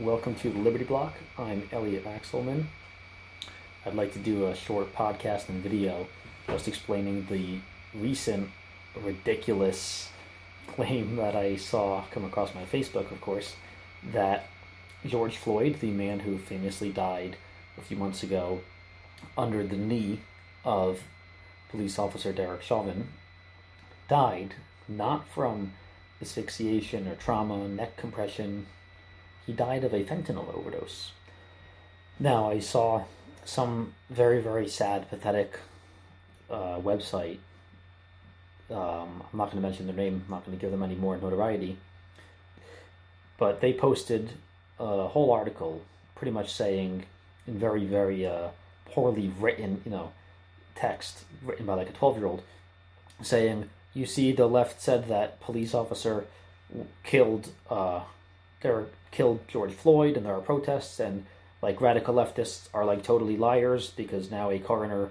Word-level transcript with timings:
Welcome 0.00 0.34
to 0.36 0.48
the 0.48 0.58
Liberty 0.58 0.84
Block. 0.84 1.12
I'm 1.36 1.68
Elliot 1.70 2.06
Axelman. 2.06 2.64
I'd 3.84 3.94
like 3.94 4.14
to 4.14 4.18
do 4.18 4.46
a 4.46 4.56
short 4.56 4.94
podcast 4.94 5.50
and 5.50 5.62
video 5.62 6.06
just 6.48 6.66
explaining 6.66 7.26
the 7.28 7.58
recent 7.92 8.48
ridiculous 8.98 10.08
claim 10.68 11.16
that 11.16 11.36
I 11.36 11.56
saw 11.56 12.04
come 12.12 12.24
across 12.24 12.54
my 12.54 12.64
Facebook, 12.64 13.12
of 13.12 13.20
course, 13.20 13.56
that 14.10 14.46
George 15.04 15.36
Floyd, 15.36 15.80
the 15.80 15.90
man 15.90 16.20
who 16.20 16.38
famously 16.38 16.90
died 16.90 17.36
a 17.76 17.82
few 17.82 17.98
months 17.98 18.22
ago 18.22 18.62
under 19.36 19.66
the 19.66 19.76
knee 19.76 20.20
of 20.64 21.02
police 21.68 21.98
officer 21.98 22.32
Derek 22.32 22.62
Chauvin, 22.62 23.08
died 24.08 24.54
not 24.88 25.28
from 25.28 25.74
asphyxiation 26.22 27.06
or 27.06 27.16
trauma, 27.16 27.68
neck 27.68 27.98
compression. 27.98 28.64
He 29.46 29.52
died 29.52 29.84
of 29.84 29.94
a 29.94 30.04
fentanyl 30.04 30.54
overdose. 30.54 31.12
Now, 32.18 32.50
I 32.50 32.58
saw 32.58 33.04
some 33.44 33.94
very, 34.10 34.40
very 34.40 34.68
sad, 34.68 35.08
pathetic 35.08 35.58
uh, 36.50 36.78
website. 36.78 37.38
Um, 38.70 39.22
I'm 39.32 39.38
not 39.38 39.50
going 39.50 39.62
to 39.62 39.68
mention 39.68 39.86
their 39.86 39.96
name, 39.96 40.22
I'm 40.26 40.30
not 40.30 40.46
going 40.46 40.56
to 40.56 40.60
give 40.60 40.70
them 40.70 40.82
any 40.82 40.94
more 40.94 41.16
notoriety. 41.16 41.78
But 43.38 43.60
they 43.60 43.72
posted 43.72 44.30
a 44.78 45.08
whole 45.08 45.32
article 45.32 45.82
pretty 46.14 46.30
much 46.30 46.52
saying, 46.52 47.06
in 47.46 47.58
very, 47.58 47.86
very 47.86 48.26
uh, 48.26 48.48
poorly 48.84 49.32
written, 49.40 49.80
you 49.84 49.90
know, 49.90 50.12
text 50.74 51.24
written 51.42 51.66
by 51.66 51.74
like 51.74 51.88
a 51.88 51.92
12 51.92 52.18
year 52.18 52.26
old, 52.26 52.42
saying, 53.22 53.70
you 53.94 54.06
see 54.06 54.32
the 54.32 54.46
left 54.46 54.80
said 54.80 55.08
that 55.08 55.40
police 55.40 55.74
officer 55.74 56.26
killed 57.02 57.50
uh 57.68 58.00
there 58.62 58.86
killed 59.10 59.46
George 59.48 59.72
Floyd 59.72 60.16
and 60.16 60.26
there 60.26 60.34
are 60.34 60.40
protests 60.40 61.00
and 61.00 61.26
like 61.62 61.80
radical 61.80 62.14
leftists 62.14 62.68
are 62.72 62.84
like 62.84 63.02
totally 63.02 63.36
liars 63.36 63.90
because 63.90 64.30
now 64.30 64.50
a 64.50 64.58
coroner 64.58 65.10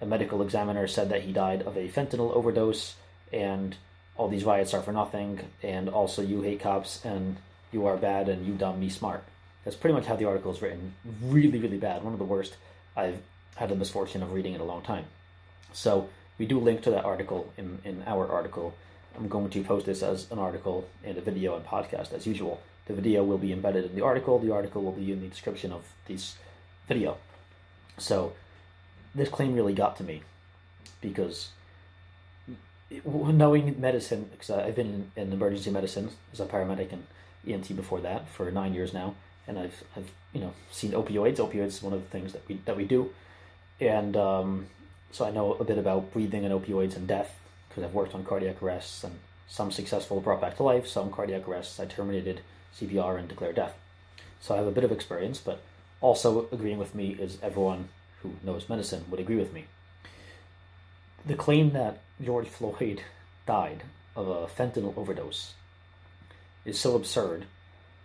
a 0.00 0.06
medical 0.06 0.42
examiner 0.42 0.86
said 0.88 1.08
that 1.10 1.22
he 1.22 1.32
died 1.32 1.62
of 1.62 1.76
a 1.76 1.88
fentanyl 1.88 2.34
overdose 2.34 2.94
and 3.32 3.76
all 4.16 4.28
these 4.28 4.44
riots 4.44 4.74
are 4.74 4.82
for 4.82 4.92
nothing 4.92 5.40
and 5.62 5.88
also 5.88 6.22
you 6.22 6.42
hate 6.42 6.60
cops 6.60 7.04
and 7.04 7.36
you 7.72 7.86
are 7.86 7.96
bad 7.96 8.28
and 8.28 8.46
you 8.46 8.52
dumb 8.54 8.78
me 8.78 8.88
smart 8.88 9.24
that's 9.64 9.76
pretty 9.76 9.94
much 9.94 10.06
how 10.06 10.16
the 10.16 10.24
article 10.24 10.52
is 10.52 10.60
written 10.60 10.92
really 11.22 11.58
really 11.58 11.78
bad 11.78 12.02
one 12.02 12.12
of 12.12 12.18
the 12.18 12.24
worst 12.24 12.56
i've 12.96 13.20
had 13.56 13.68
the 13.68 13.76
misfortune 13.76 14.22
of 14.22 14.32
reading 14.32 14.54
in 14.54 14.60
a 14.60 14.64
long 14.64 14.82
time 14.82 15.04
so 15.72 16.08
we 16.38 16.46
do 16.46 16.58
link 16.58 16.82
to 16.82 16.90
that 16.90 17.04
article 17.04 17.52
in, 17.56 17.78
in 17.84 18.02
our 18.06 18.30
article. 18.30 18.74
I'm 19.16 19.28
going 19.28 19.50
to 19.50 19.62
post 19.62 19.86
this 19.86 20.02
as 20.02 20.30
an 20.30 20.38
article 20.38 20.88
and 21.04 21.16
a 21.18 21.20
video 21.20 21.56
and 21.56 21.64
podcast 21.64 22.12
as 22.12 22.26
usual. 22.26 22.60
The 22.86 22.94
video 22.94 23.22
will 23.22 23.38
be 23.38 23.52
embedded 23.52 23.84
in 23.84 23.94
the 23.94 24.04
article. 24.04 24.38
The 24.38 24.52
article 24.52 24.82
will 24.82 24.92
be 24.92 25.12
in 25.12 25.20
the 25.20 25.28
description 25.28 25.72
of 25.72 25.84
this 26.06 26.36
video. 26.88 27.18
So 27.98 28.32
this 29.14 29.28
claim 29.28 29.54
really 29.54 29.74
got 29.74 29.96
to 29.98 30.04
me 30.04 30.22
because 31.00 31.50
knowing 33.04 33.80
medicine, 33.80 34.28
because 34.32 34.50
I've 34.50 34.74
been 34.74 35.10
in, 35.16 35.32
emergency 35.32 35.70
medicine 35.70 36.10
as 36.32 36.40
a 36.40 36.46
paramedic 36.46 36.92
and 36.92 37.06
EMT 37.46 37.74
before 37.76 38.00
that 38.00 38.28
for 38.28 38.50
nine 38.50 38.74
years 38.74 38.92
now, 38.92 39.14
and 39.46 39.58
I've 39.58 39.82
I've 39.96 40.10
you 40.32 40.40
know 40.40 40.52
seen 40.70 40.92
opioids. 40.92 41.36
Opioids 41.36 41.66
is 41.66 41.82
one 41.82 41.92
of 41.92 42.02
the 42.02 42.08
things 42.08 42.32
that 42.32 42.46
we 42.48 42.60
that 42.64 42.76
we 42.76 42.84
do, 42.84 43.12
and 43.80 44.16
um, 44.16 44.66
so 45.10 45.24
I 45.24 45.30
know 45.30 45.54
a 45.54 45.64
bit 45.64 45.78
about 45.78 46.12
breathing 46.12 46.44
and 46.44 46.52
opioids 46.54 46.96
and 46.96 47.06
death 47.06 47.38
because 47.68 47.84
I've 47.84 47.94
worked 47.94 48.14
on 48.14 48.24
cardiac 48.24 48.62
arrests 48.62 49.02
and 49.04 49.18
some 49.48 49.70
successful 49.70 50.20
brought 50.20 50.40
back 50.40 50.56
to 50.56 50.62
life, 50.62 50.86
some 50.86 51.10
cardiac 51.10 51.48
arrests 51.48 51.80
I 51.80 51.86
terminated 51.86 52.40
CPR 52.78 53.18
and 53.18 53.28
declare 53.28 53.52
death. 53.52 53.76
So 54.40 54.54
I 54.54 54.58
have 54.58 54.66
a 54.66 54.72
bit 54.72 54.84
of 54.84 54.92
experience, 54.92 55.38
but 55.38 55.62
also 56.00 56.48
agreeing 56.52 56.78
with 56.78 56.94
me 56.94 57.16
is 57.18 57.38
everyone 57.42 57.88
who 58.22 58.34
knows 58.42 58.68
medicine 58.68 59.04
would 59.10 59.20
agree 59.20 59.36
with 59.36 59.52
me. 59.52 59.66
The 61.24 61.34
claim 61.34 61.70
that 61.72 62.00
George 62.22 62.48
Floyd 62.48 63.02
died 63.46 63.84
of 64.16 64.28
a 64.28 64.46
fentanyl 64.46 64.96
overdose 64.96 65.54
is 66.64 66.78
so 66.78 66.96
absurd, 66.96 67.46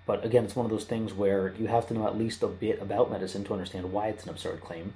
but 0.05 0.23
again, 0.23 0.45
it's 0.45 0.55
one 0.55 0.65
of 0.65 0.71
those 0.71 0.85
things 0.85 1.13
where 1.13 1.53
you 1.59 1.67
have 1.67 1.87
to 1.87 1.93
know 1.93 2.07
at 2.07 2.17
least 2.17 2.43
a 2.43 2.47
bit 2.47 2.81
about 2.81 3.11
medicine 3.11 3.43
to 3.45 3.53
understand 3.53 3.91
why 3.91 4.07
it's 4.07 4.23
an 4.23 4.29
absurd 4.29 4.61
claim 4.61 4.93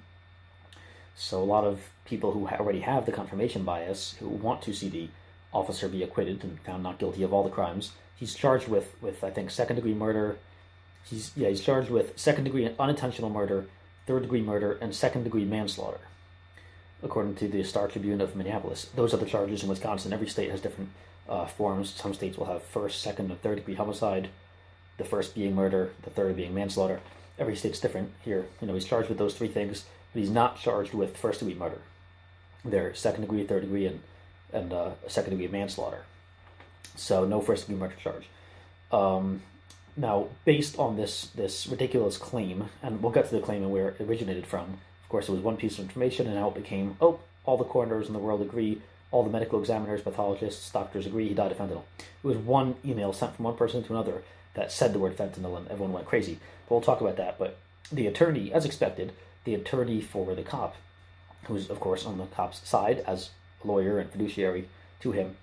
so 1.16 1.42
a 1.42 1.44
lot 1.44 1.64
of 1.64 1.90
people 2.06 2.32
who 2.32 2.48
already 2.48 2.80
have 2.82 3.06
the 3.06 3.12
confirmation 3.12 3.64
bias, 3.64 4.16
who 4.20 4.28
want 4.28 4.62
to 4.64 4.74
see 4.74 4.90
the 4.90 5.10
officer 5.54 5.88
be 5.88 6.04
acquitted 6.04 6.44
and 6.44 6.60
found 6.62 6.84
not 6.84 7.00
guilty 7.00 7.24
of 7.24 7.34
all 7.34 7.44
the 7.44 7.50
crimes, 7.50 7.92
he's 8.22 8.34
charged 8.34 8.70
with 8.70 8.96
with 9.02 9.22
I 9.26 9.30
think 9.32 9.52
second 9.52 9.76
degree 9.76 9.94
murder. 9.94 10.38
He's 11.04 11.32
yeah 11.36 11.50
he's 11.50 11.60
charged 11.60 11.90
with 11.90 12.18
second 12.18 12.46
degree 12.46 12.70
unintentional 12.80 13.30
murder, 13.30 13.66
third 14.08 14.22
degree 14.22 14.42
murder, 14.42 14.78
and 14.80 14.96
second 14.96 15.24
degree 15.26 15.44
manslaughter, 15.44 16.00
according 17.04 17.36
to 17.36 17.50
the 17.50 17.64
Star 17.64 17.90
Tribune 17.90 18.22
of 18.22 18.34
Minneapolis. 18.36 18.88
Those 18.96 19.14
are 19.14 19.18
the 19.18 19.26
charges 19.26 19.64
in 19.64 19.70
Wisconsin. 19.70 20.14
Every 20.14 20.30
state 20.30 20.52
has 20.52 20.62
different 20.62 20.92
uh, 21.28 21.48
forms. 21.48 21.90
Some 21.90 22.14
states 22.14 22.38
will 22.38 22.46
have 22.46 22.64
first, 22.64 23.02
second, 23.02 23.30
and 23.30 23.42
third 23.42 23.58
degree 23.58 23.76
homicide. 23.76 24.30
The 24.98 25.04
first 25.04 25.36
being 25.36 25.56
murder, 25.56 25.92
the 26.04 26.12
third 26.12 26.38
being 26.38 26.54
manslaughter. 26.54 27.02
Every 27.38 27.56
state's 27.56 27.80
different. 27.80 28.12
Here, 28.24 28.46
you 28.62 28.68
know, 28.68 28.76
he's 28.76 28.86
charged 28.86 29.10
with 29.10 29.18
those 29.18 29.34
three 29.34 29.48
things 29.48 29.86
but 30.14 30.20
he's 30.20 30.30
not 30.30 30.60
charged 30.60 30.94
with 30.94 31.18
first 31.18 31.40
degree 31.40 31.56
murder. 31.56 31.80
They're 32.64 32.94
second 32.94 33.22
degree, 33.22 33.44
third 33.44 33.62
degree, 33.62 33.86
and 33.86 34.02
and 34.54 34.74
uh, 34.74 34.92
second 35.08 35.32
degree 35.32 35.48
manslaughter. 35.48 36.04
So 36.96 37.26
no 37.26 37.42
first 37.42 37.68
degree 37.68 37.80
murder 37.80 37.96
charge. 38.02 38.28
Um, 38.92 39.42
now, 39.98 40.28
based 40.46 40.80
on 40.80 40.98
this 40.98 41.28
this 41.36 41.68
ridiculous 41.68 42.18
claim, 42.18 42.70
and 42.82 43.02
we'll 43.02 43.12
get 43.12 43.30
to 43.30 43.36
the 43.36 43.42
claim 43.42 43.64
and 43.64 43.72
where 43.72 43.90
it 43.90 44.02
originated 44.02 44.46
from. 44.46 44.80
Of 45.04 45.10
course, 45.10 45.28
it 45.28 45.32
was 45.34 45.42
one 45.42 45.58
piece 45.58 45.78
of 45.78 45.86
information, 45.86 46.28
and 46.28 46.36
now 46.36 46.50
it 46.50 46.56
became 46.56 46.96
oh, 47.02 47.20
all 47.44 47.58
the 47.58 47.64
coroners 47.64 48.08
in 48.08 48.14
the 48.14 48.20
world 48.20 48.42
agree, 48.42 48.82
all 49.12 49.24
the 49.24 49.30
medical 49.30 49.60
examiners, 49.60 50.02
pathologists, 50.02 50.72
doctors 50.72 51.06
agree 51.06 51.28
he 51.28 51.34
died 51.34 51.52
of 51.52 51.58
fentanyl. 51.58 51.84
It 52.00 52.28
was 52.28 52.38
one 52.38 52.76
email 52.86 53.12
sent 53.12 53.36
from 53.36 53.46
one 53.46 53.58
person 53.58 53.84
to 53.84 53.94
another 53.94 54.24
that 54.54 54.72
said 54.72 54.94
the 54.94 55.00
word 55.00 55.18
fentanyl, 55.18 55.58
and 55.58 55.68
everyone 55.68 55.94
went 55.94 56.08
crazy. 56.08 56.40
But 56.68 56.76
we'll 56.76 56.82
talk 56.82 57.02
about 57.02 57.18
that. 57.18 57.38
But 57.38 57.58
the 57.92 58.08
attorney, 58.08 58.54
as 58.54 58.66
expected, 58.66 59.12
the 59.44 59.56
attorney 59.56 60.02
for 60.02 60.34
the 60.36 60.44
cop, 60.44 60.76
who's 61.46 61.70
of 61.70 61.80
course 61.80 62.06
on 62.06 62.18
the 62.18 62.26
cop's 62.26 62.68
side 62.68 63.04
as 63.08 63.32
lawyer 63.64 64.00
and 64.00 64.10
fiduciary 64.10 64.70
to 65.02 65.12
him, 65.12 65.36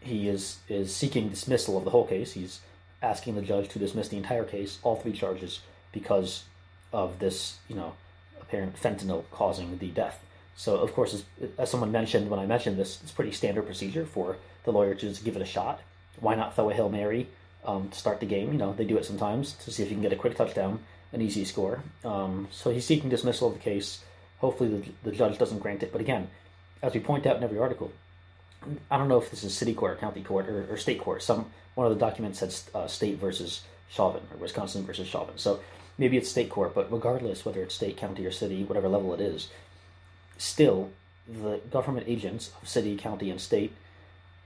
he 0.00 0.28
is 0.28 0.58
is 0.68 0.94
seeking 0.94 1.28
dismissal 1.28 1.76
of 1.76 1.84
the 1.84 1.90
whole 1.90 2.06
case. 2.06 2.32
He's 2.32 2.60
asking 3.02 3.34
the 3.34 3.42
judge 3.42 3.68
to 3.70 3.78
dismiss 3.78 4.08
the 4.08 4.16
entire 4.16 4.44
case, 4.44 4.78
all 4.82 4.96
three 4.96 5.12
charges, 5.12 5.60
because 5.92 6.44
of 6.92 7.18
this, 7.18 7.58
you 7.68 7.76
know, 7.76 7.94
apparent 8.40 8.76
fentanyl 8.80 9.24
causing 9.30 9.78
the 9.78 9.88
death. 9.88 10.22
So, 10.56 10.76
of 10.76 10.92
course, 10.92 11.14
as, 11.14 11.24
as 11.56 11.70
someone 11.70 11.92
mentioned 11.92 12.28
when 12.28 12.40
I 12.40 12.46
mentioned 12.46 12.76
this, 12.76 13.00
it's 13.02 13.12
pretty 13.12 13.32
standard 13.32 13.64
procedure 13.64 14.04
for 14.04 14.36
the 14.64 14.72
lawyer 14.72 14.94
to 14.94 15.08
just 15.08 15.24
give 15.24 15.36
it 15.36 15.42
a 15.42 15.46
shot. 15.46 15.80
Why 16.18 16.34
not 16.34 16.54
throw 16.54 16.68
a 16.68 16.74
hail 16.74 16.90
mary 16.90 17.28
um, 17.64 17.88
to 17.88 17.98
start 17.98 18.20
the 18.20 18.26
game? 18.26 18.52
You 18.52 18.58
know, 18.58 18.74
they 18.74 18.84
do 18.84 18.98
it 18.98 19.06
sometimes 19.06 19.54
to 19.64 19.70
see 19.70 19.82
if 19.82 19.88
you 19.88 19.94
can 19.94 20.02
get 20.02 20.12
a 20.12 20.16
quick 20.16 20.36
touchdown 20.36 20.80
an 21.12 21.20
easy 21.20 21.44
score. 21.44 21.82
Um, 22.04 22.48
so 22.50 22.70
he's 22.70 22.84
seeking 22.84 23.10
dismissal 23.10 23.48
of 23.48 23.54
the 23.54 23.60
case. 23.60 24.02
Hopefully, 24.38 24.70
the, 24.70 25.10
the 25.10 25.16
judge 25.16 25.38
doesn't 25.38 25.58
grant 25.58 25.82
it. 25.82 25.92
But 25.92 26.00
again, 26.00 26.28
as 26.82 26.94
we 26.94 27.00
point 27.00 27.26
out 27.26 27.36
in 27.36 27.44
every 27.44 27.58
article, 27.58 27.92
I 28.90 28.98
don't 28.98 29.08
know 29.08 29.18
if 29.18 29.30
this 29.30 29.44
is 29.44 29.54
city 29.56 29.74
court, 29.74 29.92
or 29.92 29.96
county 29.96 30.22
court, 30.22 30.48
or, 30.48 30.66
or 30.70 30.76
state 30.76 31.00
court. 31.00 31.22
Some 31.22 31.46
one 31.74 31.86
of 31.86 31.96
the 31.96 32.04
documents 32.04 32.40
said 32.40 32.54
uh, 32.74 32.86
state 32.86 33.18
versus 33.18 33.62
Chauvin 33.88 34.22
or 34.32 34.36
Wisconsin 34.38 34.84
versus 34.84 35.06
Chauvin. 35.06 35.38
So 35.38 35.60
maybe 35.98 36.16
it's 36.16 36.28
state 36.28 36.50
court, 36.50 36.74
but 36.74 36.92
regardless 36.92 37.44
whether 37.44 37.62
it's 37.62 37.74
state, 37.74 37.96
county, 37.96 38.26
or 38.26 38.32
city, 38.32 38.64
whatever 38.64 38.88
level 38.88 39.14
it 39.14 39.20
is, 39.20 39.48
still 40.38 40.90
the 41.28 41.60
government 41.70 42.06
agents 42.08 42.50
of 42.60 42.68
city, 42.68 42.96
county, 42.96 43.30
and 43.30 43.40
state 43.40 43.72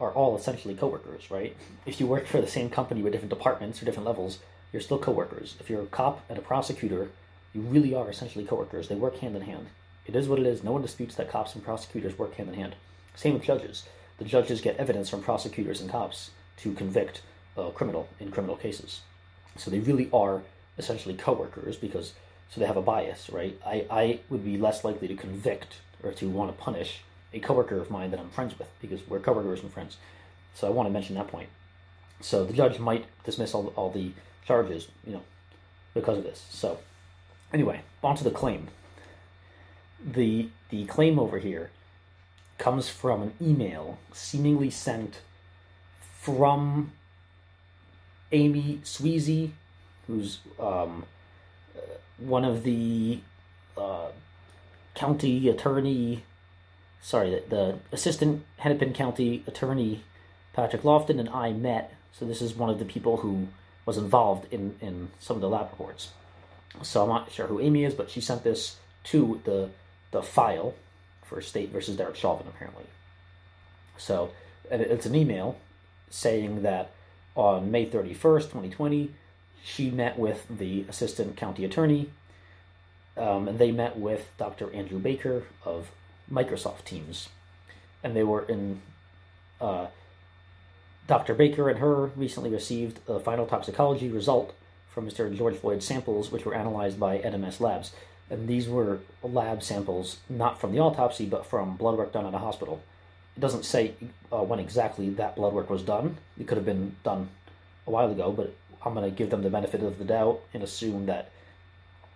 are 0.01 0.11
all 0.11 0.37
essentially 0.37 0.75
coworkers, 0.75 1.31
right? 1.31 1.57
If 1.87 2.01
you 2.01 2.07
work 2.07 2.27
for 2.27 2.41
the 2.41 2.47
same 2.47 2.69
company 2.69 3.01
with 3.03 3.13
different 3.13 3.31
departments 3.31 3.81
or 3.81 3.85
different 3.85 4.07
levels, 4.07 4.41
you're 4.73 4.83
still 4.83 4.99
coworkers. 4.99 5.57
If 5.61 5.71
you're 5.71 5.83
a 5.83 5.87
cop 5.87 6.25
and 6.29 6.37
a 6.37 6.43
prosecutor, 6.43 7.11
you 7.55 7.61
really 7.61 7.95
are 7.95 8.11
essentially 8.11 8.45
coworkers. 8.45 8.89
They 8.89 8.97
work 8.97 9.19
hand 9.19 9.37
in 9.37 9.43
hand. 9.43 9.69
It 10.07 10.17
is 10.17 10.29
what 10.29 10.41
it 10.41 10.47
is. 10.47 10.65
No 10.65 10.73
one 10.73 10.83
disputes 10.83 11.15
that 11.15 11.31
cops 11.31 11.55
and 11.55 11.65
prosecutors 11.65 12.19
work 12.19 12.35
hand 12.35 12.49
in 12.49 12.57
hand. 12.57 12.75
Same 13.15 13.35
with 13.35 13.45
judges. 13.45 13.85
The 14.19 14.25
judges 14.25 14.61
get 14.61 14.77
evidence 14.77 15.09
from 15.09 15.23
prosecutors 15.23 15.81
and 15.81 15.91
cops 15.91 16.31
to 16.59 16.73
convict 16.75 17.23
a 17.57 17.71
criminal 17.71 18.09
in 18.21 18.31
criminal 18.31 18.57
cases. 18.57 19.01
So 19.57 19.71
they 19.71 19.81
really 19.81 20.09
are 20.13 20.43
essentially 20.79 21.15
coworkers 21.15 21.77
because 21.77 22.13
so 22.51 22.61
they 22.61 22.67
have 22.67 22.77
a 22.77 22.83
bias, 22.83 23.31
right? 23.31 23.59
I, 23.67 23.87
I 23.91 24.21
would 24.29 24.45
be 24.45 24.57
less 24.57 24.85
likely 24.85 25.09
to 25.09 25.17
convict 25.17 25.81
or 26.03 26.13
to 26.13 26.29
want 26.29 26.57
to 26.57 26.63
punish 26.63 27.01
a 27.33 27.41
coworker 27.41 27.79
of 27.79 27.91
mine 27.91 28.11
that 28.13 28.21
I'm 28.21 28.31
friends 28.31 28.57
with 28.59 28.69
because 28.81 29.01
we're 29.09 29.19
coworkers 29.19 29.63
and 29.63 29.73
friends. 29.73 29.97
So 30.55 30.69
I 30.69 30.71
want 30.71 30.89
to 30.89 30.93
mention 30.93 31.17
that 31.17 31.29
point. 31.29 31.49
So 32.21 32.45
the 32.45 32.53
judge 32.53 32.79
might 32.79 33.07
dismiss 33.25 33.55
all, 33.55 33.73
all 33.77 33.91
the 33.91 34.13
charges, 34.47 34.89
you 35.05 35.15
know, 35.15 35.23
because 35.95 36.19
of 36.19 36.25
this. 36.25 36.47
So, 36.51 36.79
anyway, 37.53 37.81
on 38.03 38.17
to 38.17 38.25
the 38.25 38.31
claim. 38.31 38.69
The 40.05 40.49
the 40.71 40.85
claim 40.85 41.19
over 41.19 41.39
here 41.39 41.71
comes 42.59 42.89
from 42.89 43.23
an 43.23 43.33
email 43.41 43.99
seemingly 44.13 44.71
sent 44.71 45.21
from 46.21 46.93
Amy 48.33 48.81
Sweasy, 48.83 49.51
who's 50.07 50.39
um, 50.59 51.05
one 52.19 52.45
of 52.45 52.65
the 52.65 53.21
uh, 53.77 54.09
county 54.95 55.49
attorney, 55.49 56.25
sorry, 57.01 57.31
the, 57.31 57.43
the 57.49 57.79
assistant 57.93 58.45
Hennepin 58.59 58.93
County 58.93 59.43
attorney, 59.47 60.03
Patrick 60.53 60.83
Lofton, 60.83 61.19
and 61.19 61.29
I 61.29 61.53
met. 61.53 61.93
So 62.13 62.25
this 62.25 62.41
is 62.41 62.55
one 62.55 62.71
of 62.71 62.79
the 62.79 62.85
people 62.85 63.19
who 63.19 63.49
was 63.87 63.99
involved 63.99 64.53
in, 64.53 64.77
in 64.81 65.11
some 65.19 65.37
of 65.37 65.41
the 65.41 65.49
lab 65.49 65.71
reports. 65.71 66.11
So 66.83 67.03
I'm 67.03 67.09
not 67.09 67.31
sure 67.31 67.47
who 67.47 67.61
Amy 67.61 67.85
is, 67.85 67.95
but 67.95 68.11
she 68.11 68.21
sent 68.21 68.45
this 68.45 68.77
to 69.05 69.41
the 69.45 69.71
the 70.11 70.23
file 70.23 70.75
for 71.27 71.41
State 71.41 71.71
versus 71.71 71.97
Derek 71.97 72.17
Chauvin, 72.17 72.47
apparently. 72.49 72.85
So 73.97 74.31
it's 74.71 75.07
an 75.07 75.15
email 75.15 75.57
saying 76.11 76.63
that 76.63 76.91
on 77.35 77.71
May 77.71 77.87
31st, 77.87 78.43
2020, 78.43 79.11
she 79.63 79.91
met 79.91 80.19
with 80.19 80.45
the 80.49 80.85
assistant 80.89 81.37
county 81.37 81.65
attorney, 81.65 82.11
um, 83.17 83.49
and 83.49 83.59
they 83.59 83.73
met 83.73 83.99
with 83.99 84.31
Dr. 84.39 84.73
Andrew 84.73 84.99
Baker 84.99 85.45
of 85.65 85.91
Microsoft 86.31 86.85
Teams. 86.85 87.29
And 88.03 88.15
they 88.15 88.25
were 88.25 88.43
in. 88.43 88.83
Uh, 89.61 89.87
Dr. 91.07 91.35
Baker 91.35 91.69
and 91.69 91.79
her 91.81 92.07
recently 92.17 92.49
received 92.49 92.99
a 93.09 93.21
final 93.21 93.47
toxicology 93.47 94.09
result 94.09 94.55
from 94.89 95.07
Mr. 95.07 95.35
George 95.37 95.57
Floyd's 95.57 95.87
samples, 95.87 96.31
which 96.31 96.47
were 96.47 96.55
analyzed 96.55 96.99
by 96.99 97.19
NMS 97.19 97.61
Labs. 97.61 97.93
And 98.35 98.49
these 98.49 98.69
were 98.69 98.99
lab 99.23 99.63
samples 99.63 100.19
not 100.29 100.61
from 100.61 100.73
the 100.73 100.81
autopsy, 100.81 101.25
but 101.25 101.47
from 101.47 101.77
blood 101.77 101.97
work 101.97 102.13
done 102.13 102.27
at 102.27 102.35
a 102.35 102.39
hospital. 102.39 102.83
It 103.37 103.41
doesn't 103.41 103.65
say 103.65 103.95
uh, 104.33 104.43
when 104.43 104.59
exactly 104.59 105.09
that 105.11 105.37
blood 105.37 105.53
work 105.53 105.71
was 105.71 105.83
done. 105.83 106.17
It 106.37 106.49
could 106.49 106.57
have 106.57 106.67
been 106.67 106.97
done 107.05 107.29
a 107.87 107.93
while 107.93 108.11
ago, 108.11 108.33
but 108.33 108.53
I'm 108.85 108.93
going 108.95 109.09
to 109.09 109.17
give 109.17 109.31
them 109.31 109.43
the 109.43 109.51
benefit 109.51 109.85
of 109.85 109.99
the 109.99 110.05
doubt 110.05 110.41
and 110.53 110.65
assume 110.65 111.07
that 111.07 111.31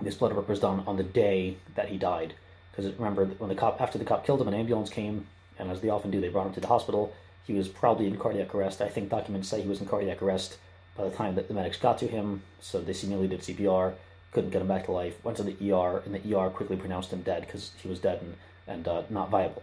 this 0.00 0.16
blood 0.16 0.32
work 0.32 0.48
was 0.48 0.58
done 0.58 0.82
on 0.88 0.96
the 0.96 1.04
day 1.04 1.56
that 1.76 1.88
he 1.88 1.98
died. 1.98 2.34
Because 2.72 2.92
remember, 2.94 3.26
when 3.26 3.48
the 3.48 3.54
cop 3.54 3.80
after 3.80 3.96
the 3.96 4.04
cop 4.04 4.26
killed 4.26 4.40
him, 4.40 4.48
an 4.48 4.54
ambulance 4.54 4.90
came, 4.90 5.28
and 5.56 5.70
as 5.70 5.80
they 5.80 5.88
often 5.88 6.10
do, 6.10 6.20
they 6.20 6.30
brought 6.30 6.48
him 6.48 6.52
to 6.54 6.60
the 6.60 6.66
hospital. 6.66 7.14
He 7.46 7.52
was 7.52 7.68
probably 7.68 8.08
in 8.08 8.16
cardiac 8.16 8.56
arrest. 8.56 8.82
I 8.82 8.88
think 8.88 9.08
documents 9.08 9.48
say 9.48 9.62
he 9.62 9.68
was 9.68 9.80
in 9.80 9.86
cardiac 9.86 10.20
arrest 10.20 10.58
by 10.96 11.04
the 11.04 11.14
time 11.14 11.36
that 11.36 11.46
the 11.46 11.54
medics 11.54 11.76
got 11.76 11.98
to 11.98 12.08
him. 12.08 12.42
So 12.60 12.80
they 12.80 12.92
did 12.92 13.40
CPR, 13.40 13.94
couldn't 14.32 14.50
get 14.50 14.62
him 14.62 14.68
back 14.68 14.84
to 14.86 14.92
life. 14.92 15.22
Went 15.24 15.36
to 15.38 15.42
the 15.42 15.72
ER, 15.72 16.02
and 16.04 16.14
the 16.14 16.36
ER 16.36 16.50
quickly 16.50 16.76
pronounced 16.76 17.12
him 17.12 17.22
dead 17.22 17.42
because 17.42 17.72
he 17.82 17.88
was 17.88 17.98
dead 17.98 18.20
and 18.22 18.34
and 18.66 18.86
uh, 18.86 19.02
not 19.08 19.30
viable. 19.30 19.62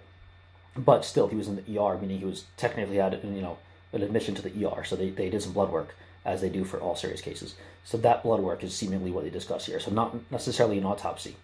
But 0.76 1.06
still, 1.06 1.28
he 1.28 1.36
was 1.36 1.48
in 1.48 1.56
the 1.56 1.80
ER, 1.80 1.98
meaning 1.98 2.20
he 2.20 2.26
was 2.26 2.46
technically 2.58 2.98
had 2.98 3.20
you 3.24 3.42
know 3.42 3.58
an 3.94 4.02
admission 4.02 4.36
to 4.36 4.42
the 4.42 4.66
ER. 4.66 4.84
So 4.84 4.96
they, 4.96 5.10
they 5.10 5.30
did 5.30 5.42
some 5.42 5.54
blood 5.54 5.72
work 5.72 5.96
as 6.26 6.42
they 6.42 6.50
do 6.50 6.66
for 6.66 6.80
all 6.80 6.96
serious 6.96 7.22
cases. 7.22 7.56
So 7.84 7.98
that 8.00 8.24
blood 8.24 8.42
work 8.42 8.64
is 8.64 8.76
seemingly 8.76 9.12
what 9.12 9.24
they 9.24 9.30
discuss 9.30 9.68
here. 9.68 9.80
So 9.80 9.92
not 9.92 10.32
necessarily 10.32 10.80
an 10.80 10.86
autopsy, 10.86 11.36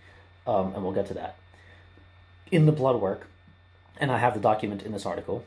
um, 0.48 0.74
and 0.74 0.84
we'll 0.84 0.92
get 0.92 1.08
to 1.08 1.14
that. 1.14 1.36
In 2.52 2.66
the 2.66 2.72
blood 2.72 3.00
work, 3.00 3.28
and 4.00 4.12
I 4.12 4.18
have 4.18 4.34
the 4.34 4.40
document 4.40 4.82
in 4.82 4.92
this 4.92 5.06
article 5.06 5.46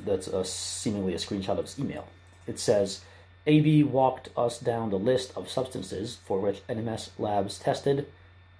that's 0.00 0.26
a, 0.26 0.44
seemingly 0.44 1.12
a 1.14 1.18
screenshot 1.18 1.58
of 1.58 1.66
his 1.66 1.78
email. 1.78 2.08
It 2.46 2.58
says, 2.58 3.02
AB 3.46 3.82
walked 3.82 4.28
us 4.36 4.58
down 4.58 4.90
the 4.90 4.98
list 4.98 5.32
of 5.36 5.50
substances 5.50 6.18
for 6.24 6.40
which 6.40 6.66
NMS 6.68 7.10
Labs 7.18 7.58
tested. 7.58 8.06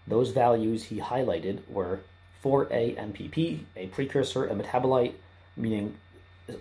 Those 0.07 0.31
values 0.31 0.85
he 0.85 0.99
highlighted 0.99 1.61
were 1.69 2.01
4-ANPP, 2.45 3.61
a 3.77 3.87
precursor, 3.89 4.47
a 4.47 4.55
metabolite, 4.55 5.15
meaning 5.57 5.95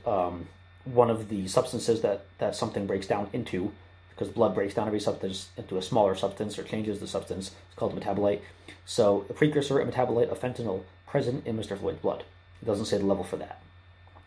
um, 0.06 0.48
one 0.86 1.10
of 1.10 1.30
the 1.30 1.48
substances 1.48 2.02
that, 2.02 2.26
that 2.38 2.56
something 2.56 2.86
breaks 2.86 3.08
down 3.08 3.28
into, 3.34 3.72
because 4.12 4.30
blood 4.30 4.54
breaks 4.54 4.76
down 4.76 4.86
every 4.86 5.00
substance 5.00 5.50
into 5.58 5.78
a 5.78 5.82
smaller 5.82 6.14
substance 6.14 6.60
or 6.60 6.64
changes 6.64 7.00
the 7.00 7.08
substance. 7.08 7.52
It's 7.68 7.76
called 7.76 7.98
a 7.98 8.00
metabolite. 8.00 8.42
So 8.86 9.26
a 9.30 9.34
precursor, 9.34 9.80
a 9.80 9.86
metabolite 9.86 10.30
of 10.30 10.40
fentanyl 10.40 10.84
present 11.08 11.48
in 11.48 11.58
Mr. 11.58 11.78
Floyd's 11.78 12.00
blood. 12.00 12.24
It 12.62 12.66
doesn't 12.66 12.86
say 12.86 13.00
the 13.00 13.06
level 13.06 13.24
for 13.24 13.38
that. 13.38 13.62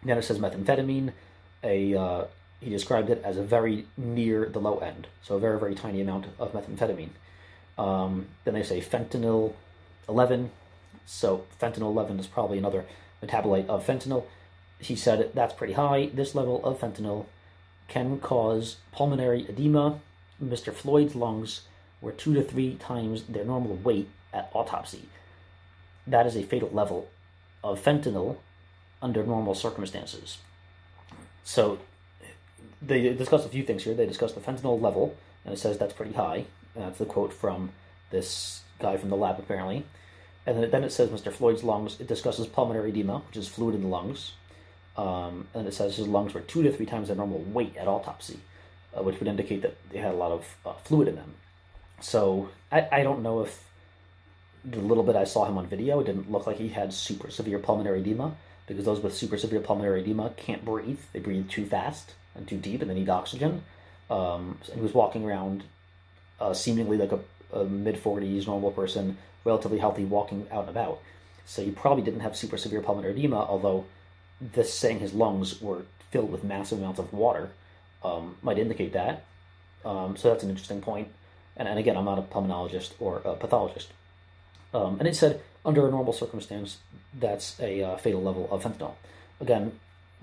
Then 0.03 0.19
it 0.19 0.23
says 0.23 0.39
methamphetamine. 0.39 1.13
A 1.63 1.95
uh, 1.95 2.25
he 2.65 2.71
described 2.71 3.11
it 3.11 3.21
as 3.25 3.37
a 3.37 3.43
very 3.43 3.87
near 3.97 4.47
the 4.47 4.61
low 4.61 4.79
end, 4.79 5.07
so 5.23 5.37
a 5.37 5.41
very 5.41 5.59
very 5.59 5.75
tiny 5.75 6.01
amount 6.01 6.27
of 6.39 6.53
methamphetamine. 6.53 7.11
Um, 7.77 8.27
then 8.45 8.55
they 8.55 8.63
say 8.63 8.81
fentanyl 8.81 9.55
11. 10.09 10.51
So 11.07 11.45
fentanyl 11.61 11.83
11 11.83 12.21
is 12.21 12.27
probably 12.27 12.59
another 12.59 12.85
metabolite 13.23 13.67
of 13.67 13.87
fentanyl 13.87 14.25
he 14.85 14.97
said 14.97 15.31
that's 15.35 15.55
pretty 15.55 15.73
high. 15.75 16.11
This 16.13 16.35
level 16.35 16.65
of 16.65 16.81
fentanyl 16.81 17.27
can 17.89 18.19
cause 18.19 18.77
pulmonary 18.93 19.47
edema. 19.49 20.01
Mr. 20.43 20.73
Floyd's 20.73 21.15
lungs 21.15 21.63
were 22.01 22.13
two 22.13 22.35
to 22.35 22.43
three 22.43 22.75
times 22.75 23.25
their 23.25 23.45
normal 23.45 23.77
weight 23.77 24.09
at 24.33 24.51
autopsy. 24.53 25.09
That 26.07 26.27
is 26.27 26.37
a 26.37 26.43
fatal 26.43 26.71
level 26.71 27.09
of 27.63 27.83
fentanyl 27.83 28.37
under 29.01 29.25
normal 29.25 29.55
circumstances. 29.55 30.39
So 31.45 31.79
they 32.87 33.15
discuss 33.15 33.45
a 33.45 33.49
few 33.49 33.63
things 33.63 33.85
here. 33.85 33.95
They 33.95 34.07
discuss 34.07 34.33
the 34.33 34.41
fentanyl 34.41 34.81
level, 34.81 35.17
and 35.45 35.55
it 35.55 35.59
says 35.59 35.79
that's 35.79 35.93
pretty 35.93 36.13
high. 36.13 36.45
That's 36.75 36.99
the 36.99 37.07
quote 37.07 37.33
from 37.33 37.71
this 38.11 38.63
guy 38.79 38.97
from 38.97 39.11
the 39.11 39.17
lab, 39.17 39.39
apparently. 39.39 39.85
And 40.47 40.63
then 40.63 40.85
it 40.85 40.93
says 40.93 41.09
Mr. 41.09 41.33
Floyd's 41.33 41.65
lungs. 41.65 42.01
It 42.01 42.07
discusses 42.07 42.47
pulmonary 42.47 42.91
edema, 42.91 43.19
which 43.19 43.37
is 43.37 43.49
fluid 43.49 43.75
in 43.75 43.83
the 43.83 43.89
lungs. 43.89 44.33
Um, 44.97 45.49
and 45.55 45.67
it 45.67 45.75
says 45.75 45.97
his 45.97 46.07
lungs 46.07 46.35
were 46.35 46.41
two 46.41 46.63
to 46.63 46.73
three 46.73 46.87
times 46.87 47.09
their 47.09 47.17
normal 47.17 47.41
weight 47.41 47.77
at 47.77 47.89
autopsy, 47.89 48.39
uh, 48.97 49.03
which 49.03 49.19
would 49.19 49.29
indicate 49.29 49.63
that 49.63 49.77
they 49.91 49.99
had 49.99 50.13
a 50.13 50.17
lot 50.17 50.33
of 50.33 50.57
uh, 50.67 50.75
fluid 50.85 51.09
in 51.09 51.17
them. 51.17 51.35
So 52.01 52.51
I, 52.71 52.89
I 52.93 53.03
don't 53.03 53.23
know 53.23 53.41
if 53.41 53.65
the 54.65 54.79
little 54.79 55.03
bit 55.03 55.17
I 55.17 55.25
saw 55.25 55.47
him 55.47 55.59
on 55.59 55.67
video, 55.67 56.01
it 56.01 56.05
didn't 56.05 56.31
look 56.31 56.47
like 56.47 56.59
he 56.59 56.69
had 56.69 56.93
super 56.93 57.31
severe 57.31 57.59
pulmonary 57.59 58.01
edema, 58.01 58.37
because 58.67 58.85
those 58.85 59.01
with 59.01 59.15
super 59.15 59.37
severe 59.37 59.61
pulmonary 59.61 60.03
edema 60.03 60.31
can't 60.37 60.65
breathe. 60.65 61.01
They 61.13 61.21
breathe 61.21 61.49
too 61.49 61.67
fast 61.67 62.15
and 62.35 62.49
too 62.49 62.57
deep, 62.57 62.81
and 62.81 62.91
they 62.91 62.95
need 62.95 63.09
oxygen. 63.09 63.63
Um, 64.11 64.59
and 64.67 64.77
he 64.77 64.81
was 64.81 64.95
walking 64.95 65.25
around 65.25 65.65
uh, 66.41 66.53
seemingly 66.53 66.97
like 66.97 67.13
a, 67.13 67.21
a 67.53 67.65
mid 67.65 67.97
40s 67.97 68.47
normal 68.47 68.71
person, 68.71 69.17
relatively 69.45 69.79
healthy, 69.79 70.05
walking 70.05 70.47
out 70.51 70.61
and 70.61 70.71
about. 70.71 71.01
So 71.47 71.63
he 71.63 71.71
probably 71.71 72.03
didn't 72.03 72.21
have 72.21 72.37
super 72.37 72.57
severe 72.57 72.81
pulmonary 72.81 73.13
edema, 73.13 73.37
although 73.37 73.87
this 74.41 74.73
saying 74.73 75.01
his 75.01 75.15
lungs 75.15 75.61
were 75.61 75.83
filled 76.11 76.31
with 76.31 76.45
massive 76.45 76.79
amounts 76.79 76.99
of 76.99 77.13
water 77.13 77.51
um, 78.03 78.37
might 78.43 78.59
indicate 78.59 78.93
that. 78.93 79.25
Um, 79.85 80.17
so 80.17 80.29
that's 80.31 80.43
an 80.43 80.51
interesting 80.51 80.81
point. 80.81 81.09
And, 81.57 81.69
and 81.69 81.79
again, 81.79 81.97
I'm 81.97 82.05
not 82.05 82.19
a 82.19 82.23
pulmonologist 82.23 82.93
or 82.99 83.21
a 83.25 83.35
pathologist. 83.35 83.93
Um, 84.73 84.99
and 84.99 85.07
it 85.07 85.15
said 85.15 85.41
under 85.65 85.87
a 85.87 85.91
normal 85.91 86.13
circumstance, 86.13 86.79
that's 87.19 87.59
a 87.61 87.83
uh, 87.83 87.97
fatal 87.97 88.23
level 88.23 88.49
of 88.51 88.65
fentanyl. 88.65 88.95
Again, 89.41 89.79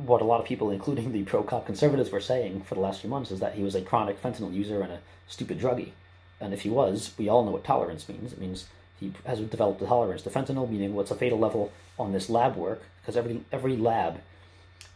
what 0.06 0.22
a 0.22 0.26
lot 0.26 0.40
of 0.40 0.46
people, 0.46 0.72
including 0.72 1.12
the 1.12 1.24
pro 1.24 1.44
cop 1.44 1.66
conservatives, 1.66 2.12
were 2.12 2.22
saying 2.22 2.62
for 2.62 2.76
the 2.76 2.82
last 2.82 3.02
few 3.02 3.10
months 3.10 3.32
is 3.32 3.40
that 3.40 3.56
he 3.56 3.64
was 3.64 3.76
a 3.76 3.82
chronic 3.82 4.22
fentanyl 4.22 4.54
user 4.54 4.82
and 4.82 4.92
a 4.92 5.00
stupid 5.28 5.60
druggie. 5.60 5.92
And 6.40 6.54
if 6.54 6.62
he 6.62 6.70
was, 6.70 7.14
we 7.18 7.30
all 7.30 7.46
know 7.46 7.52
what 7.52 7.64
tolerance 7.64 8.10
means. 8.10 8.34
It 8.34 8.42
means 8.42 8.68
he 9.00 9.14
has 9.26 9.40
developed 9.40 9.82
a 9.82 9.86
tolerance 9.86 10.24
to 10.24 10.30
fentanyl, 10.30 10.70
meaning 10.70 10.94
what's 10.94 11.12
a 11.12 11.16
fatal 11.16 11.40
level 11.40 11.72
on 12.00 12.14
this 12.14 12.30
lab 12.30 12.56
work, 12.56 12.84
because 13.02 13.16
every 13.16 13.44
every 13.52 13.78
lab, 13.78 14.22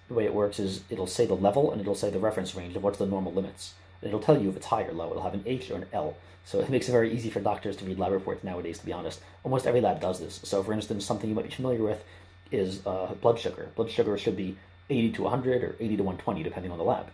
the 0.08 0.14
way 0.14 0.26
it 0.26 0.34
works 0.34 0.60
is 0.60 0.84
it'll 0.90 1.08
say 1.08 1.26
the 1.26 1.36
level 1.36 1.72
and 1.72 1.82
it'll 1.82 1.96
say 1.96 2.10
the 2.10 2.20
reference 2.20 2.56
range 2.56 2.76
of 2.76 2.84
what's 2.84 3.00
the 3.00 3.06
normal 3.06 3.34
limits. 3.34 3.74
And 4.02 4.08
it'll 4.08 4.20
tell 4.20 4.42
you 4.42 4.50
if 4.50 4.58
it's 4.58 4.68
high 4.68 4.84
or 4.84 4.94
low. 4.94 5.10
It'll 5.12 5.24
have 5.24 5.34
an 5.34 5.44
H 5.46 5.72
or 5.72 5.78
an 5.78 5.86
L. 5.94 6.18
So 6.46 6.60
it 6.60 6.70
makes 6.70 6.88
it 6.88 6.92
very 6.92 7.12
easy 7.12 7.32
for 7.32 7.40
doctors 7.40 7.76
to 7.78 7.86
read 7.86 7.98
lab 7.98 8.12
reports 8.12 8.44
nowadays, 8.44 8.78
to 8.80 8.86
be 8.86 8.94
honest. 8.94 9.20
Almost 9.44 9.66
every 9.66 9.82
lab 9.82 10.00
does 10.00 10.20
this. 10.20 10.40
So, 10.44 10.62
for 10.62 10.74
instance, 10.74 11.04
something 11.04 11.28
you 11.28 11.36
might 11.36 11.46
be 11.46 11.56
familiar 11.56 11.82
with 11.82 12.04
is 12.52 12.86
uh, 12.86 13.16
blood 13.20 13.40
sugar. 13.40 13.70
Blood 13.76 13.90
sugar 13.90 14.16
should 14.18 14.38
be 14.38 14.56
80 14.90 15.12
to 15.14 15.24
100 15.24 15.64
or 15.64 15.76
80 15.80 15.98
to 15.98 16.04
120, 16.04 16.44
depending 16.44 16.72
on 16.72 16.78
the 16.78 16.84
lab. 16.84 17.08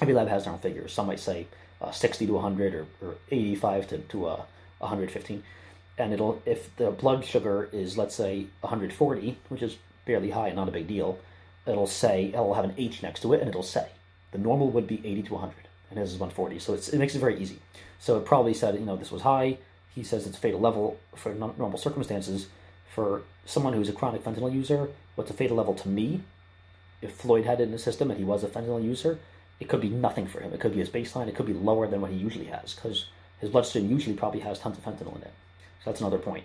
Every 0.00 0.14
lab 0.14 0.28
has 0.28 0.44
their 0.44 0.52
own 0.52 0.58
figures. 0.58 0.92
Some 0.92 1.06
might 1.06 1.20
say 1.20 1.46
uh, 1.80 1.90
60 1.90 2.26
to 2.26 2.32
100 2.32 2.74
or, 2.74 2.86
or 3.00 3.14
85 3.30 3.88
to, 3.88 3.98
to 3.98 4.26
uh, 4.26 4.36
115 4.78 5.42
and 5.98 6.12
it'll 6.12 6.42
if 6.44 6.74
the 6.76 6.90
blood 6.90 7.24
sugar 7.24 7.68
is 7.72 7.98
let's 7.98 8.14
say 8.14 8.46
140, 8.60 9.38
which 9.48 9.62
is 9.62 9.76
fairly 10.06 10.30
high, 10.30 10.48
and 10.48 10.56
not 10.56 10.68
a 10.68 10.72
big 10.72 10.88
deal, 10.88 11.18
it'll 11.66 11.86
say 11.86 12.26
it'll 12.26 12.54
have 12.54 12.64
an 12.64 12.74
H 12.76 13.02
next 13.02 13.20
to 13.22 13.32
it, 13.32 13.40
and 13.40 13.48
it'll 13.48 13.62
say 13.62 13.88
the 14.32 14.38
normal 14.38 14.70
would 14.70 14.86
be 14.86 15.00
80 15.04 15.22
to 15.24 15.34
100, 15.34 15.54
and 15.90 15.98
his 15.98 16.12
is 16.14 16.18
140. 16.18 16.58
So 16.58 16.74
it 16.74 16.98
makes 16.98 17.14
it 17.14 17.18
very 17.18 17.38
easy. 17.40 17.58
So 17.98 18.16
it 18.18 18.24
probably 18.24 18.54
said 18.54 18.74
you 18.74 18.80
know 18.80 18.96
this 18.96 19.12
was 19.12 19.22
high. 19.22 19.58
He 19.94 20.02
says 20.02 20.26
it's 20.26 20.38
fatal 20.38 20.60
level 20.60 20.98
for 21.14 21.34
normal 21.34 21.78
circumstances. 21.78 22.48
For 22.94 23.22
someone 23.46 23.72
who's 23.72 23.88
a 23.88 23.92
chronic 23.92 24.22
fentanyl 24.22 24.52
user, 24.52 24.90
what's 25.14 25.30
a 25.30 25.34
fatal 25.34 25.56
level 25.56 25.74
to 25.74 25.88
me? 25.88 26.20
If 27.02 27.14
Floyd 27.14 27.44
had 27.44 27.60
it 27.60 27.64
in 27.64 27.72
his 27.72 27.82
system 27.82 28.10
and 28.10 28.18
he 28.18 28.24
was 28.24 28.44
a 28.44 28.48
fentanyl 28.48 28.82
user, 28.82 29.18
it 29.60 29.68
could 29.68 29.80
be 29.80 29.90
nothing 29.90 30.26
for 30.26 30.40
him. 30.40 30.52
It 30.52 30.60
could 30.60 30.72
be 30.72 30.78
his 30.78 30.88
baseline. 30.88 31.28
It 31.28 31.34
could 31.34 31.46
be 31.46 31.52
lower 31.52 31.86
than 31.86 32.00
what 32.00 32.10
he 32.10 32.16
usually 32.16 32.46
has 32.46 32.74
because 32.74 33.06
his 33.40 33.50
bloodstream 33.50 33.90
usually 33.90 34.16
probably 34.16 34.40
has 34.40 34.58
tons 34.58 34.78
of 34.78 34.84
fentanyl 34.84 35.16
in 35.16 35.22
it. 35.22 35.32
So 35.84 35.90
that's 35.90 36.00
another 36.00 36.18
point. 36.18 36.44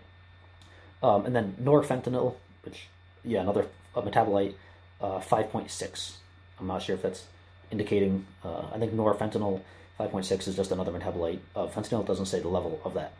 Um, 1.01 1.25
and 1.25 1.35
then 1.35 1.55
norfentanyl, 1.61 2.35
which, 2.63 2.87
yeah, 3.23 3.41
another 3.41 3.67
metabolite, 3.95 4.55
uh, 4.99 5.19
5.6. 5.19 6.13
I'm 6.59 6.67
not 6.67 6.81
sure 6.81 6.95
if 6.95 7.03
that's 7.03 7.25
indicating, 7.71 8.25
uh, 8.43 8.65
I 8.73 8.79
think 8.79 8.93
norfentanyl 8.93 9.61
5.6 9.99 10.47
is 10.47 10.55
just 10.55 10.71
another 10.71 10.91
metabolite 10.91 11.39
of 11.55 11.73
fentanyl. 11.73 12.01
It 12.01 12.07
doesn't 12.07 12.25
say 12.25 12.39
the 12.39 12.47
level 12.47 12.81
of 12.83 12.93
that. 12.95 13.13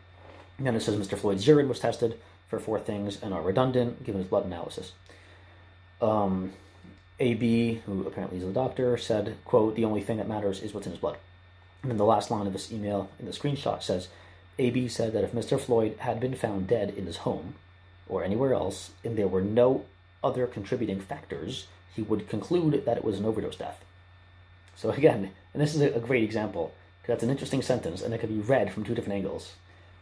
And 0.58 0.66
then 0.66 0.74
it 0.74 0.80
says 0.80 0.96
Mr. 0.96 1.16
Floyd's 1.16 1.46
urine 1.46 1.68
was 1.68 1.80
tested 1.80 2.18
for 2.48 2.58
four 2.58 2.80
things 2.80 3.22
and 3.22 3.32
are 3.32 3.42
redundant 3.42 4.04
given 4.04 4.20
his 4.20 4.28
blood 4.28 4.44
analysis. 4.44 4.92
Um, 6.00 6.52
AB, 7.20 7.82
who 7.86 8.06
apparently 8.06 8.38
is 8.38 8.44
the 8.44 8.52
doctor, 8.52 8.96
said, 8.96 9.36
quote, 9.44 9.74
the 9.74 9.84
only 9.84 10.00
thing 10.00 10.18
that 10.18 10.28
matters 10.28 10.60
is 10.60 10.72
what's 10.72 10.86
in 10.86 10.92
his 10.92 11.00
blood. 11.00 11.16
And 11.82 11.90
then 11.90 11.98
the 11.98 12.04
last 12.04 12.30
line 12.30 12.46
of 12.46 12.52
this 12.52 12.72
email 12.72 13.10
in 13.18 13.26
the 13.26 13.32
screenshot 13.32 13.82
says, 13.82 14.08
AB 14.58 14.88
said 14.88 15.12
that 15.12 15.24
if 15.24 15.32
Mr. 15.32 15.58
Floyd 15.58 15.96
had 15.98 16.20
been 16.20 16.34
found 16.34 16.66
dead 16.66 16.94
in 16.96 17.06
his 17.06 17.18
home 17.18 17.54
or 18.08 18.24
anywhere 18.24 18.54
else, 18.54 18.90
and 19.04 19.16
there 19.16 19.28
were 19.28 19.42
no 19.42 19.84
other 20.22 20.46
contributing 20.46 21.00
factors, 21.00 21.66
he 21.94 22.02
would 22.02 22.28
conclude 22.28 22.84
that 22.84 22.96
it 22.96 23.04
was 23.04 23.18
an 23.18 23.24
overdose 23.24 23.56
death. 23.56 23.84
So 24.76 24.90
again, 24.90 25.32
and 25.52 25.62
this 25.62 25.74
is 25.74 25.80
a 25.80 26.00
great 26.00 26.22
example, 26.22 26.72
because 27.02 27.14
that's 27.14 27.24
an 27.24 27.30
interesting 27.30 27.62
sentence, 27.62 28.00
and 28.00 28.14
it 28.14 28.18
can 28.18 28.28
be 28.28 28.40
read 28.40 28.72
from 28.72 28.84
two 28.84 28.94
different 28.94 29.16
angles. 29.16 29.52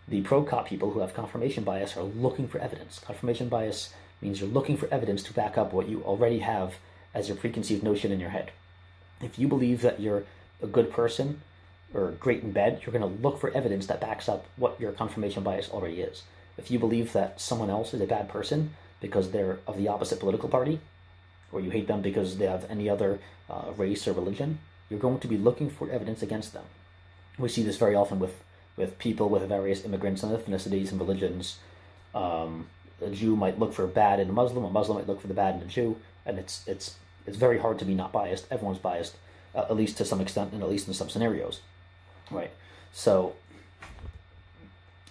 The 0.08 0.23
pro-cop 0.23 0.66
people 0.66 0.90
who 0.90 1.00
have 1.00 1.14
confirmation 1.14 1.64
bias 1.64 1.96
are 1.96 2.02
looking 2.02 2.46
for 2.46 2.58
evidence. 2.58 2.99
Confirmation 2.99 3.49
bias 3.49 3.92
means 4.20 4.40
you're 4.40 4.49
looking 4.49 4.76
for 4.76 4.88
evidence 4.92 5.23
to 5.25 5.32
back 5.32 5.58
up 5.58 5.73
what 5.73 5.88
you 5.88 6.02
already 6.02 6.38
have 6.40 6.75
as 7.16 7.28
your 7.28 7.37
preconceived 7.37 7.82
notion 7.82 8.12
in 8.12 8.20
your 8.20 8.30
head. 8.30 8.50
If 9.23 9.38
you 9.38 9.49
believe 9.49 9.80
that 9.80 10.00
you're 10.00 10.25
a 10.62 10.66
good 10.66 10.92
person 10.92 11.40
or 11.94 12.11
great 12.11 12.42
in 12.42 12.52
bed, 12.52 12.82
you're 12.82 12.96
going 12.96 13.16
to 13.16 13.23
look 13.23 13.40
for 13.40 13.50
evidence 13.52 13.87
that 13.87 14.02
backs 14.02 14.28
up 14.28 14.44
what 14.56 14.78
your 14.78 14.92
confirmation 14.92 15.42
bias 15.42 15.70
already 15.70 16.02
is. 16.02 16.23
If 16.58 16.70
you 16.70 16.78
believe 16.78 17.14
that 17.14 17.40
someone 17.40 17.70
else 17.70 17.94
is 17.94 18.02
a 18.02 18.06
bad 18.06 18.28
person 18.28 18.75
because 19.00 19.30
they're 19.30 19.58
of 19.66 19.78
the 19.78 19.88
opposite 19.88 20.20
political 20.20 20.50
party, 20.50 20.78
or 21.52 21.61
you 21.61 21.70
hate 21.70 21.87
them 21.87 22.02
because 22.02 22.37
they 22.37 22.46
have 22.46 22.70
any 22.70 22.88
other 22.90 23.18
uh, 23.49 23.73
race 23.76 24.06
or 24.06 24.12
religion, 24.12 24.58
you're 24.90 25.00
going 25.00 25.20
to 25.20 25.28
be 25.28 25.38
looking 25.38 25.70
for 25.70 25.90
evidence 25.90 26.23
against 26.23 26.52
them. 26.52 26.64
We 27.38 27.49
see 27.49 27.62
this 27.62 27.78
very 27.78 27.94
often 27.94 28.18
with, 28.18 28.42
with 28.76 28.99
people 28.99 29.30
with 29.30 29.49
various 29.49 29.85
immigrants 29.85 30.23
and 30.23 30.37
ethnicities 30.37 30.90
and 30.90 31.00
religions. 31.00 31.58
Um, 32.14 32.66
a 33.00 33.11
Jew 33.11 33.37
might 33.37 33.58
look 33.58 33.73
for 33.73 33.87
bad 33.87 34.20
in 34.20 34.28
a 34.28 34.32
Muslim, 34.32 34.64
a 34.64 34.70
Muslim 34.70 34.99
might 34.99 35.06
look 35.06 35.20
for 35.20 35.28
the 35.28 35.35
bad 35.35 35.54
in 35.56 35.62
a 35.62 35.66
Jew, 35.66 35.96
and 36.25 36.38
it's 36.38 36.66
it's 36.66 36.96
it's 37.26 37.37
very 37.37 37.59
hard 37.59 37.78
to 37.78 37.85
be 37.85 37.95
not 37.95 38.12
biased. 38.12 38.47
Everyone's 38.50 38.78
biased, 38.78 39.16
uh, 39.54 39.66
at 39.68 39.76
least 39.76 39.99
to 39.99 40.04
some 40.04 40.21
extent, 40.21 40.52
and 40.52 40.62
at 40.62 40.68
least 40.68 40.88
in 40.88 40.95
some 40.95 41.09
scenarios, 41.09 41.61
right? 42.30 42.50
So 42.92 43.35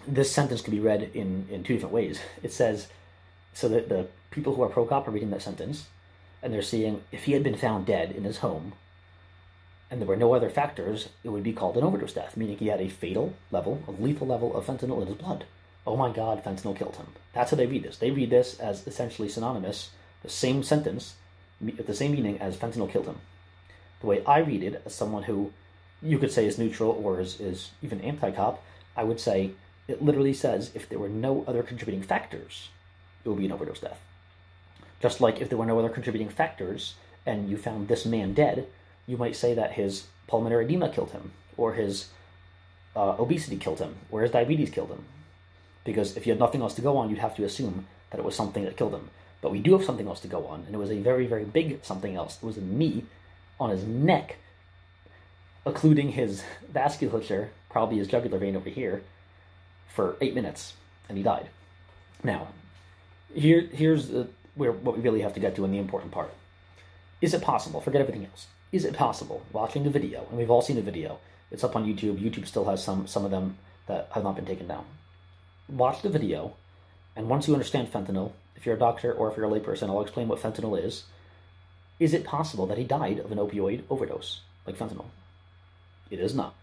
this 0.07 0.31
sentence 0.31 0.61
can 0.61 0.71
be 0.71 0.79
read 0.79 1.11
in 1.13 1.47
in 1.49 1.63
two 1.63 1.73
different 1.73 1.93
ways. 1.93 2.19
It 2.43 2.53
says 2.53 2.87
so 3.53 3.69
that 3.69 3.89
the 3.89 4.07
people 4.31 4.53
who 4.53 4.61
are 4.63 4.69
pro 4.69 4.85
cop 4.85 5.07
are 5.07 5.11
reading 5.11 5.31
that 5.31 5.41
sentence, 5.41 5.87
and 6.43 6.53
they're 6.53 6.61
seeing 6.61 7.01
if 7.11 7.23
he 7.23 7.31
had 7.31 7.43
been 7.43 7.55
found 7.55 7.85
dead 7.85 8.11
in 8.11 8.25
his 8.25 8.39
home, 8.39 8.73
and 9.89 10.01
there 10.01 10.07
were 10.07 10.17
no 10.17 10.33
other 10.33 10.49
factors, 10.49 11.09
it 11.23 11.29
would 11.29 11.43
be 11.43 11.53
called 11.53 11.77
an 11.77 11.83
overdose 11.83 12.13
death, 12.13 12.35
meaning 12.35 12.57
he 12.57 12.67
had 12.67 12.81
a 12.81 12.89
fatal 12.89 13.33
level, 13.51 13.81
a 13.87 13.91
lethal 13.91 14.27
level 14.27 14.55
of 14.55 14.65
fentanyl 14.65 15.01
in 15.01 15.07
his 15.07 15.15
blood. 15.15 15.45
Oh 15.87 15.95
my 15.95 16.11
God, 16.11 16.43
fentanyl 16.43 16.77
killed 16.77 16.97
him. 16.97 17.07
That's 17.33 17.51
how 17.51 17.57
they 17.57 17.67
read 17.67 17.83
this. 17.83 17.97
They 17.97 18.11
read 18.11 18.29
this 18.29 18.59
as 18.59 18.85
essentially 18.87 19.29
synonymous, 19.29 19.91
the 20.23 20.29
same 20.29 20.63
sentence 20.63 21.15
the 21.61 21.93
same 21.93 22.11
meaning 22.11 22.39
as 22.39 22.57
fentanyl 22.57 22.91
killed 22.91 23.05
him. 23.05 23.19
The 24.01 24.07
way 24.07 24.23
I 24.25 24.39
read 24.39 24.63
it, 24.63 24.81
as 24.85 24.93
someone 24.93 25.23
who 25.23 25.51
you 26.01 26.19
could 26.19 26.31
say 26.31 26.45
is 26.45 26.57
neutral 26.57 26.91
or 26.91 27.19
is, 27.19 27.39
is 27.39 27.71
even 27.81 28.01
anti 28.01 28.31
cop, 28.31 28.63
I 28.95 29.03
would 29.03 29.19
say 29.19 29.51
it 29.87 30.01
literally 30.01 30.33
says 30.33 30.71
if 30.73 30.89
there 30.89 30.99
were 30.99 31.09
no 31.09 31.43
other 31.47 31.63
contributing 31.63 32.03
factors, 32.03 32.69
it 33.23 33.29
would 33.29 33.37
be 33.37 33.45
an 33.45 33.51
overdose 33.51 33.79
death. 33.79 33.99
Just 35.01 35.21
like 35.21 35.41
if 35.41 35.49
there 35.49 35.57
were 35.57 35.65
no 35.65 35.79
other 35.79 35.89
contributing 35.89 36.29
factors 36.29 36.95
and 37.25 37.49
you 37.49 37.57
found 37.57 37.87
this 37.87 38.05
man 38.05 38.33
dead, 38.33 38.67
you 39.07 39.17
might 39.17 39.35
say 39.35 39.53
that 39.53 39.73
his 39.73 40.05
pulmonary 40.27 40.65
edema 40.65 40.89
killed 40.89 41.11
him, 41.11 41.31
or 41.57 41.73
his 41.73 42.09
uh, 42.95 43.15
obesity 43.19 43.57
killed 43.57 43.79
him, 43.79 43.95
or 44.09 44.21
his 44.21 44.31
diabetes 44.31 44.69
killed 44.69 44.89
him. 44.89 45.03
Because 45.83 46.17
if 46.17 46.25
you 46.25 46.31
had 46.31 46.39
nothing 46.39 46.61
else 46.61 46.73
to 46.75 46.81
go 46.81 46.97
on, 46.97 47.09
you'd 47.09 47.19
have 47.19 47.35
to 47.35 47.43
assume 47.43 47.85
that 48.09 48.19
it 48.19 48.25
was 48.25 48.35
something 48.35 48.63
that 48.63 48.77
killed 48.77 48.93
him. 48.93 49.09
But 49.45 49.51
we 49.51 49.59
do 49.59 49.73
have 49.73 49.85
something 49.85 50.07
else 50.07 50.21
to 50.21 50.27
go 50.27 50.47
on, 50.47 50.63
and 50.65 50.73
it 50.73 50.79
was 50.79 50.89
a 50.89 50.97
very, 50.97 51.27
very 51.27 51.43
big 51.43 51.85
something 51.85 52.15
else. 52.15 52.39
It 52.41 52.43
was 52.43 52.57
a 52.57 52.61
knee 52.61 53.05
on 53.59 53.69
his 53.69 53.83
neck, 53.83 54.37
occluding 55.67 56.13
his 56.13 56.41
vasculature, 56.73 57.49
probably 57.69 57.99
his 57.99 58.07
jugular 58.07 58.39
vein 58.39 58.55
over 58.55 58.71
here, 58.71 59.03
for 59.87 60.17
eight 60.19 60.33
minutes, 60.33 60.73
and 61.07 61.15
he 61.15 61.23
died. 61.23 61.49
Now, 62.23 62.47
here, 63.35 63.69
here's 63.71 64.07
the, 64.07 64.29
where 64.55 64.71
what 64.71 64.97
we 64.97 65.03
really 65.03 65.21
have 65.21 65.35
to 65.35 65.39
get 65.39 65.55
to 65.57 65.65
in 65.65 65.71
the 65.71 65.77
important 65.77 66.11
part. 66.11 66.33
Is 67.21 67.35
it 67.35 67.43
possible? 67.43 67.81
Forget 67.81 68.01
everything 68.01 68.25
else. 68.25 68.47
Is 68.71 68.83
it 68.83 68.95
possible, 68.95 69.43
watching 69.53 69.83
the 69.83 69.91
video, 69.91 70.25
and 70.31 70.39
we've 70.39 70.49
all 70.49 70.63
seen 70.63 70.75
the 70.75 70.81
video, 70.81 71.19
it's 71.51 71.63
up 71.63 71.75
on 71.75 71.85
YouTube. 71.85 72.17
YouTube 72.17 72.47
still 72.47 72.65
has 72.65 72.83
some 72.83 73.05
some 73.05 73.23
of 73.23 73.29
them 73.29 73.59
that 73.85 74.09
have 74.13 74.23
not 74.23 74.37
been 74.37 74.47
taken 74.47 74.67
down. 74.67 74.85
Watch 75.69 76.01
the 76.01 76.09
video, 76.09 76.55
and 77.15 77.29
once 77.29 77.47
you 77.47 77.53
understand 77.53 77.93
fentanyl, 77.93 78.31
if 78.55 78.65
you're 78.65 78.75
a 78.75 78.79
doctor 78.79 79.11
or 79.11 79.29
if 79.29 79.37
you're 79.37 79.45
a 79.45 79.49
layperson, 79.49 79.89
I'll 79.89 80.01
explain 80.01 80.27
what 80.27 80.41
fentanyl 80.41 80.81
is. 80.81 81.03
Is 81.99 82.13
it 82.13 82.23
possible 82.23 82.65
that 82.67 82.77
he 82.77 82.83
died 82.83 83.19
of 83.19 83.31
an 83.31 83.37
opioid 83.37 83.83
overdose, 83.89 84.41
like 84.65 84.77
fentanyl? 84.77 85.05
It 86.09 86.19
is 86.19 86.35
not. 86.35 86.55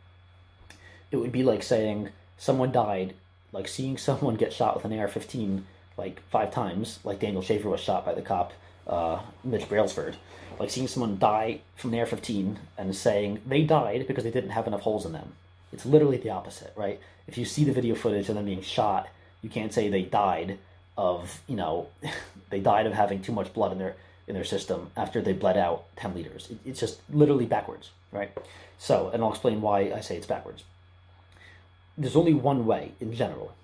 It 1.11 1.17
would 1.17 1.33
be 1.33 1.43
like 1.43 1.63
saying 1.63 2.11
someone 2.39 2.73
died, 2.73 3.15
like 3.53 3.69
seeing 3.69 3.97
someone 3.99 4.37
get 4.37 4.53
shot 4.53 4.77
with 4.77 4.85
an 4.85 4.99
AR 4.99 5.09
15 5.09 5.67
like 5.99 6.23
five 6.31 6.51
times, 6.51 6.99
like 7.05 7.21
Daniel 7.21 7.43
Shaver 7.43 7.69
was 7.69 7.81
shot 7.81 8.05
by 8.05 8.15
the 8.15 8.23
cop, 8.23 8.53
uh, 8.87 9.21
Mitch 9.45 9.69
Brailsford. 9.69 10.17
Like 10.59 10.71
seeing 10.71 10.89
someone 10.89 11.19
die 11.19 11.61
from 11.77 11.93
an 11.93 12.01
AR 12.01 12.07
15 12.07 12.59
and 12.79 12.97
saying 12.97 13.41
they 13.47 13.63
died 13.63 14.07
because 14.07 14.25
they 14.25 14.31
didn't 14.31 14.51
have 14.51 14.67
enough 14.67 14.81
holes 14.81 15.05
in 15.05 15.13
them. 15.13 15.35
It's 15.73 15.87
literally 15.87 16.19
the 16.19 16.31
opposite, 16.31 16.73
right? 16.77 17.01
If 17.27 17.39
you 17.39 17.45
see 17.45 17.65
the 17.65 17.73
video 17.73 17.95
footage 17.95 18.29
of 18.29 18.35
them 18.35 18.45
being 18.45 18.63
shot, 18.63 19.09
you 19.43 19.49
can't 19.49 19.73
say 19.73 19.89
they 19.89 20.03
died 20.03 20.59
of 20.97 21.41
you 21.47 21.57
know 21.57 21.89
they 22.51 22.61
died 22.61 22.87
of 22.87 22.93
having 22.93 23.23
too 23.23 23.33
much 23.33 23.53
blood 23.53 23.73
in 23.73 23.79
their 23.79 23.97
in 24.29 24.35
their 24.35 24.45
system 24.45 24.91
after 24.97 25.21
they 25.21 25.33
bled 25.33 25.57
out 25.57 25.85
10 25.97 26.15
liters. 26.15 26.49
It, 26.51 26.59
it's 26.65 26.81
just 26.81 27.01
literally 27.11 27.47
backwards 27.47 27.91
right? 28.13 28.31
So 28.79 29.11
and 29.13 29.23
i'll 29.23 29.31
explain 29.31 29.61
why 29.61 29.93
i 29.93 30.01
say 30.01 30.17
it's 30.17 30.27
backwards. 30.27 30.65
There's 31.97 32.17
only 32.17 32.35
one 32.35 32.67
way 32.67 32.93
in 33.01 33.15
general 33.15 33.55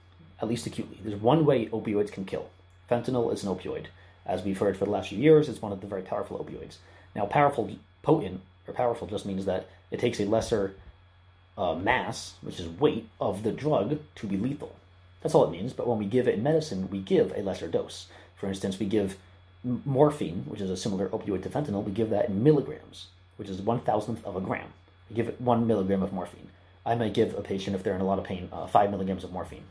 at 0.40 0.49
least 0.49 0.66
acutely 0.66 0.99
there's 1.02 1.20
one 1.20 1.44
way 1.44 1.66
opioids 1.66 2.12
can 2.12 2.25
kill. 2.25 2.49
Fentanyl 2.90 3.32
is 3.32 3.44
an 3.44 3.54
opioid. 3.54 3.87
As 4.25 4.42
we've 4.42 4.58
heard 4.58 4.76
for 4.76 4.85
the 4.85 4.90
last 4.90 5.11
few 5.11 5.18
years 5.18 5.49
it's 5.49 5.62
one 5.62 5.73
of 5.73 5.80
the 5.80 5.87
very 5.87 6.02
powerful 6.02 6.38
opioids. 6.38 6.76
Now 7.14 7.26
powerful 7.26 7.70
potent 8.02 8.40
or 8.66 8.75
powerful 8.75 9.06
just 9.06 9.26
means 9.26 9.44
that 9.44 9.68
it 9.90 10.00
takes 10.00 10.20
a 10.20 10.25
lesser 10.25 10.75
uh, 11.56 11.75
mass 11.75 12.35
which 12.40 12.61
is 12.61 12.68
weight 12.68 13.08
of 13.20 13.42
the 13.42 13.52
drug 13.52 13.99
to 14.14 14.26
be 14.26 14.37
lethal 14.37 14.75
that's 15.20 15.34
all 15.34 15.44
it 15.44 15.50
means. 15.50 15.72
But 15.72 15.87
when 15.87 15.98
we 15.98 16.06
give 16.06 16.28
it 16.28 16.34
in 16.34 16.42
medicine, 16.42 16.88
we 16.90 17.00
give 17.00 17.32
a 17.37 17.42
lesser 17.42 17.68
dose. 17.68 18.06
For 18.37 18.46
instance, 18.46 18.78
we 18.78 18.87
give 18.87 19.16
morphine, 19.64 20.44
which 20.46 20.60
is 20.60 20.70
a 20.70 20.76
similar 20.76 21.08
opioid 21.08 21.42
to 21.42 21.50
fentanyl, 21.50 21.84
we 21.84 21.92
give 21.92 22.10
that 22.10 22.28
in 22.28 22.42
milligrams, 22.42 23.08
which 23.37 23.48
is 23.48 23.60
one 23.60 23.80
thousandth 23.80 24.25
of 24.25 24.37
a 24.37 24.40
gram. 24.40 24.72
We 25.10 25.16
give 25.16 25.28
it 25.28 25.40
one 25.40 25.66
milligram 25.66 26.02
of 26.02 26.12
morphine. 26.12 26.50
I 26.87 26.94
might 26.94 27.14
give 27.14 27.37
a 27.37 27.42
patient, 27.42 27.75
if 27.76 27.82
they're 27.82 27.94
in 27.94 28.00
a 28.00 28.06
lot 28.06 28.18
of 28.18 28.25
pain, 28.25 28.48
uh, 28.52 28.66
five 28.66 28.90
milligrams 28.90 29.25
of 29.25 29.32
morphine. 29.32 29.64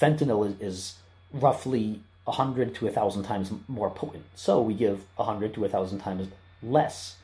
Fentanyl 0.00 0.46
is, 0.46 0.60
is 0.60 0.94
roughly 1.32 2.00
100 2.24 2.74
to 2.76 2.84
1,000 2.86 3.22
times 3.24 3.52
more 3.68 3.90
potent. 3.90 4.24
So 4.34 4.60
we 4.60 4.74
give 4.74 5.04
100 5.16 5.54
to 5.54 5.60
1,000 5.60 5.98
times 5.98 6.28
less 6.62 7.16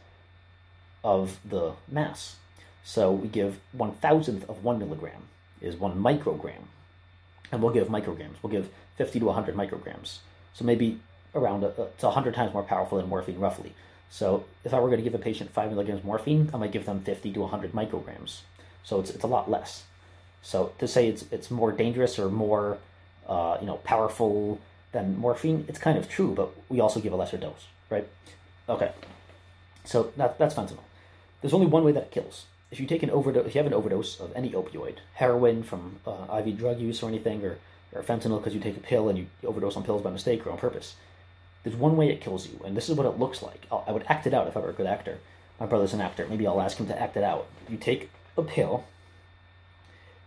of 1.03 1.39
the 1.45 1.73
mass. 1.89 2.37
So 2.85 3.13
we 3.13 3.29
give 3.29 3.61
one 3.73 3.93
thousandth 3.93 4.49
of 4.49 4.65
one 4.65 4.79
milligram 4.79 5.29
is 5.61 5.77
one 5.77 6.01
microgram 6.01 6.69
and 7.51 7.63
we'll 7.63 7.73
give 7.73 7.89
micrograms. 7.89 8.35
We'll 8.43 8.53
give 8.53 8.69
50 8.97 9.21
to 9.21 9.27
100 9.27 9.55
micrograms. 9.55 10.19
So 10.55 10.65
maybe 10.65 11.01
around 11.35 11.65
a, 11.65 11.69
it's 11.69 12.03
100 12.03 12.35
times 12.35 12.53
more 12.53 12.63
powerful 12.63 12.99
than 12.99 13.09
morphine, 13.09 13.39
roughly. 13.39 13.75
So 14.11 14.45
if 14.65 14.73
I 14.73 14.81
were 14.81 14.89
going 14.89 14.99
to 14.99 15.05
give 15.05 15.15
a 15.15 15.23
patient 15.23 15.53
5 15.53 15.71
milligrams 15.71 16.03
morphine, 16.05 16.51
I 16.53 16.57
might 16.57 16.73
give 16.73 16.87
them 16.87 17.01
50 17.01 17.33
to 17.33 17.41
100 17.41 17.73
micrograms. 17.73 18.41
So 18.83 19.01
it's, 19.01 19.11
it's 19.11 19.25
a 19.25 19.27
lot 19.29 19.51
less. 19.51 19.85
So 20.43 20.73
to 20.79 20.89
say 20.89 21.09
it's 21.09 21.25
it's 21.31 21.51
more 21.51 21.73
dangerous 21.73 22.19
or 22.19 22.31
more 22.31 22.79
uh, 23.29 23.59
you 23.61 23.67
know 23.67 23.77
powerful 23.79 24.61
than 24.93 25.19
morphine, 25.19 25.65
it's 25.69 25.79
kind 25.79 25.99
of 25.99 26.09
true, 26.09 26.33
but 26.35 26.51
we 26.69 26.81
also 26.81 27.01
give 27.01 27.13
a 27.13 27.17
lesser 27.17 27.37
dose, 27.37 27.67
right? 27.91 28.09
Okay. 28.69 28.93
So 29.85 30.13
that, 30.17 30.39
that's 30.39 30.55
fentanyl. 30.55 30.79
There's 31.41 31.53
only 31.53 31.67
one 31.67 31.85
way 31.85 31.93
that 31.93 32.05
it 32.05 32.11
kills, 32.11 32.47
if 32.71 32.81
you 32.81 32.87
take 32.87 33.03
an 33.03 33.11
overdose, 33.11 33.47
if 33.47 33.55
you 33.55 33.59
have 33.59 33.67
an 33.67 33.75
overdose 33.75 34.21
of 34.21 34.33
any 34.37 34.51
opioid, 34.51 34.97
heroin 35.15 35.63
from 35.63 36.01
uh, 36.07 36.41
IV 36.45 36.59
drug 36.59 36.81
use 36.81 37.03
or 37.03 37.09
anything, 37.09 37.45
or, 37.45 37.59
or 37.93 38.03
fentanyl 38.03 38.39
because 38.39 38.55
you 38.55 38.61
take 38.61 38.77
a 38.77 38.81
pill 38.81 39.09
and 39.09 39.19
you 39.19 39.27
overdose 39.45 39.77
on 39.77 39.85
pills 39.85 40.03
by 40.03 40.11
mistake 40.11 40.47
or 40.47 40.51
on 40.51 40.59
purpose, 40.59 40.97
there's 41.65 41.77
one 41.77 41.97
way 41.97 42.11
it 42.11 42.21
kills 42.21 42.49
you, 42.49 42.61
and 42.65 42.77
this 42.77 42.89
is 42.89 42.97
what 42.97 43.07
it 43.07 43.19
looks 43.19 43.43
like. 43.43 43.67
I'll, 43.73 43.85
I 43.87 43.93
would 43.93 44.05
act 44.09 44.27
it 44.27 44.35
out 44.35 44.47
if 44.49 44.57
I 44.57 44.61
were 44.61 44.71
a 44.71 44.75
good 44.75 44.87
actor. 44.87 45.19
My 45.59 45.67
brother's 45.67 45.95
an 45.95 46.01
actor. 46.01 46.27
Maybe 46.29 46.47
I'll 46.47 46.61
ask 46.61 46.79
him 46.79 46.87
to 46.87 47.01
act 47.01 47.17
it 47.17 47.25
out. 47.25 47.49
You 47.69 47.77
take 47.77 48.11
a 48.37 48.43
pill. 48.43 48.85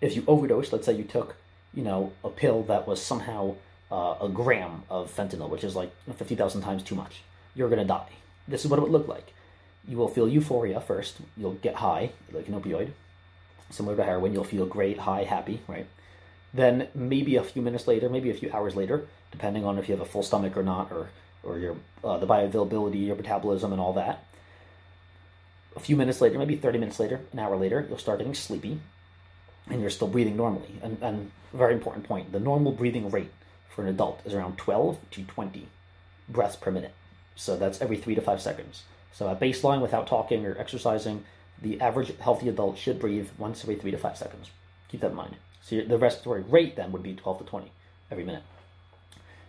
If 0.02 0.16
you 0.16 0.24
overdose, 0.28 0.74
let's 0.74 0.86
say 0.86 0.94
you 0.94 1.04
took, 1.04 1.36
you 1.74 1.84
know, 1.84 2.12
a 2.24 2.30
pill 2.30 2.64
that 2.64 2.88
was 2.88 3.02
somehow 3.02 3.56
uh, 3.92 4.16
a 4.20 4.28
gram 4.28 4.84
of 4.90 5.16
fentanyl, 5.16 5.50
which 5.50 5.64
is 5.64 5.76
like 5.76 5.92
50,000 6.14 6.62
times 6.62 6.84
too 6.84 6.96
much, 6.96 7.22
you're 7.56 7.70
going 7.70 7.80
to 7.80 7.86
die. 7.86 8.10
This 8.48 8.66
is 8.66 8.72
what 8.72 8.80
it 8.80 8.82
would 8.82 8.92
look 8.92 9.08
like 9.08 9.32
you 9.88 9.98
will 9.98 10.08
feel 10.08 10.28
euphoria 10.28 10.80
first. 10.80 11.18
You'll 11.36 11.54
get 11.54 11.76
high, 11.76 12.12
like 12.32 12.48
an 12.48 12.60
opioid, 12.60 12.92
similar 13.70 13.96
to 13.96 14.04
heroin. 14.04 14.34
You'll 14.34 14.44
feel 14.44 14.66
great, 14.66 15.00
high, 15.00 15.24
happy, 15.24 15.62
right? 15.68 15.88
Then 16.54 16.90
maybe 16.94 17.36
a 17.36 17.44
few 17.44 17.62
minutes 17.62 17.88
later, 17.88 18.10
maybe 18.10 18.30
a 18.30 18.34
few 18.34 18.52
hours 18.52 18.76
later, 18.76 19.08
depending 19.32 19.66
on 19.66 19.78
if 19.78 19.88
you 19.88 19.96
have 19.96 20.06
a 20.06 20.10
full 20.10 20.24
stomach 20.24 20.58
or 20.58 20.64
not, 20.64 20.92
or 20.92 21.10
or 21.44 21.58
your 21.58 21.78
uh, 22.04 22.18
the 22.18 22.28
bioavailability, 22.28 23.08
your 23.08 23.16
metabolism, 23.16 23.72
and 23.72 23.82
all 23.82 23.94
that. 23.94 24.26
A 25.76 25.80
few 25.80 25.96
minutes 25.96 26.20
later, 26.20 26.38
maybe 26.38 26.58
30 26.58 26.80
minutes 26.80 27.00
later, 27.00 27.22
an 27.32 27.40
hour 27.40 27.56
later, 27.56 27.86
you'll 27.88 27.98
start 27.98 28.20
getting 28.20 28.36
sleepy, 28.36 28.80
and 29.70 29.80
you're 29.80 29.90
still 29.90 30.10
breathing 30.10 30.36
normally. 30.36 30.76
And, 30.84 30.98
and 31.02 31.32
very 31.54 31.74
important 31.74 32.06
point: 32.06 32.32
the 32.32 32.40
normal 32.40 32.74
breathing 32.74 33.10
rate 33.10 33.32
for 33.70 33.84
an 33.84 33.88
adult 33.88 34.22
is 34.26 34.34
around 34.34 34.58
12 34.58 34.98
to 35.12 35.24
20 35.24 35.68
breaths 36.28 36.58
per 36.58 36.72
minute. 36.72 36.94
So 37.36 37.58
that's 37.58 37.82
every 37.82 37.98
three 37.98 38.16
to 38.16 38.22
five 38.22 38.42
seconds. 38.42 38.84
So 39.14 39.30
at 39.30 39.40
baseline, 39.40 39.82
without 39.82 40.08
talking 40.08 40.46
or 40.46 40.58
exercising, 40.58 41.26
the 41.62 41.80
average 41.80 42.18
healthy 42.20 42.50
adult 42.50 42.78
should 42.78 43.00
breathe 43.00 43.30
once 43.38 43.64
every 43.64 43.76
three 43.76 43.92
to 43.92 43.98
five 43.98 44.18
seconds. 44.18 44.50
Keep 44.90 45.02
that 45.02 45.12
in 45.12 45.18
mind. 45.18 45.36
So 45.62 45.82
the 45.82 45.98
respiratory 45.98 46.42
rate 46.42 46.76
then 46.76 46.92
would 46.92 47.04
be 47.04 47.14
12 47.14 47.40
to 47.40 47.44
20 47.46 47.72
every 48.10 48.24
minute. 48.24 48.44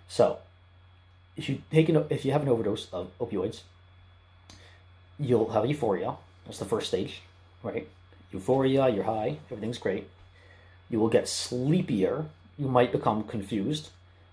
So 0.09 0.39
if 1.37 1.49
you 1.49 1.63
take 1.71 1.89
an, 1.89 2.05
if 2.11 2.25
you 2.25 2.33
have 2.33 2.43
an 2.43 2.49
overdose 2.49 2.89
of 2.93 3.11
opioids, 3.19 3.61
you'll 5.19 5.51
have 5.51 5.67
euphoria. 5.67 6.17
That's 6.45 6.59
the 6.59 6.65
first 6.65 6.89
stage, 6.89 7.23
right? 7.63 7.89
Euphoria, 8.33 8.89
you're 8.89 9.05
high, 9.05 9.39
everything's 9.51 9.79
great. 9.79 10.09
You 10.91 11.01
will 11.01 11.09
get 11.09 11.29
sleepier. 11.29 12.27
You 12.59 12.69
might 12.69 12.93
become 12.93 13.25
confused. 13.25 13.91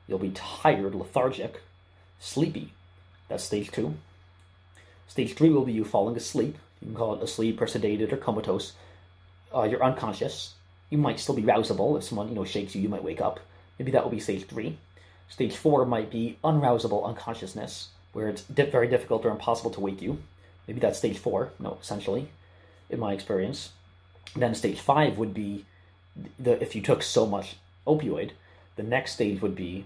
You'll 0.07 0.19
be 0.19 0.31
tired, 0.31 0.93
lethargic, 0.95 1.61
sleepy. 2.19 2.73
That's 3.29 3.43
stage 3.43 3.71
two. 3.71 3.95
Stage 5.09 5.33
three 5.33 5.49
will 5.49 5.65
be 5.65 5.73
you 5.73 5.83
falling 5.83 6.15
asleep. 6.15 6.55
You 6.79 6.87
can 6.87 6.95
call 6.95 7.15
it 7.15 7.23
asleep 7.23 7.59
or 7.59 7.65
sedated 7.65 8.13
or 8.13 8.17
comatose. 8.17 8.73
Uh, 9.53 9.63
you're 9.63 9.83
unconscious. 9.83 10.53
You 10.89 10.99
might 10.99 11.19
still 11.19 11.35
be 11.35 11.41
rousable. 11.41 11.97
If 11.97 12.05
someone 12.05 12.29
you 12.29 12.35
know 12.35 12.45
shakes 12.45 12.75
you, 12.75 12.81
you 12.81 12.89
might 12.89 13.03
wake 13.03 13.19
up. 13.19 13.39
Maybe 13.77 13.91
that 13.91 14.03
will 14.03 14.11
be 14.11 14.19
stage 14.19 14.45
three. 14.45 14.77
Stage 15.27 15.55
four 15.55 15.85
might 15.85 16.09
be 16.09 16.37
unrousable 16.43 17.05
unconsciousness, 17.05 17.89
where 18.13 18.29
it's 18.29 18.43
di- 18.43 18.69
very 18.69 18.87
difficult 18.87 19.25
or 19.25 19.31
impossible 19.31 19.71
to 19.71 19.81
wake 19.81 20.01
you. 20.01 20.19
Maybe 20.67 20.79
that's 20.79 20.99
stage 20.99 21.17
four. 21.17 21.51
No, 21.59 21.79
essentially, 21.81 22.29
in 22.89 22.99
my 22.99 23.13
experience. 23.13 23.71
Then 24.35 24.53
stage 24.53 24.79
five 24.79 25.17
would 25.17 25.33
be 25.33 25.65
the 26.37 26.61
if 26.61 26.75
you 26.75 26.81
took 26.83 27.01
so 27.01 27.25
much 27.25 27.55
opioid, 27.87 28.31
the 28.75 28.83
next 28.83 29.13
stage 29.13 29.41
would 29.41 29.55
be 29.55 29.85